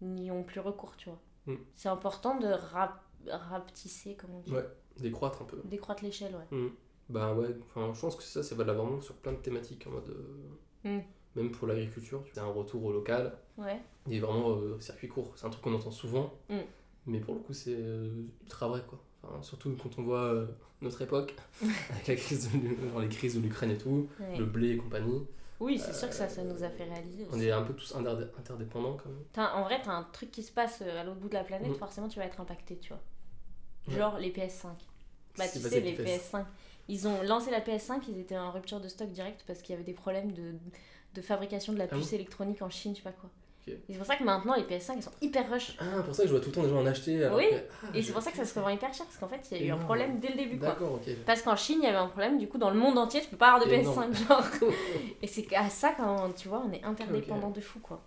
n'y 0.00 0.30
ont 0.30 0.44
plus 0.44 0.60
recours, 0.60 0.96
tu 0.96 1.08
vois. 1.08 1.20
Mm. 1.46 1.56
C'est 1.74 1.88
important 1.88 2.38
de 2.38 2.46
rap 2.46 3.00
rapetisser, 3.26 4.14
comme 4.16 4.34
on 4.34 4.40
dit. 4.40 4.52
Ouais. 4.52 4.66
Décroître 4.98 5.42
un 5.42 5.44
peu. 5.46 5.60
Décroître 5.64 6.04
l'échelle, 6.04 6.34
ouais. 6.34 6.56
Mm. 6.56 6.70
Bah 7.10 7.34
ouais, 7.34 7.48
enfin, 7.66 7.92
je 7.92 8.00
pense 8.00 8.16
que 8.16 8.22
ça, 8.22 8.42
c'est 8.42 8.54
valable 8.54 8.78
vraiment 8.78 9.00
sur 9.00 9.14
plein 9.16 9.32
de 9.32 9.38
thématiques 9.38 9.86
en 9.86 9.90
mode. 9.90 10.08
euh, 10.08 10.98
Mm. 10.98 11.02
Même 11.36 11.50
pour 11.50 11.66
l'agriculture, 11.66 12.22
tu 12.32 12.38
as 12.38 12.42
un 12.44 12.46
retour 12.52 12.84
au 12.84 12.92
local. 12.92 13.36
Ouais. 13.58 13.80
Et 14.10 14.20
vraiment, 14.20 14.50
euh, 14.50 14.78
circuit 14.80 15.08
court, 15.08 15.32
c'est 15.34 15.46
un 15.46 15.50
truc 15.50 15.62
qu'on 15.64 15.74
entend 15.74 15.90
souvent, 15.90 16.32
Mm. 16.48 16.58
mais 17.06 17.18
pour 17.20 17.34
le 17.34 17.40
coup, 17.40 17.52
c'est 17.52 17.74
euh, 17.76 18.22
ultra 18.42 18.68
vrai 18.68 18.82
quoi. 18.86 18.98
Enfin, 19.22 19.42
surtout 19.42 19.74
quand 19.82 19.98
on 19.98 20.02
voit 20.02 20.20
euh, 20.24 20.46
notre 20.82 21.00
époque, 21.02 21.34
avec 21.90 22.06
la 22.08 22.14
crise 22.16 22.52
de, 22.52 22.58
l'U- 22.58 22.78
genre 22.90 23.00
les 23.00 23.08
crises 23.08 23.34
de 23.36 23.40
l'Ukraine 23.40 23.70
et 23.70 23.78
tout, 23.78 24.08
Ouais. 24.20 24.36
le 24.38 24.44
blé 24.44 24.70
et 24.72 24.76
compagnie, 24.76 25.26
Oui, 25.60 25.78
c'est 25.78 25.94
sûr 25.94 26.08
que 26.08 26.14
ça, 26.14 26.28
ça 26.28 26.42
nous 26.44 26.62
a 26.62 26.68
fait 26.68 26.84
réaliser 26.84 27.26
on 27.32 27.40
est 27.40 27.50
un 27.50 27.62
peu 27.62 27.72
tous 27.74 27.94
interdé- 27.94 28.26
interdépendants 28.38 28.96
quand 29.02 29.08
même. 29.08 29.48
En 29.54 29.62
vrai, 29.64 29.80
t'as 29.82 29.92
un 29.92 30.02
truc 30.04 30.30
qui 30.30 30.42
se 30.42 30.52
passe 30.52 30.82
à 30.82 31.02
l'autre 31.04 31.20
bout 31.20 31.28
de 31.28 31.34
la 31.34 31.44
planète, 31.44 31.70
Mm. 31.72 31.74
forcément 31.76 32.08
tu 32.08 32.18
vas 32.18 32.26
être 32.26 32.40
impacté, 32.40 32.76
tu 32.78 32.90
vois. 32.90 33.00
Ouais. 33.88 33.96
Genre 33.96 34.18
les 34.18 34.30
PS5. 34.30 34.66
Bah 35.36 35.44
tu 35.52 35.58
sais, 35.58 35.80
les 35.80 35.92
les 35.96 35.96
PS5. 36.18 36.44
Ils 36.88 37.08
ont 37.08 37.22
lancé 37.22 37.50
la 37.50 37.60
PS5, 37.60 38.00
ils 38.08 38.18
étaient 38.20 38.36
en 38.36 38.50
rupture 38.52 38.80
de 38.80 38.88
stock 38.88 39.08
direct 39.10 39.42
parce 39.46 39.62
qu'il 39.62 39.72
y 39.72 39.74
avait 39.74 39.84
des 39.84 39.94
problèmes 39.94 40.32
de, 40.32 40.52
de 41.14 41.20
fabrication 41.22 41.72
de 41.72 41.78
la 41.78 41.84
Ah 41.90 41.94
puce 41.96 42.12
électronique 42.12 42.60
en 42.62 42.68
Chine, 42.70 42.92
je 42.92 42.98
sais 42.98 43.02
pas 43.02 43.12
quoi. 43.12 43.30
Ok. 43.66 43.72
Et 43.72 43.80
c'est 43.92 43.96
pour 43.96 44.06
ça 44.06 44.16
que 44.16 44.24
maintenant 44.24 44.54
les 44.54 44.64
PS5 44.64 44.92
ils 44.96 45.02
sont 45.02 45.10
hyper 45.22 45.50
rush. 45.50 45.74
Ah, 45.80 46.02
pour 46.04 46.14
ça 46.14 46.22
que 46.24 46.28
je 46.28 46.34
vois 46.34 46.40
tout 46.42 46.50
le 46.50 46.54
temps 46.54 46.62
des 46.62 46.68
gens 46.68 46.80
en 46.80 46.86
acheter. 46.86 47.24
alors 47.24 47.38
Oui, 47.38 47.48
que- 47.50 47.56
ah, 47.84 47.86
Et 47.94 48.02
c'est 48.02 48.12
pour 48.12 48.20
ça 48.20 48.30
que 48.30 48.36
ça 48.36 48.44
se 48.44 48.54
revend 48.58 48.68
hyper 48.68 48.92
cher 48.92 49.06
parce 49.06 49.16
qu'en 49.16 49.28
fait 49.28 49.40
il 49.50 49.56
y 49.58 49.60
a 49.62 49.66
eu 49.66 49.70
un 49.70 49.78
problème 49.78 50.20
dès 50.20 50.28
le 50.28 50.36
début 50.36 50.58
quoi. 50.58 50.68
D'accord, 50.68 50.92
ok. 50.94 51.14
Parce 51.24 51.40
qu'en 51.40 51.56
Chine 51.56 51.78
il 51.80 51.84
y 51.84 51.88
avait 51.88 51.96
un 51.96 52.08
problème, 52.08 52.36
du 52.38 52.46
coup 52.48 52.58
dans 52.58 52.70
le 52.70 52.78
monde 52.78 52.98
entier 52.98 53.22
tu 53.22 53.28
peux 53.28 53.38
pas 53.38 53.54
avoir 53.54 53.66
de 53.66 53.72
Énorme. 53.72 54.12
PS5 54.12 54.28
genre. 54.28 54.44
Et 55.22 55.26
c'est 55.26 55.54
à 55.54 55.70
ça 55.70 55.94
quand 55.96 56.32
tu 56.36 56.48
vois 56.48 56.62
on 56.66 56.70
est 56.72 56.84
interdépendant 56.84 57.50
de 57.50 57.60
fou 57.62 57.80
quoi. 57.80 58.02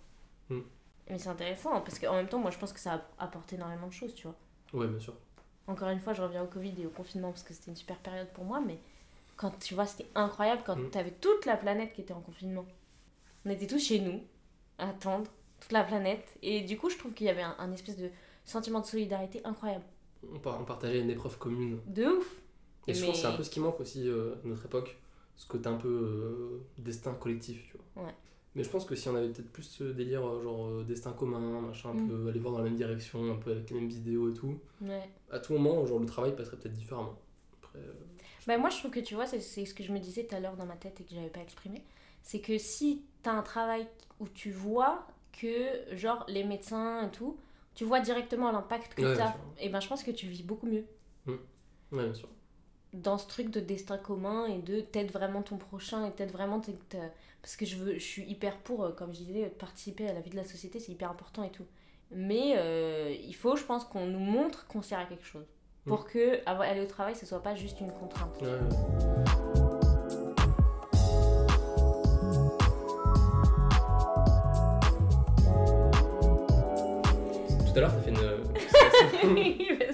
Hmm. 0.48 0.60
Mais 1.10 1.18
c'est 1.18 1.28
intéressant 1.28 1.80
parce 1.80 1.98
qu'en 1.98 2.14
même 2.14 2.28
temps 2.28 2.38
moi 2.38 2.52
je 2.52 2.58
pense 2.58 2.72
que 2.72 2.80
ça 2.80 3.04
a 3.18 3.24
apporté 3.24 3.56
énormément 3.56 3.88
de 3.88 3.92
choses 3.92 4.14
tu 4.14 4.28
vois. 4.28 4.36
Ouais, 4.72 4.86
bien 4.86 5.00
sûr. 5.00 5.14
Encore 5.68 5.88
une 5.90 6.00
fois, 6.00 6.12
je 6.14 6.22
reviens 6.22 6.42
au 6.42 6.46
Covid 6.46 6.74
et 6.80 6.86
au 6.86 6.90
confinement 6.90 7.28
parce 7.30 7.42
que 7.44 7.54
c'était 7.54 7.70
une 7.70 7.76
super 7.76 7.98
période 7.98 8.28
pour 8.34 8.44
moi, 8.44 8.60
mais 8.66 8.78
quand 9.36 9.56
tu 9.60 9.74
vois, 9.74 9.86
c'était 9.86 10.08
incroyable 10.16 10.62
quand 10.66 10.76
Mm. 10.76 10.90
tu 10.90 10.98
avais 10.98 11.10
toute 11.12 11.46
la 11.46 11.56
planète 11.56 11.92
qui 11.92 12.00
était 12.00 12.14
en 12.14 12.20
confinement. 12.20 12.66
On 13.44 13.50
était 13.50 13.66
tous 13.66 13.78
chez 13.78 14.00
nous, 14.00 14.20
à 14.78 14.88
attendre, 14.88 15.30
toute 15.60 15.72
la 15.72 15.84
planète, 15.84 16.36
et 16.42 16.62
du 16.62 16.76
coup, 16.78 16.88
je 16.90 16.96
trouve 16.98 17.12
qu'il 17.12 17.26
y 17.26 17.30
avait 17.30 17.42
un, 17.42 17.54
un 17.58 17.70
espèce 17.72 17.96
de 17.96 18.10
sentiment 18.44 18.80
de 18.80 18.86
solidarité 18.86 19.40
incroyable. 19.44 19.84
On, 20.34 20.38
par- 20.38 20.60
on 20.60 20.64
partageait 20.64 21.00
une 21.00 21.10
épreuve 21.10 21.36
commune. 21.38 21.78
De 21.86 22.06
ouf 22.06 22.36
Et 22.86 22.94
je 22.94 23.00
Mais- 23.02 23.06
pense 23.08 23.16
que 23.16 23.22
c'est 23.22 23.28
un 23.28 23.36
peu 23.36 23.42
ce 23.44 23.50
qui 23.50 23.60
manque 23.60 23.78
aussi 23.80 24.08
euh, 24.08 24.34
à 24.42 24.48
notre 24.48 24.64
époque, 24.64 24.96
ce 25.36 25.46
côté 25.46 25.68
un 25.68 25.76
peu 25.76 25.88
euh, 25.88 26.60
destin 26.78 27.12
collectif, 27.14 27.62
tu 27.70 27.76
vois. 27.94 28.06
Ouais. 28.06 28.14
Mais 28.54 28.64
je 28.64 28.70
pense 28.70 28.84
que 28.84 28.94
si 28.94 29.08
on 29.08 29.14
avait 29.16 29.28
peut-être 29.28 29.52
plus 29.52 29.62
ce 29.64 29.84
délire, 29.84 30.26
euh, 30.26 30.42
genre 30.42 30.66
euh, 30.68 30.84
destin 30.84 31.12
commun, 31.12 31.60
machin, 31.60 31.90
un 31.90 31.94
Mm. 31.94 32.08
peu 32.08 32.28
aller 32.28 32.40
voir 32.40 32.52
dans 32.54 32.58
la 32.58 32.64
même 32.64 32.76
direction, 32.76 33.30
un 33.30 33.36
peu 33.36 33.52
avec 33.52 33.70
les 33.70 33.76
mêmes 33.76 33.88
vidéos 33.88 34.30
et 34.30 34.34
tout, 34.34 34.58
Ouais. 34.80 35.08
à 35.30 35.38
tout 35.40 35.54
moment, 35.54 35.84
genre 35.86 36.00
le 36.00 36.06
travail 36.06 36.36
passerait 36.36 36.56
peut-être 36.58 36.74
différemment. 36.74 37.18
Après, 37.62 37.80
euh, 37.80 37.92
Bah, 38.46 38.58
moi, 38.58 38.70
je 38.70 38.78
trouve 38.78 38.90
que 38.90 39.00
tu 39.00 39.14
vois, 39.14 39.26
c'est 39.26 39.40
c'est 39.40 39.64
ce 39.64 39.74
que 39.74 39.82
je 39.84 39.92
me 39.92 39.98
disais 39.98 40.24
tout 40.24 40.34
à 40.34 40.40
l'heure 40.40 40.56
dans 40.56 40.66
ma 40.66 40.76
tête 40.76 41.00
et 41.00 41.04
que 41.04 41.14
j'avais 41.14 41.28
pas 41.28 41.40
exprimé. 41.40 41.84
C'est 42.22 42.40
que 42.40 42.58
si 42.58 43.04
t'as 43.22 43.32
un 43.32 43.42
travail 43.42 43.86
où 44.20 44.28
tu 44.28 44.50
vois 44.50 45.06
que, 45.32 45.84
genre, 45.96 46.24
les 46.28 46.44
médecins 46.44 47.06
et 47.08 47.10
tout, 47.10 47.38
tu 47.74 47.84
vois 47.84 48.00
directement 48.00 48.50
l'impact 48.50 48.94
que 48.94 49.04
Ouais, 49.04 49.16
t'as, 49.16 49.34
et 49.60 49.68
ben 49.68 49.80
je 49.80 49.88
pense 49.88 50.02
que 50.02 50.10
tu 50.10 50.26
vis 50.26 50.42
beaucoup 50.42 50.66
mieux. 50.66 50.84
ouais, 51.26 51.38
bien 52.04 52.14
sûr. 52.14 52.28
Dans 52.92 53.18
ce 53.18 53.26
truc 53.26 53.50
de 53.50 53.60
destin 53.60 53.98
commun 53.98 54.46
et 54.46 54.58
de 54.58 54.80
t'aider 54.80 55.12
vraiment 55.12 55.42
ton 55.42 55.56
prochain 55.56 56.06
et 56.06 56.10
t'aider 56.12 56.32
vraiment 56.32 56.60
parce 57.42 57.56
que 57.56 57.66
je 57.66 57.76
veux 57.76 57.94
je 57.94 58.04
suis 58.04 58.22
hyper 58.22 58.56
pour 58.58 58.84
euh, 58.84 58.92
comme 58.92 59.12
je 59.12 59.18
disais 59.18 59.46
participer 59.58 60.08
à 60.08 60.12
la 60.12 60.20
vie 60.20 60.30
de 60.30 60.36
la 60.36 60.44
société 60.44 60.80
c'est 60.80 60.92
hyper 60.92 61.10
important 61.10 61.42
et 61.42 61.50
tout 61.50 61.66
mais 62.10 62.54
euh, 62.56 63.14
il 63.22 63.34
faut 63.34 63.56
je 63.56 63.64
pense 63.64 63.84
qu'on 63.84 64.06
nous 64.06 64.18
montre 64.18 64.66
qu'on 64.66 64.82
sert 64.82 64.98
à 64.98 65.04
quelque 65.04 65.26
chose 65.26 65.46
pour 65.84 66.06
que 66.06 66.40
aller 66.46 66.80
au 66.80 66.86
travail 66.86 67.14
ce 67.14 67.26
soit 67.26 67.42
pas 67.42 67.54
juste 67.54 67.80
une 67.80 67.92
contrainte 67.92 68.40
ouais. 68.42 68.48
Tout 77.66 77.76
à 77.76 77.80
l'heure, 77.80 77.92
t'as 77.92 78.00
fait 78.00 78.10
une. 79.22 79.78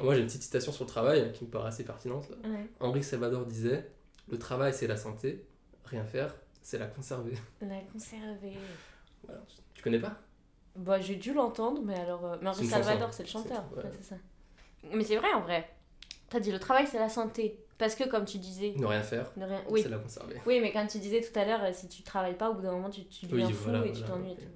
Moi, 0.00 0.14
j'ai 0.14 0.20
une 0.20 0.26
petite 0.26 0.42
citation 0.42 0.72
sur 0.72 0.84
le 0.84 0.88
travail 0.88 1.32
qui 1.32 1.44
me 1.44 1.50
paraît 1.50 1.68
assez 1.68 1.84
pertinente. 1.84 2.28
Là. 2.30 2.36
ouais. 2.48 2.66
Henri 2.80 3.02
Salvador 3.02 3.46
disait 3.46 3.90
Le 4.28 4.38
travail, 4.38 4.72
c'est 4.74 4.86
la 4.86 4.96
santé, 4.96 5.46
rien 5.84 6.04
faire, 6.04 6.34
c'est 6.62 6.78
la 6.78 6.86
conserver. 6.86 7.34
la 7.60 7.80
conserver 7.92 8.52
Voilà. 9.24 9.40
Tu 9.74 9.82
connais 9.82 9.98
pas? 10.00 10.16
Bah 10.76 11.00
j'ai 11.00 11.16
dû 11.16 11.32
l'entendre 11.32 11.80
mais 11.82 11.98
alors 11.98 12.24
euh, 12.24 12.36
mais 12.40 12.50
Henri. 12.50 12.64
Salvador 12.66 13.12
c'est 13.12 13.24
le 13.24 13.28
chanteur 13.28 13.64
C'est- 13.70 13.76
ouais. 13.78 13.84
Ouais, 13.84 14.02
ça 14.02 14.14
mais 14.92 15.02
c'est 15.02 15.16
vrai 15.16 15.32
en 15.34 15.40
vrai 15.40 15.68
t'as 16.28 16.38
dit 16.38 16.52
le 16.52 16.60
travail 16.60 16.86
c'est 16.86 17.00
la 17.00 17.08
santé 17.08 17.58
parce 17.78 17.96
que 17.96 18.08
comme 18.08 18.24
tu 18.24 18.38
disais 18.38 18.74
Ne 18.76 18.86
rien 18.86 19.02
faire, 19.02 19.32
ne 19.36 19.44
rien 19.44 19.60
oui 19.70 19.82
c'est 19.82 19.88
la 19.88 19.98
conserver. 19.98 20.36
Oui, 20.46 20.60
mais 20.60 20.70
quand 20.72 20.86
tu 20.86 20.98
disais 20.98 21.20
tout 21.20 21.36
à 21.36 21.44
l'heure, 21.44 21.74
si 21.74 21.88
tu 21.88 22.02
travailles 22.02 22.36
pas, 22.36 22.50
au 22.50 22.54
bout 22.54 22.62
d'un 22.62 22.72
moment, 22.72 22.90
tu, 22.90 23.06
tu 23.06 23.26
deviens 23.26 23.48
fou 23.48 23.70
voilà, 23.70 23.86
et 23.86 23.92
tu 23.92 24.02
t'ennuies. 24.02 24.30
ouais. 24.30 24.48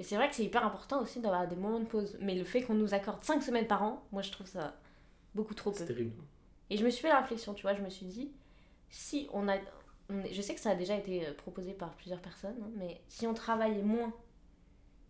Mais 0.00 0.04
c'est 0.04 0.16
vrai 0.16 0.30
que 0.30 0.34
c'est 0.34 0.44
hyper 0.44 0.64
important 0.64 1.02
aussi 1.02 1.20
d'avoir 1.20 1.46
des 1.46 1.56
moments 1.56 1.78
de 1.78 1.84
pause. 1.84 2.16
Mais 2.22 2.34
le 2.34 2.44
fait 2.44 2.62
qu'on 2.62 2.72
nous 2.72 2.94
accorde 2.94 3.22
5 3.22 3.42
semaines 3.42 3.66
par 3.66 3.82
an, 3.82 4.02
moi 4.12 4.22
je 4.22 4.30
trouve 4.30 4.46
ça 4.46 4.74
beaucoup 5.34 5.52
trop 5.52 5.74
C'est 5.74 5.80
peu. 5.86 5.92
terrible. 5.92 6.14
Et 6.70 6.78
je 6.78 6.84
me 6.86 6.88
suis 6.88 7.02
fait 7.02 7.10
la 7.10 7.20
réflexion, 7.20 7.52
tu 7.52 7.60
vois, 7.62 7.74
je 7.74 7.82
me 7.82 7.90
suis 7.90 8.06
dit, 8.06 8.32
si 8.88 9.28
on 9.34 9.46
a. 9.46 9.56
on 10.08 10.20
est- 10.24 10.32
je 10.32 10.40
sais 10.40 10.54
que 10.54 10.60
ça 10.60 10.70
a 10.70 10.74
déjà 10.74 10.96
été 10.96 11.26
euh, 11.26 11.34
proposé 11.34 11.74
par 11.74 11.90
plusieurs 11.96 12.20
personnes, 12.22 12.56
hein, 12.62 12.70
mais 12.78 13.02
si 13.08 13.26
on 13.26 13.34
travaillait 13.34 13.82
moins, 13.82 14.10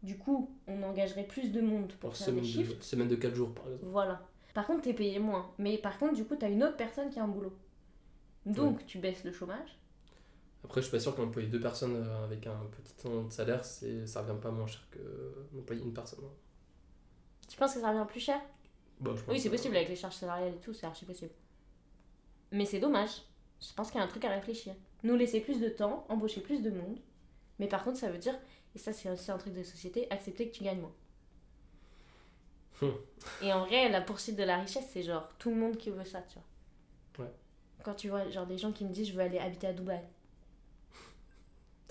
du 0.02 0.18
coup, 0.18 0.50
on 0.66 0.82
engagerait 0.82 1.22
plus 1.22 1.52
de 1.52 1.60
monde 1.60 1.92
pour 2.00 2.10
Pour 2.10 2.16
faire 2.16 2.26
des 2.26 2.32
semaine 2.40 2.44
chiffres. 2.44 2.76
de, 2.76 2.82
semaine 2.82 3.06
de 3.08 3.14
4 3.14 3.36
jours, 3.36 3.54
par 3.54 3.66
exemple. 3.66 3.84
Voilà. 3.92 4.20
Par 4.54 4.66
contre, 4.66 4.82
t'es 4.82 4.92
payé 4.94 5.20
moins. 5.20 5.52
Mais 5.58 5.78
par 5.78 6.00
contre, 6.00 6.14
du 6.14 6.24
coup, 6.24 6.34
t'as 6.34 6.50
une 6.50 6.64
autre 6.64 6.76
personne 6.76 7.10
qui 7.10 7.20
a 7.20 7.22
un 7.22 7.28
boulot. 7.28 7.52
Donc, 8.44 8.84
tu 8.86 8.98
baisses 8.98 9.22
le 9.22 9.30
chômage. 9.30 9.78
Après, 10.64 10.80
je 10.82 10.86
suis 10.86 10.92
pas 10.96 11.00
sûr 11.00 11.14
qu'employer 11.16 11.48
deux 11.48 11.60
personnes 11.60 11.96
euh, 11.96 12.24
avec 12.24 12.46
un 12.46 12.60
petit 12.82 12.92
temps 12.94 13.22
de 13.24 13.32
salaire, 13.32 13.64
c'est, 13.64 14.06
ça 14.06 14.22
revient 14.22 14.38
pas 14.40 14.50
moins 14.50 14.66
cher 14.66 14.86
que 14.90 14.98
d'employer 15.52 15.82
une 15.82 15.94
personne. 15.94 16.20
hein. 16.24 16.32
Tu 17.48 17.56
penses 17.56 17.74
que 17.74 17.80
ça 17.80 17.90
revient 17.90 18.06
plus 18.08 18.20
cher? 18.20 18.40
Bah, 19.00 19.12
je 19.16 19.22
pense 19.22 19.32
Oui, 19.34 19.40
c'est 19.40 19.48
que- 19.48 19.56
possible 19.56 19.76
avec 19.76 19.88
les 19.88 19.96
charges 19.96 20.14
salariales 20.16 20.54
et 20.54 20.58
tout, 20.60 20.72
c'est 20.74 20.86
archi 20.86 21.04
possible. 21.06 21.32
Mais 22.52 22.64
c'est 22.66 22.78
dommage. 22.80 23.22
Je 23.60 23.72
pense 23.74 23.90
qu'il 23.90 23.98
y 23.98 24.02
a 24.02 24.04
un 24.04 24.08
truc 24.08 24.24
à 24.24 24.30
réfléchir. 24.30 24.74
Nous 25.02 25.16
laisser 25.16 25.40
plus 25.40 25.60
de 25.60 25.68
temps, 25.68 26.04
embaucher 26.08 26.40
plus 26.40 26.60
de 26.62 26.70
monde. 26.70 26.98
Mais 27.58 27.66
par 27.68 27.82
contre, 27.84 27.98
ça 27.98 28.10
veut 28.10 28.18
dire, 28.18 28.38
et 28.74 28.78
ça 28.78 28.92
c'est 28.92 29.10
aussi 29.10 29.30
un 29.30 29.38
truc 29.38 29.54
de 29.54 29.62
société, 29.62 30.10
accepter 30.10 30.48
que 30.50 30.54
tu 30.56 30.64
gagnes 30.64 30.80
moins. 30.80 30.92
Hmm. 32.82 32.92
Et 33.42 33.52
en 33.52 33.64
vrai, 33.66 33.88
la 33.90 34.00
poursuite 34.00 34.36
de 34.36 34.42
la 34.42 34.58
richesse, 34.58 34.88
c'est 34.92 35.02
genre 35.02 35.28
tout 35.38 35.50
le 35.50 35.56
monde 35.56 35.76
qui 35.76 35.90
veut 35.90 36.04
ça, 36.04 36.22
tu 36.22 36.38
vois. 37.16 37.24
Ouais. 37.26 37.32
Quand 37.82 37.94
tu 37.94 38.08
vois 38.08 38.28
genre 38.30 38.46
des 38.46 38.56
gens 38.58 38.72
qui 38.72 38.84
me 38.84 38.90
disent 38.92 39.08
je 39.08 39.12
veux 39.14 39.20
aller 39.20 39.38
habiter 39.38 39.66
à 39.66 39.72
Dubaï. 39.72 40.00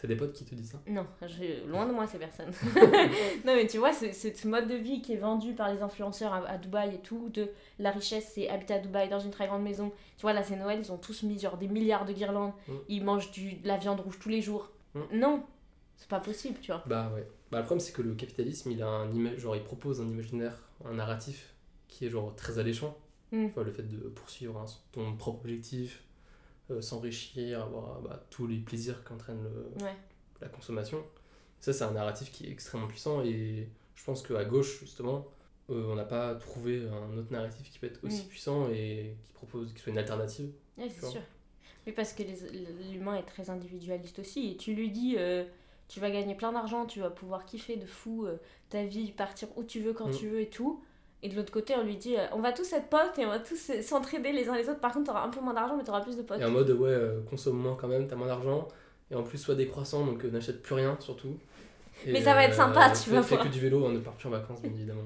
T'as 0.01 0.07
des 0.07 0.15
potes 0.15 0.31
qui 0.33 0.45
te 0.45 0.55
disent 0.55 0.71
ça? 0.71 0.81
Non, 0.88 1.05
je- 1.21 1.67
loin 1.69 1.85
de 1.85 1.91
moi 1.91 2.07
ces 2.07 2.17
personnes. 2.19 2.51
non 3.45 3.53
mais 3.55 3.67
tu 3.67 3.77
vois, 3.79 3.91
c'est 3.91 4.13
ce 4.13 4.47
mode 4.47 4.67
de 4.67 4.75
vie 4.75 5.01
qui 5.01 5.13
est 5.13 5.17
vendu 5.17 5.53
par 5.53 5.73
les 5.73 5.81
influenceurs 5.81 6.33
à, 6.33 6.38
à 6.47 6.57
Dubaï 6.57 6.95
et 6.95 6.99
tout, 6.99 7.29
de 7.29 7.49
la 7.79 7.91
richesse 7.91 8.31
c'est 8.33 8.47
habiter 8.49 8.75
à 8.75 8.79
Dubaï 8.79 9.09
dans 9.09 9.19
une 9.19 9.31
très 9.31 9.47
grande 9.47 9.63
maison. 9.63 9.91
Tu 10.17 10.21
vois, 10.21 10.33
là 10.33 10.41
c'est 10.43 10.55
Noël, 10.55 10.79
ils 10.81 10.91
ont 10.91 10.97
tous 10.97 11.23
mis 11.23 11.38
genre 11.39 11.57
des 11.57 11.67
milliards 11.67 12.05
de 12.05 12.13
guirlandes, 12.13 12.53
Mm. 12.67 12.73
ils 12.88 13.03
mangent 13.03 13.31
du, 13.31 13.53
de 13.55 13.67
la 13.67 13.77
viande 13.77 13.99
rouge 13.99 14.19
tous 14.19 14.29
les 14.29 14.41
jours. 14.41 14.69
Mm. 14.95 15.01
Non, 15.13 15.43
c'est 15.97 16.07
pas 16.09 16.19
possible, 16.21 16.57
tu 16.62 16.71
vois. 16.71 16.83
Bah 16.85 17.12
ouais. 17.13 17.27
Bah, 17.51 17.57
le 17.59 17.65
problème, 17.65 17.79
c'est 17.81 17.93
que 17.93 18.01
le 18.01 18.13
capitalisme, 18.15 18.71
il 18.71 18.81
a 18.83 18.88
un 18.88 19.12
ima- 19.12 19.35
genre, 19.38 19.55
il 19.55 19.63
propose 19.63 19.99
un 20.01 20.07
imaginaire, 20.07 20.53
un 20.85 20.93
narratif 20.93 21.53
qui 21.88 22.05
est 22.05 22.09
genre 22.09 22.33
très 22.35 22.57
alléchant. 22.59 22.95
Mm. 23.31 23.47
Tu 23.47 23.53
vois, 23.53 23.63
le 23.63 23.71
fait 23.71 23.83
de 23.83 23.97
poursuivre 24.07 24.57
hein, 24.57 24.65
ton 24.91 25.15
propre 25.17 25.41
objectif, 25.41 26.03
euh, 26.71 26.82
s'enrichir, 26.82 27.62
avoir 27.63 28.01
bah, 28.01 28.23
tous 28.29 28.47
les 28.47 28.58
plaisirs 28.60 29.03
qu'entraîne 29.03 29.45
Ouais. 29.82 29.95
la 30.41 30.47
consommation. 30.49 31.03
Ça, 31.60 31.73
c'est 31.73 31.84
un 31.84 31.91
narratif 31.91 32.32
qui 32.32 32.45
est 32.47 32.51
extrêmement 32.51 32.88
puissant 32.88 33.21
et 33.23 33.67
je 33.95 34.03
pense 34.03 34.21
qu'à 34.25 34.45
gauche, 34.45 34.79
justement, 34.79 35.27
euh, 35.69 35.91
on 35.91 35.95
n'a 35.95 36.05
pas 36.05 36.36
trouvé 36.36 36.88
un 36.88 37.17
autre 37.17 37.32
narratif 37.32 37.69
qui 37.69 37.79
peut 37.79 37.88
être 37.88 38.03
aussi 38.03 38.23
puissant 38.25 38.69
et 38.69 39.15
qui 39.25 39.34
propose, 39.34 39.73
qui 39.73 39.82
soit 39.82 39.91
une 39.91 39.97
alternative. 39.97 40.51
Ouais, 40.77 40.89
c'est 40.89 41.05
sûr. 41.05 41.21
Mais 41.86 41.91
parce 41.93 42.13
que 42.13 42.23
l'humain 42.91 43.15
est 43.17 43.23
très 43.23 43.49
individualiste 43.49 44.19
aussi. 44.19 44.51
Et 44.51 44.58
tu 44.58 44.73
lui 44.73 44.91
dis, 44.91 45.15
euh, 45.17 45.43
tu 45.88 45.99
vas 45.99 46.12
gagner 46.12 46.36
plein 46.36 46.51
d'argent, 46.51 46.86
tu 46.86 46.99
vas 46.99 47.10
pouvoir 47.10 47.45
kiffer 47.45 47.75
de 47.77 47.86
fou 47.86 48.25
euh, 48.25 48.38
ta 48.69 48.84
vie, 48.86 49.12
partir 49.12 49.47
où 49.58 49.63
tu 49.63 49.79
veux, 49.82 49.93
quand 49.93 50.08
Mm. 50.10 50.15
tu 50.17 50.29
veux 50.29 50.41
et 50.41 50.49
tout. 50.49 50.84
Et 51.21 51.29
de 51.29 51.36
l'autre 51.36 51.51
côté, 51.51 51.75
on 51.75 51.84
lui 51.84 51.97
dit, 51.97 52.15
euh, 52.17 52.25
on 52.34 52.39
va 52.39 52.53
tous 52.53 52.71
être 52.73 52.88
potes 52.88 53.17
et 53.19 53.25
on 53.25 53.29
va 53.29 53.39
tous 53.39 53.71
s'entraider 53.82 54.32
les 54.32 54.47
uns 54.47 54.55
les 54.55 54.69
autres. 54.69 54.79
Par 54.79 54.93
contre, 54.93 55.08
t'auras 55.08 55.23
un 55.25 55.29
peu 55.29 55.41
moins 55.41 55.53
d'argent, 55.53 55.75
mais 55.75 55.84
t'auras 55.84 56.01
plus 56.01 56.15
de 56.15 56.21
potes. 56.21 56.39
Et 56.39 56.45
en 56.45 56.51
mode, 56.51 56.69
ouais, 56.71 56.89
euh, 56.89 57.21
consomme 57.29 57.58
moins 57.58 57.75
quand 57.75 57.88
même, 57.89 58.08
t'as 58.08 58.15
moins 58.15 58.27
d'argent. 58.27 58.67
Et 59.12 59.15
en 59.15 59.23
plus, 59.23 59.38
soit 59.38 59.55
décroissant, 59.55 60.05
donc 60.05 60.23
euh, 60.23 60.29
n'achète 60.32 60.62
plus 60.62 60.75
rien 60.75 60.95
surtout. 61.01 61.38
Et, 62.05 62.13
Mais 62.13 62.21
ça 62.21 62.34
va 62.34 62.45
être 62.45 62.53
sympa, 62.53 62.89
tu 62.91 63.10
fais- 63.10 63.15
vas 63.15 63.23
Fais 63.23 63.36
voir. 63.36 63.47
que 63.47 63.51
du 63.51 63.60
vélo, 63.60 63.84
on 63.84 63.89
ne 63.89 63.99
part 63.99 64.13
plus 64.13 64.27
en 64.27 64.32
vacances, 64.32 64.62
bien 64.62 64.71
évidemment. 64.75 65.03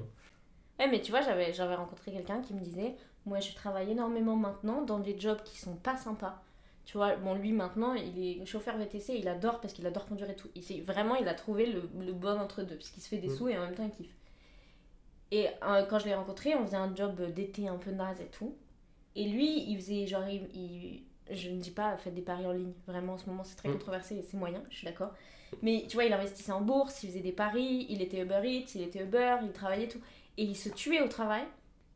Ouais, 0.78 0.88
mais 0.88 1.00
tu 1.00 1.10
vois, 1.10 1.20
j'avais 1.20 1.74
rencontré 1.74 2.12
quelqu'un 2.12 2.40
qui 2.40 2.54
me 2.54 2.60
disait 2.60 2.94
Moi, 3.26 3.40
je 3.40 3.52
travaille 3.54 3.90
énormément 3.90 4.36
maintenant 4.36 4.82
dans 4.82 4.98
des 5.00 5.18
jobs 5.18 5.42
qui 5.44 5.58
sont 5.58 5.74
pas 5.76 5.96
sympas. 5.96 6.42
Tu 6.84 6.96
vois, 6.98 7.16
bon, 7.16 7.34
lui 7.34 7.50
maintenant, 7.52 7.94
il 7.94 8.42
est 8.42 8.44
chauffeur 8.46 8.76
VTC, 8.76 9.14
il 9.18 9.26
adore 9.26 9.58
parce 9.60 9.72
qu'il 9.72 9.86
adore 9.86 10.06
conduire 10.06 10.28
et 10.30 10.36
tout. 10.36 10.48
Il 10.54 10.82
vraiment, 10.84 11.14
il 11.16 11.26
a 11.26 11.34
trouvé 11.34 11.66
le, 11.66 11.82
le 12.04 12.12
bon 12.12 12.38
entre 12.38 12.62
deux, 12.62 12.76
puisqu'il 12.76 13.00
se 13.00 13.08
fait 13.08 13.16
des 13.16 13.28
Mm. 13.28 13.36
sous 13.36 13.48
et 13.48 13.56
en 13.56 13.62
même 13.62 13.74
temps, 13.74 13.84
il 13.90 13.90
kiffe. 13.90 14.14
Et 15.30 15.48
euh, 15.62 15.84
quand 15.86 15.98
je 15.98 16.06
l'ai 16.06 16.14
rencontré, 16.14 16.54
on 16.54 16.64
faisait 16.66 16.76
un 16.76 16.94
job 16.94 17.20
d'été 17.32 17.68
un 17.68 17.76
peu 17.76 17.90
naze 17.90 18.20
et 18.20 18.26
tout. 18.26 18.56
Et 19.16 19.28
lui, 19.28 19.64
il 19.70 19.76
faisait 19.76 20.06
genre, 20.06 20.26
il, 20.28 20.42
il- 20.54 21.02
je 21.30 21.48
ne 21.50 21.58
dis 21.58 21.70
pas, 21.70 21.96
faites 21.96 22.14
des 22.14 22.20
paris 22.22 22.46
en 22.46 22.52
ligne. 22.52 22.72
Vraiment, 22.86 23.14
en 23.14 23.18
ce 23.18 23.28
moment, 23.28 23.44
c'est 23.44 23.56
très 23.56 23.68
Mm. 23.68 23.72
controversé 23.72 24.16
et 24.16 24.22
c'est 24.22 24.36
moyen, 24.36 24.62
je 24.70 24.76
suis 24.78 24.86
d'accord. 24.86 25.12
Mais 25.62 25.84
tu 25.88 25.94
vois, 25.94 26.04
il 26.04 26.12
investissait 26.12 26.52
en 26.52 26.60
bourse, 26.60 27.02
il 27.02 27.08
faisait 27.08 27.20
des 27.20 27.32
paris, 27.32 27.86
il 27.88 28.02
était 28.02 28.20
Uber 28.20 28.40
Eats, 28.44 28.72
il 28.74 28.82
était 28.82 29.02
Uber, 29.04 29.36
il 29.42 29.52
travaillait 29.52 29.88
tout. 29.88 30.00
Et 30.36 30.42
il 30.44 30.56
se 30.56 30.68
tuait 30.68 31.00
au 31.00 31.08
travail. 31.08 31.44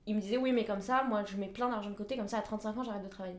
Il 0.06 0.14
me 0.16 0.20
disait, 0.20 0.36
oui, 0.38 0.52
mais 0.52 0.64
comme 0.64 0.80
ça, 0.80 1.02
moi, 1.04 1.24
je 1.26 1.36
mets 1.36 1.48
plein 1.48 1.68
d'argent 1.68 1.90
de 1.90 1.94
côté, 1.96 2.16
comme 2.16 2.28
ça, 2.28 2.38
à 2.38 2.42
35 2.42 2.78
ans, 2.78 2.84
j'arrête 2.84 3.02
de 3.04 3.08
travailler. 3.08 3.38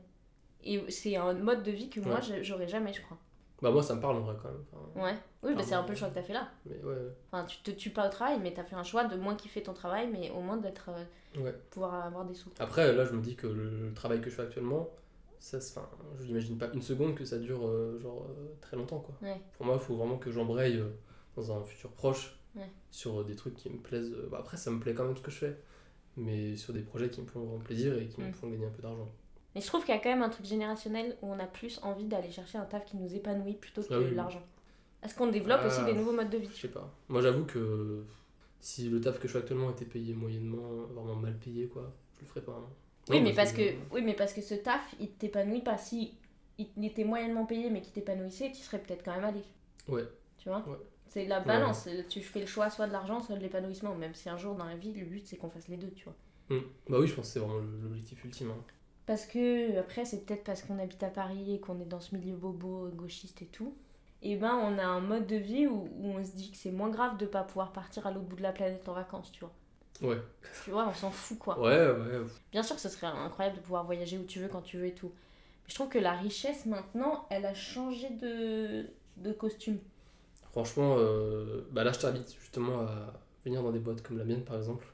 Et 0.63 0.83
c'est 0.91 1.15
un 1.15 1.33
mode 1.33 1.63
de 1.63 1.71
vie 1.71 1.89
que 1.89 1.99
moi, 2.01 2.19
Ouais. 2.29 2.43
j'aurais 2.43 2.67
jamais, 2.67 2.93
je 2.93 3.01
crois. 3.01 3.17
Bah, 3.61 3.71
moi, 3.71 3.83
ça 3.83 3.95
me 3.95 4.01
parle 4.01 4.17
en 4.17 4.21
vrai 4.21 4.35
quand 4.41 4.49
même. 4.49 4.63
Enfin, 4.71 5.01
Ouais. 5.01 5.15
Oui, 5.43 5.53
bah, 5.53 5.61
Ah, 5.61 5.63
c'est 5.67 5.75
un 5.75 5.83
peu 5.83 5.91
le 5.91 5.97
choix 5.97 6.09
que 6.09 6.15
t'as 6.15 6.21
fait 6.23 6.33
là. 6.33 6.49
mais 6.65 6.81
ouais. 6.83 6.95
Enfin, 7.31 7.45
tu 7.45 7.57
te 7.59 7.71
tues 7.71 7.89
pas 7.91 8.07
au 8.07 8.09
travail, 8.11 8.39
mais 8.41 8.53
t'as 8.53 8.63
fait 8.63 8.75
un 8.75 8.83
choix 8.83 9.03
de 9.05 9.15
moins 9.17 9.35
kiffer 9.35 9.61
ton 9.63 9.73
travail, 9.73 10.09
mais 10.11 10.29
au 10.31 10.39
moins 10.41 10.57
d'être. 10.57 10.89
euh, 10.89 11.03
Ouais. 11.43 11.53
pouvoir 11.69 11.93
avoir 12.05 12.25
des 12.25 12.33
sous. 12.33 12.49
Après, 12.59 12.91
là, 12.93 13.05
je 13.05 13.13
me 13.13 13.21
dis 13.21 13.35
que 13.35 13.45
le 13.47 13.93
travail 13.93 14.19
que 14.21 14.29
je 14.29 14.35
fais 14.35 14.41
actuellement, 14.41 14.89
ça, 15.39 15.57
enfin, 15.57 15.87
je 16.19 16.25
n'imagine 16.25 16.57
pas 16.57 16.69
une 16.73 16.81
seconde 16.81 17.13
que 17.15 17.23
ça 17.23 17.37
dure 17.37 17.67
euh, 17.67 17.99
genre 17.99 18.25
euh, 18.29 18.47
très 18.61 18.75
longtemps 18.75 18.99
quoi. 18.99 19.15
Ouais. 19.21 19.39
Pour 19.55 19.65
moi, 19.67 19.75
il 19.75 19.81
faut 19.81 19.95
vraiment 19.95 20.17
que 20.17 20.31
j'embraye 20.31 20.77
euh, 20.77 20.89
dans 21.35 21.51
un 21.55 21.63
futur 21.63 21.91
proche 21.91 22.35
Ouais. 22.55 22.67
sur 22.89 23.23
des 23.23 23.35
trucs 23.35 23.53
qui 23.55 23.69
me 23.69 23.77
plaisent. 23.77 24.11
bah, 24.31 24.37
après, 24.39 24.57
ça 24.57 24.71
me 24.71 24.79
plaît 24.79 24.93
quand 24.95 25.03
même 25.05 25.15
ce 25.15 25.21
que 25.21 25.29
je 25.31 25.37
fais, 25.37 25.57
mais 26.17 26.55
sur 26.55 26.73
des 26.73 26.81
projets 26.81 27.09
qui 27.09 27.21
me 27.21 27.27
font 27.27 27.41
vraiment 27.41 27.59
plaisir 27.63 27.95
et 27.97 28.07
qui 28.07 28.19
me 28.21 28.29
Mm. 28.29 28.33
font 28.33 28.49
gagner 28.49 28.65
un 28.65 28.71
peu 28.71 28.81
d'argent. 28.81 29.07
Mais 29.55 29.61
je 29.61 29.67
trouve 29.67 29.83
qu'il 29.83 29.93
y 29.93 29.97
a 29.97 30.01
quand 30.01 30.09
même 30.09 30.21
un 30.21 30.29
truc 30.29 30.45
générationnel 30.45 31.17
où 31.21 31.31
on 31.33 31.39
a 31.39 31.47
plus 31.47 31.79
envie 31.83 32.05
d'aller 32.05 32.31
chercher 32.31 32.57
un 32.57 32.65
taf 32.65 32.85
qui 32.85 32.97
nous 32.97 33.13
épanouit 33.15 33.55
plutôt 33.55 33.81
que 33.81 33.87
Ah 33.93 33.97
oui, 33.99 34.05
oui. 34.09 34.15
l'argent. 34.15 34.43
Est-ce 35.03 35.15
qu'on 35.15 35.27
développe 35.27 35.61
Ah. 35.63 35.67
aussi 35.67 35.83
des 35.85 35.93
nouveaux 35.93 36.11
modes 36.11 36.29
de 36.29 36.37
vie? 36.37 36.49
Je 36.53 36.61
sais 36.61 36.67
pas. 36.67 36.93
Moi, 37.07 37.21
j'avoue 37.21 37.45
que 37.45 38.03
si 38.59 38.89
le 38.89 39.01
taf 39.01 39.19
que 39.19 39.27
je 39.27 39.33
fais 39.33 39.39
actuellement 39.39 39.71
était 39.71 39.85
payé 39.85 40.13
moyennement, 40.13 40.67
vraiment 40.93 41.15
mal 41.15 41.37
payé, 41.37 41.67
quoi, 41.67 41.91
je 42.17 42.21
le 42.21 42.27
ferais 42.27 42.41
pas. 42.41 42.51
hein. 42.53 42.69
Oui, 43.09 43.21
mais 43.21 43.33
parce 43.33 43.53
que, 43.53 43.61
oui, 43.91 44.01
mais 44.03 44.13
parce 44.13 44.33
que 44.33 44.41
ce 44.41 44.53
taf, 44.53 44.93
il 44.99 45.09
t'épanouit 45.09 45.61
pas. 45.61 45.77
Si 45.77 46.13
il 46.59 46.85
était 46.85 47.05
moyennement 47.05 47.45
payé 47.45 47.69
mais 47.71 47.81
qui 47.81 47.89
t'épanouissait, 47.91 48.51
tu 48.51 48.61
serais 48.61 48.77
peut-être 48.79 49.03
quand 49.03 49.15
même 49.15 49.23
allé. 49.23 49.41
Ouais. 49.87 50.03
Tu 50.37 50.49
vois? 50.49 50.59
Ouais. 50.67 50.77
C'est 51.07 51.25
la 51.25 51.39
balance. 51.39 51.87
Tu 52.09 52.21
fais 52.21 52.41
le 52.41 52.45
choix 52.45 52.69
soit 52.69 52.85
de 52.85 52.91
l'argent, 52.91 53.19
soit 53.19 53.35
de 53.35 53.41
l'épanouissement. 53.41 53.95
Même 53.95 54.13
si 54.13 54.29
un 54.29 54.37
jour 54.37 54.53
dans 54.53 54.65
la 54.65 54.75
vie, 54.75 54.93
le 54.93 55.05
but 55.05 55.25
c'est 55.25 55.37
qu'on 55.37 55.49
fasse 55.49 55.67
les 55.69 55.77
deux, 55.77 55.89
tu 55.89 56.03
vois. 56.03 56.13
mm. 56.55 56.61
Bah 56.89 56.99
oui, 56.99 57.07
je 57.07 57.15
pense 57.15 57.27
que 57.27 57.33
c'est 57.33 57.39
vraiment 57.39 57.61
l'objectif 57.81 58.23
ultime. 58.25 58.51
hein. 58.51 58.63
Parce 59.09 59.25
que, 59.25 59.75
après, 59.79 60.05
c'est 60.05 60.23
peut-être 60.23 60.43
parce 60.43 60.61
qu'on 60.61 60.77
habite 60.77 61.01
à 61.01 61.07
Paris 61.07 61.55
et 61.55 61.59
qu'on 61.59 61.81
est 61.81 61.85
dans 61.85 61.99
ce 61.99 62.15
milieu 62.15 62.35
bobo, 62.35 62.89
gauchiste 62.93 63.41
et 63.41 63.47
tout. 63.47 63.73
Et 64.21 64.35
ben, 64.35 64.53
on 64.53 64.77
a 64.77 64.85
un 64.85 64.99
mode 64.99 65.25
de 65.25 65.35
vie 65.35 65.65
où, 65.65 65.89
où 65.99 66.11
on 66.11 66.23
se 66.23 66.33
dit 66.33 66.51
que 66.51 66.57
c'est 66.57 66.69
moins 66.69 66.91
grave 66.91 67.17
de 67.17 67.25
pas 67.25 67.41
pouvoir 67.41 67.71
partir 67.73 68.05
à 68.05 68.11
l'autre 68.11 68.27
bout 68.27 68.35
de 68.35 68.43
la 68.43 68.51
planète 68.51 68.87
en 68.87 68.93
vacances, 68.93 69.31
tu 69.31 69.39
vois. 69.39 69.51
Ouais. 70.07 70.21
Tu 70.63 70.69
vois, 70.69 70.87
on 70.87 70.93
s'en 70.93 71.09
fout, 71.09 71.39
quoi. 71.39 71.59
Ouais, 71.59 71.89
ouais. 71.89 72.21
Bien 72.51 72.61
sûr 72.61 72.75
que 72.75 72.81
ce 72.83 72.89
serait 72.89 73.07
incroyable 73.07 73.57
de 73.57 73.61
pouvoir 73.63 73.83
voyager 73.83 74.19
où 74.19 74.25
tu 74.25 74.41
veux, 74.41 74.47
quand 74.47 74.61
tu 74.61 74.77
veux 74.77 74.85
et 74.85 74.93
tout. 74.93 75.07
Mais 75.63 75.69
je 75.69 75.73
trouve 75.73 75.89
que 75.89 75.97
la 75.97 76.13
richesse, 76.13 76.67
maintenant, 76.67 77.25
elle 77.31 77.47
a 77.47 77.55
changé 77.55 78.11
de, 78.11 78.85
de 79.17 79.31
costume. 79.31 79.79
Franchement, 80.51 80.97
euh, 80.99 81.67
bah 81.71 81.83
là 81.83 81.93
je 81.93 81.99
t'invite 81.99 82.31
justement 82.39 82.81
à 82.81 83.11
venir 83.43 83.63
dans 83.63 83.71
des 83.71 83.79
boîtes 83.79 84.03
comme 84.03 84.19
la 84.19 84.23
mienne 84.23 84.43
par 84.43 84.57
exemple. 84.57 84.85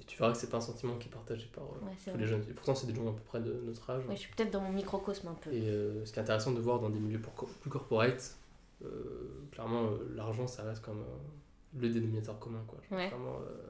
Et 0.00 0.04
tu 0.04 0.16
verras 0.18 0.32
que 0.32 0.38
c'est 0.38 0.50
pas 0.50 0.56
un 0.56 0.60
sentiment 0.62 0.96
qui 0.96 1.08
est 1.08 1.10
partagé 1.12 1.46
par 1.54 1.64
euh, 1.64 1.84
Ouais, 1.86 1.92
tous 2.04 2.10
vrai. 2.10 2.20
les 2.20 2.26
jeunes. 2.26 2.44
Et 2.50 2.52
pourtant, 2.54 2.74
c'est 2.74 2.86
des 2.86 2.94
gens 2.94 3.08
à 3.08 3.12
peu 3.12 3.20
près 3.22 3.40
de 3.40 3.52
notre 3.64 3.88
âge. 3.90 4.04
Ouais, 4.06 4.16
je 4.16 4.20
suis 4.20 4.34
peut-être 4.34 4.50
dans 4.50 4.60
mon 4.60 4.72
microcosme 4.72 5.28
un 5.28 5.34
peu. 5.34 5.52
Et 5.52 5.68
euh, 5.68 6.04
ce 6.04 6.12
qui 6.12 6.18
est 6.18 6.22
intéressant 6.22 6.52
de 6.52 6.60
voir 6.60 6.80
dans 6.80 6.90
des 6.90 6.98
milieux 6.98 7.20
pour- 7.20 7.32
plus 7.48 7.70
corporate, 7.70 8.36
euh, 8.84 8.88
clairement, 9.52 9.90
l'argent 10.14 10.46
ça 10.46 10.64
reste 10.64 10.82
comme 10.82 11.04
le 11.76 11.88
dénominateur 11.88 12.38
commun. 12.38 12.64
Quoi. 12.66 12.78
Genre, 12.90 12.98
Ouais. 12.98 13.10
Euh, 13.12 13.66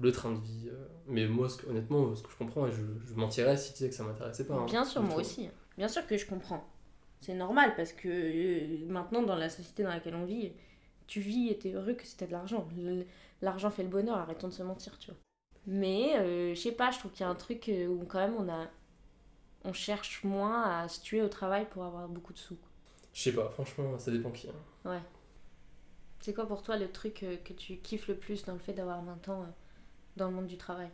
le 0.00 0.12
train 0.12 0.32
de 0.32 0.38
vie. 0.40 0.70
Mais 1.06 1.26
moi, 1.28 1.48
ce 1.48 1.58
que- 1.58 1.66
honnêtement, 1.68 2.14
ce 2.14 2.22
que 2.22 2.30
je 2.30 2.36
comprends, 2.36 2.66
et 2.66 2.72
je, 2.72 2.80
je 3.06 3.14
mentirais 3.14 3.56
si 3.58 3.72
tu 3.72 3.78
disais 3.78 3.88
que 3.90 3.94
ça 3.94 4.02
m'intéressait 4.04 4.44
pas. 4.46 4.54
hein, 4.54 4.64
Bien 4.66 4.84
sûr, 4.84 5.02
moi 5.02 5.16
aussi. 5.16 5.48
Bien 5.76 5.88
sûr 5.88 6.06
que 6.06 6.16
je 6.16 6.26
comprends. 6.26 6.64
C'est 7.20 7.34
normal 7.34 7.74
parce 7.76 7.92
que 7.92 8.82
maintenant, 8.86 9.22
dans 9.22 9.36
la 9.36 9.50
société 9.50 9.82
dans 9.82 9.90
laquelle 9.90 10.14
on 10.14 10.24
vit, 10.24 10.52
tu 11.06 11.20
vis 11.20 11.50
et 11.50 11.58
t'es 11.58 11.72
heureux 11.74 11.92
que 11.94 12.06
c'était 12.06 12.26
de 12.26 12.32
l'argent. 12.32 12.66
L'argent 13.42 13.70
fait 13.70 13.82
le 13.82 13.88
bonheur, 13.90 14.16
arrêtons 14.16 14.48
de 14.48 14.52
se 14.54 14.62
mentir, 14.62 14.98
tu 14.98 15.10
vois. 15.10 15.20
Mais 15.66 16.16
euh, 16.18 16.54
je 16.54 16.60
sais 16.60 16.72
pas, 16.72 16.90
je 16.90 16.98
trouve 16.98 17.12
qu'il 17.12 17.20
y 17.22 17.24
a 17.24 17.28
un 17.30 17.34
truc 17.34 17.68
euh, 17.68 17.86
où 17.86 18.04
quand 18.06 18.18
même 18.18 18.34
on 18.38 18.48
a. 18.48 18.66
On 19.64 19.72
cherche 19.74 20.24
moins 20.24 20.62
à 20.64 20.88
se 20.88 21.00
tuer 21.02 21.22
au 21.22 21.28
travail 21.28 21.66
pour 21.70 21.84
avoir 21.84 22.08
beaucoup 22.08 22.32
de 22.32 22.38
sous. 22.38 22.56
Je 23.12 23.22
sais 23.22 23.32
pas, 23.32 23.48
franchement, 23.50 23.98
ça 23.98 24.10
dépend 24.10 24.30
qui. 24.30 24.48
hein. 24.48 25.02
C'est 26.20 26.34
quoi 26.34 26.46
pour 26.46 26.62
toi 26.62 26.76
le 26.76 26.90
truc 26.90 27.22
euh, 27.22 27.36
que 27.38 27.52
tu 27.52 27.76
kiffes 27.78 28.08
le 28.08 28.16
plus 28.16 28.44
dans 28.44 28.52
le 28.54 28.58
fait 28.58 28.72
d'avoir 28.72 29.02
20 29.02 29.28
ans 29.28 29.42
euh, 29.42 29.46
dans 30.16 30.28
le 30.28 30.34
monde 30.34 30.46
du 30.46 30.56
travail? 30.58 30.90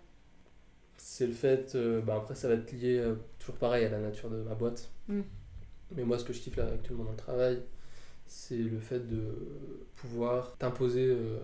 C'est 0.96 1.26
le 1.26 1.33
fait, 1.33 1.74
euh, 1.74 2.00
bah 2.00 2.16
après 2.16 2.35
ça 2.35 2.48
va 2.48 2.55
être 2.55 2.72
lié 2.72 2.98
euh, 2.98 3.16
toujours 3.38 3.57
pareil 3.57 3.85
à 3.85 3.90
la 3.90 3.98
nature 4.00 4.31
de 4.31 4.37
ma 4.42 4.55
boîte. 4.55 4.90
Mm. 5.09 5.20
Mais 5.92 6.05
moi 6.05 6.18
ce 6.18 6.24
que 6.24 6.33
je 6.33 6.40
kiffe 6.40 6.57
là 6.57 6.66
actuellement 6.66 7.05
dans 7.05 7.11
le 7.12 7.16
travail, 7.16 7.62
c'est 8.26 8.57
le 8.57 8.81
fait 8.81 9.00
de 9.00 9.35
pouvoir 9.96 10.57
t'imposer 10.59 11.07
euh, 11.09 11.38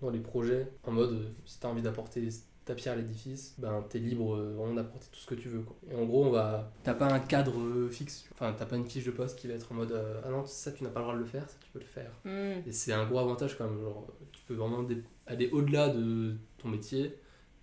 dans 0.00 0.10
les 0.10 0.20
projets 0.20 0.68
en 0.84 0.92
mode 0.92 1.32
si 1.44 1.58
t'as 1.60 1.68
envie 1.68 1.82
d'apporter 1.82 2.28
ta 2.68 2.74
pierre 2.74 2.92
à 2.94 2.96
l'édifice, 2.96 3.54
ben 3.58 3.84
t'es 3.88 3.98
libre 3.98 4.36
euh, 4.36 4.52
vraiment 4.54 4.74
d'apporter 4.74 5.06
tout 5.10 5.18
ce 5.18 5.26
que 5.26 5.34
tu 5.34 5.48
veux 5.48 5.60
quoi. 5.62 5.74
Et 5.90 5.94
en 5.94 6.04
gros 6.04 6.24
on 6.26 6.30
va. 6.30 6.70
T'as 6.84 6.94
pas 6.94 7.12
un 7.12 7.18
cadre 7.18 7.58
euh, 7.58 7.88
fixe, 7.88 8.26
enfin 8.32 8.54
t'as 8.56 8.66
pas 8.66 8.76
une 8.76 8.86
fiche 8.86 9.04
de 9.04 9.10
poste 9.10 9.38
qui 9.38 9.48
va 9.48 9.54
être 9.54 9.72
en 9.72 9.74
mode 9.74 9.92
euh, 9.92 10.20
ah 10.24 10.30
non 10.30 10.44
ça 10.46 10.70
tu 10.72 10.84
n'as 10.84 10.90
pas 10.90 11.00
le 11.00 11.04
droit 11.06 11.14
de 11.14 11.20
le 11.20 11.26
faire, 11.26 11.48
ça 11.48 11.56
tu 11.60 11.70
peux 11.70 11.78
le 11.80 11.84
faire. 11.86 12.12
Hmm. 12.24 12.60
Et 12.66 12.72
c'est 12.72 12.92
un 12.92 13.06
gros 13.06 13.18
avantage 13.18 13.56
quand 13.56 13.64
même. 13.68 13.80
Genre, 13.80 14.06
tu 14.32 14.42
peux 14.46 14.54
vraiment 14.54 14.86
aller 15.26 15.50
au-delà 15.50 15.88
de 15.88 16.36
ton 16.58 16.68
métier, 16.68 17.18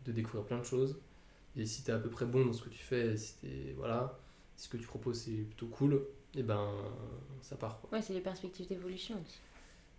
de 0.06 0.12
découvrir 0.12 0.44
plein 0.44 0.60
de 0.60 0.66
choses. 0.66 1.00
Et 1.56 1.66
si 1.66 1.84
tu 1.84 1.92
es 1.92 1.94
à 1.94 2.00
peu 2.00 2.10
près 2.10 2.26
bon 2.26 2.46
dans 2.46 2.54
ce 2.54 2.64
que 2.64 2.70
tu 2.70 2.84
fais, 2.84 3.16
si, 3.16 3.38
t'es- 3.38 3.74
voilà, 3.78 4.20
si 4.58 4.66
ce 4.66 4.70
que 4.70 4.78
tu 4.78 4.88
proposes 4.88 5.20
c'est 5.22 5.32
plutôt 5.32 5.68
cool, 5.68 6.02
et 6.36 6.44
ben 6.44 6.68
ça 7.42 7.56
part. 7.56 7.80
Quoi. 7.80 7.92
Ouais, 7.94 8.02
c'est 8.02 8.14
les 8.14 8.22
perspectives 8.22 8.68
d'évolution 8.68 9.16
aussi. 9.22 9.40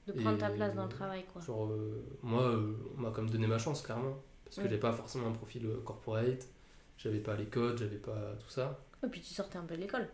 De 0.07 0.13
prendre 0.13 0.39
ta 0.39 0.51
place 0.51 0.75
dans 0.75 0.85
le 0.85 0.89
travail, 0.89 1.25
quoi. 1.33 1.43
Genre, 1.43 1.67
euh, 1.67 2.05
moi, 2.23 2.43
euh, 2.43 2.75
on 2.97 3.01
m'a 3.01 3.11
comme 3.11 3.29
donné 3.29 3.47
ma 3.49 3.59
chance, 3.59 3.83
clairement. 3.83 4.17
Parce 4.47 4.57
que 4.57 4.63
Mm. 4.63 4.71
j'ai 4.71 4.79
pas 4.79 4.93
forcément 4.93 5.27
un 5.29 5.33
profil 5.33 5.67
euh, 5.67 5.81
corporate, 5.85 6.49
j'avais 6.97 7.19
pas 7.21 7.37
les 7.37 7.47
codes, 7.47 7.77
j'avais 7.79 7.99
pas 7.99 8.33
tout 8.41 8.49
ça. 8.51 8.81
Et 9.05 9.09
puis 9.09 9.21
tu 9.21 9.35
sortais 9.35 9.59
un 9.59 9.65
peu 9.65 9.77
de 9.77 9.83
l'école. 9.83 10.09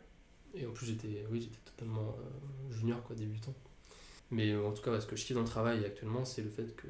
Et 0.55 0.67
en 0.67 0.73
plus, 0.73 0.87
j'étais 0.87 1.25
oui, 1.31 1.41
j'étais 1.41 1.61
totalement 1.65 2.17
euh, 2.19 2.73
junior, 2.73 3.03
quoi, 3.05 3.15
débutant. 3.15 3.55
Mais 4.31 4.51
euh, 4.51 4.67
en 4.67 4.73
tout 4.73 4.83
cas, 4.83 4.91
ouais, 4.91 5.01
ce 5.01 5.07
que 5.07 5.15
je 5.17 5.25
kiffe 5.25 5.37
dans 5.37 5.43
le 5.43 5.49
travail 5.49 5.85
actuellement, 5.85 6.25
c'est 6.25 6.43
le 6.43 6.49
fait 6.51 6.75
que 6.75 6.89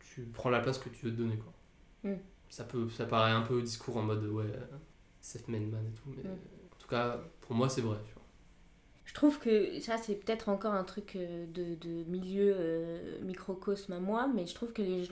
tu 0.00 0.22
prends 0.32 0.50
la 0.50 0.60
place 0.60 0.78
que 0.78 0.88
tu 0.88 1.06
veux 1.06 1.12
te 1.12 1.16
donner. 1.18 1.36
Quoi. 1.38 1.52
Mm. 2.10 2.16
Ça, 2.48 2.64
peut, 2.64 2.88
ça 2.90 3.06
paraît 3.06 3.30
un 3.30 3.42
peu 3.42 3.62
discours 3.62 3.96
en 3.98 4.02
mode 4.02 4.24
ouais, 4.26 4.50
self-made 5.20 5.68
man 5.70 5.86
et 5.86 5.94
tout, 5.94 6.08
mais 6.16 6.22
Mm. 6.28 6.32
en 6.72 6.76
tout 6.78 6.88
cas, 6.88 7.20
pour 7.42 7.54
moi, 7.54 7.68
c'est 7.68 7.82
vrai. 7.82 7.98
Tu 8.06 8.14
vois. 8.14 8.19
Je 9.10 9.14
trouve 9.14 9.40
que 9.40 9.80
ça, 9.80 9.96
c'est 9.98 10.14
peut-être 10.14 10.48
encore 10.48 10.72
un 10.72 10.84
truc 10.84 11.16
euh, 11.16 11.44
de, 11.52 11.74
de 11.74 12.04
milieu 12.08 12.54
euh, 12.56 13.20
microcosme 13.22 13.92
à 13.92 13.98
moi, 13.98 14.28
mais 14.32 14.46
je 14.46 14.54
trouve 14.54 14.72
que 14.72 14.82
les, 14.82 15.04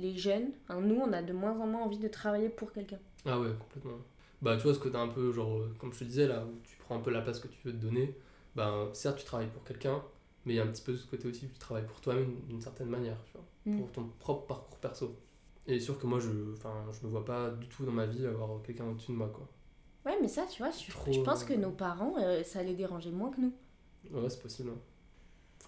les 0.00 0.16
jeunes, 0.16 0.48
nous, 0.70 0.94
on 0.96 1.12
a 1.12 1.20
de 1.20 1.34
moins 1.34 1.52
en 1.60 1.66
moins 1.66 1.82
envie 1.82 1.98
de 1.98 2.08
travailler 2.08 2.48
pour 2.48 2.72
quelqu'un. 2.72 2.98
Ah 3.26 3.38
ouais, 3.38 3.50
complètement. 3.60 3.98
Bah, 4.40 4.56
tu 4.56 4.62
vois, 4.62 4.72
ce 4.72 4.78
que 4.78 4.88
t'as 4.88 5.00
un 5.00 5.08
peu, 5.08 5.30
genre, 5.30 5.58
euh, 5.58 5.74
comme 5.78 5.92
je 5.92 5.98
te 5.98 6.04
disais 6.04 6.26
là, 6.26 6.42
où 6.46 6.58
tu 6.64 6.74
prends 6.78 6.96
un 6.96 7.00
peu 7.00 7.10
la 7.10 7.20
place 7.20 7.38
que 7.38 7.48
tu 7.48 7.58
veux 7.66 7.72
te 7.72 7.76
donner, 7.84 8.16
ben, 8.56 8.88
certes, 8.94 9.18
tu 9.18 9.24
travailles 9.26 9.50
pour 9.50 9.62
quelqu'un, 9.64 10.02
mais 10.46 10.54
il 10.54 10.56
y 10.56 10.60
a 10.60 10.62
un 10.62 10.68
petit 10.68 10.82
peu 10.82 10.92
de 10.92 10.96
ce 10.96 11.06
côté 11.06 11.28
aussi 11.28 11.44
où 11.44 11.48
tu 11.50 11.58
travailles 11.58 11.86
pour 11.86 12.00
toi-même 12.00 12.40
d'une 12.48 12.62
certaine 12.62 12.88
manière, 12.88 13.18
tu 13.26 13.32
vois, 13.34 13.44
Mm. 13.66 13.78
pour 13.78 13.92
ton 13.92 14.04
propre 14.18 14.46
parcours 14.46 14.78
perso. 14.78 15.16
Et 15.66 15.80
sûr 15.80 15.98
que 15.98 16.06
moi, 16.06 16.18
je, 16.18 16.30
enfin, 16.54 16.72
je 16.92 17.06
me 17.06 17.10
vois 17.10 17.24
pas 17.26 17.50
du 17.50 17.66
tout 17.68 17.84
dans 17.84 17.92
ma 17.92 18.06
vie 18.06 18.26
avoir 18.26 18.62
quelqu'un 18.62 18.86
au-dessus 18.86 19.12
de 19.12 19.16
moi, 19.18 19.28
quoi. 19.28 19.46
Ouais, 20.06 20.16
mais 20.20 20.28
ça, 20.28 20.44
tu 20.50 20.62
vois, 20.62 20.70
je, 20.70 20.90
Trop, 20.90 21.12
je 21.12 21.20
pense 21.20 21.44
que 21.44 21.54
euh, 21.54 21.56
nos 21.56 21.70
parents, 21.70 22.14
euh, 22.20 22.42
ça 22.44 22.62
les 22.62 22.74
dérangeait 22.74 23.10
moins 23.10 23.30
que 23.30 23.40
nous. 23.40 23.52
Ouais, 24.10 24.28
c'est 24.28 24.42
possible. 24.42 24.70
hein. 24.70 24.78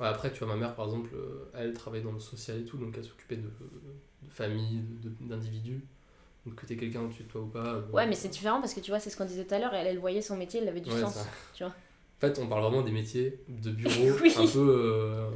Ouais, 0.01 0.07
après, 0.09 0.31
tu 0.31 0.41
vois, 0.45 0.49
ma 0.49 0.57
mère, 0.57 0.75
par 0.75 0.85
exemple, 0.87 1.11
euh, 1.15 1.51
elle 1.55 1.73
travaillait 1.73 2.05
dans 2.05 2.13
le 2.13 2.21
social 2.21 2.61
et 2.61 2.65
tout, 2.65 2.77
donc 2.77 2.95
elle 2.99 3.05
s'occupait 3.05 3.37
de, 3.37 3.49
de 3.49 4.31
famille, 4.31 4.83
de- 5.03 5.27
d'individus. 5.27 5.83
Donc 6.45 6.55
que 6.57 6.67
t'aies 6.67 6.77
quelqu'un 6.77 7.01
au-dessus 7.03 7.23
de 7.25 7.29
toi 7.29 7.41
ou 7.41 7.47
pas. 7.47 7.81
bon. 7.81 7.97
Ouais, 7.97 8.07
mais 8.07 8.15
c'est 8.15 8.29
différent 8.29 8.61
parce 8.61 8.75
que 8.75 8.81
tu 8.81 8.91
vois, 8.91 9.01
c'est 9.01 9.09
ce 9.11 9.17
qu'on 9.17 9.25
disait 9.25 9.45
tout 9.47 9.55
à 9.55 9.59
l'heure, 9.59 9.75
elle, 9.75 9.87
elle 9.87 9.99
voyait 9.99 10.21
son 10.23 10.37
métier, 10.37 10.61
elle 10.61 10.69
avait 10.69 10.81
du 10.83 10.91
Ouais, 10.91 11.01
sens. 11.01 11.15
ça. 11.15 11.27
tu 11.55 11.65
vois. 11.65 11.73
En 11.73 12.21
fait, 12.21 12.39
on 12.39 12.47
parle 12.47 12.63
vraiment 12.63 12.83
des 12.83 12.93
métiers 12.93 13.41
de 13.49 13.71
bureau, 13.73 14.17
Oui. 14.23 14.35
un 14.37 14.47
peu. 14.47 14.77
euh, 14.79 15.31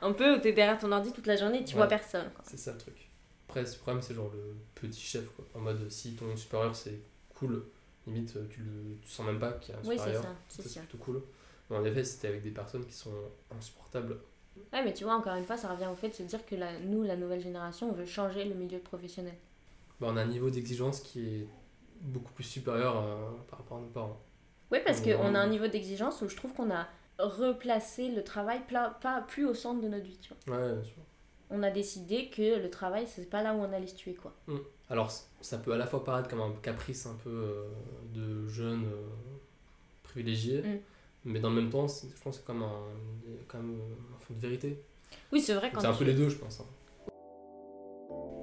Un 0.00 0.12
peu 0.12 0.36
où 0.36 0.38
t'es 0.38 0.52
derrière 0.52 0.78
ton 0.78 0.90
ordi 0.92 1.12
toute 1.12 1.26
la 1.26 1.36
journée 1.36 1.60
et 1.60 1.64
tu 1.64 1.74
Ouais. 1.74 1.78
vois 1.80 1.86
personne. 1.88 2.30
c'est 2.44 2.56
ça 2.56 2.72
le 2.72 2.78
truc. 2.78 3.08
Après, 3.48 3.66
ce 3.66 3.76
problème, 3.78 4.00
c'est 4.00 4.14
genre 4.14 4.30
le 4.32 4.54
petit 4.74 5.00
chef, 5.00 5.28
quoi. 5.34 5.44
En 5.54 5.60
mode, 5.60 5.90
si 5.90 6.14
ton 6.14 6.34
supérieur 6.36 6.74
c'est 6.76 7.00
cool, 7.34 7.64
limite, 8.12 8.36
euh, 8.36 8.46
tu, 8.50 8.60
le, 8.62 8.96
tu 9.02 9.08
sens 9.08 9.26
même 9.26 9.38
pas 9.38 9.52
qu'il 9.52 9.74
y 9.74 9.76
a 9.76 9.80
un 9.80 9.84
Oui, 9.84 9.96
c'est 9.98 9.98
supérieur. 9.98 10.22
ça, 10.22 10.34
c'est 10.48 10.62
Ça, 10.62 10.68
sûr. 10.68 10.82
plutôt 10.82 10.98
cool. 10.98 11.22
Mais 11.70 11.76
en 11.76 11.84
effet, 11.84 12.04
c'était 12.04 12.28
avec 12.28 12.42
des 12.42 12.50
personnes 12.50 12.84
qui 12.86 12.92
sont 12.94 13.12
insupportables. 13.56 14.18
Ouais, 14.72 14.82
mais 14.84 14.92
tu 14.94 15.04
vois, 15.04 15.14
encore 15.14 15.34
une 15.36 15.44
fois, 15.44 15.56
ça 15.56 15.68
revient 15.68 15.88
au 15.90 15.94
fait 15.94 16.08
de 16.08 16.14
se 16.14 16.22
dire 16.22 16.44
que 16.46 16.54
la, 16.54 16.78
nous, 16.80 17.02
la 17.02 17.16
nouvelle 17.16 17.40
génération, 17.40 17.90
on 17.90 17.92
veut 17.92 18.06
changer 18.06 18.44
le 18.44 18.54
milieu 18.54 18.78
professionnel. 18.78 19.34
Bah, 20.00 20.08
on 20.10 20.16
a 20.16 20.22
un 20.22 20.26
niveau 20.26 20.50
d'exigence 20.50 21.00
qui 21.00 21.20
est 21.26 21.48
beaucoup 22.00 22.32
plus 22.32 22.44
supérieur 22.44 22.96
euh, 22.96 23.30
par 23.48 23.58
rapport 23.60 23.78
à 23.78 23.80
nos 23.80 23.88
parents. 23.88 24.20
Oui, 24.70 24.78
parce 24.84 25.00
qu'on 25.00 25.34
a 25.34 25.38
un 25.38 25.46
niveau 25.48 25.66
d'exigence 25.66 26.20
où 26.22 26.28
je 26.28 26.36
trouve 26.36 26.52
qu'on 26.52 26.70
a 26.70 26.86
replacé 27.18 28.08
le 28.10 28.22
travail 28.22 28.60
pla- 28.66 28.96
pas 29.00 29.22
plus 29.22 29.44
au 29.46 29.54
centre 29.54 29.80
de 29.80 29.88
notre 29.88 30.04
vie, 30.04 30.18
tu 30.20 30.32
vois. 30.46 30.56
Ouais, 30.56 30.74
bien 30.74 30.84
sûr. 30.84 31.02
On 31.50 31.62
a 31.62 31.70
décidé 31.70 32.30
que 32.30 32.58
le 32.58 32.70
travail, 32.70 33.06
c'est 33.06 33.28
pas 33.28 33.42
là 33.42 33.54
où 33.54 33.58
on 33.58 33.72
allait 33.72 33.86
se 33.86 33.94
tuer, 33.96 34.14
quoi. 34.14 34.34
Alors, 34.90 35.10
ça 35.40 35.58
peut 35.58 35.72
à 35.72 35.76
la 35.76 35.86
fois 35.86 36.02
paraître 36.04 36.28
comme 36.28 36.40
un 36.40 36.52
caprice 36.62 37.06
un 37.06 37.14
peu 37.22 37.30
euh, 37.30 37.64
de 38.14 38.48
jeunes 38.48 38.84
euh, 38.86 39.06
privilégiés, 40.02 40.62
Mm. 40.62 40.78
mais 41.26 41.40
dans 41.40 41.50
le 41.50 41.56
même 41.56 41.70
temps, 41.70 41.86
je 41.88 42.22
pense 42.22 42.36
que 42.36 42.40
c'est 42.40 42.44
comme 42.44 42.62
un, 42.62 42.72
quand 43.48 43.58
même, 43.58 43.78
euh, 43.80 44.14
un 44.16 44.18
fond 44.18 44.34
de 44.34 44.40
vérité. 44.40 44.82
Oui, 45.32 45.40
c'est 45.40 45.54
vrai 45.54 45.70
quand 45.72 45.80
C'est 45.80 45.86
un 45.86 45.92
peu 45.92 46.04
les 46.04 46.14
deux, 46.14 46.28
je 46.28 46.36
pense. 46.38 46.60
hein. 46.60 46.64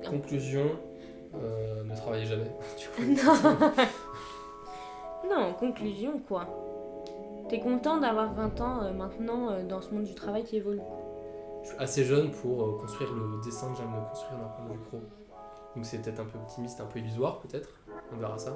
Conclusion, 0.08 0.70
euh, 1.34 1.84
ne 1.84 1.96
travaillez 1.96 2.26
jamais. 2.26 2.52
du. 2.78 3.16
Non, 5.28 5.38
en 5.50 5.54
conclusion, 5.54 6.20
quoi. 6.28 6.48
T'es 7.50 7.60
content 7.60 7.98
d'avoir 8.00 8.34
20 8.34 8.62
ans 8.62 8.94
maintenant 8.94 9.62
dans 9.64 9.82
ce 9.82 9.90
monde 9.92 10.04
du 10.04 10.14
travail 10.16 10.44
qui 10.44 10.58
évolue? 10.58 10.82
Je 11.64 11.70
suis 11.70 11.78
assez 11.80 12.04
jeune 12.04 12.30
pour 12.32 12.78
construire 12.80 13.12
le 13.14 13.44
dessin 13.44 13.72
que 13.72 13.78
j'aime 13.78 13.90
me 13.90 14.08
construire 14.10 14.38
point 14.56 14.66
de 14.68 14.74
vue 14.74 14.80
pro. 14.88 15.02
Donc 15.76 15.86
c'est 15.86 16.02
peut-être 16.02 16.20
un 16.20 16.26
peu 16.26 16.38
optimiste, 16.38 16.80
un 16.82 16.86
peu 16.86 17.00
illusoire 17.00 17.40
peut-être. 17.40 17.70
On 18.14 18.18
verra 18.18 18.38
ça. 18.38 18.56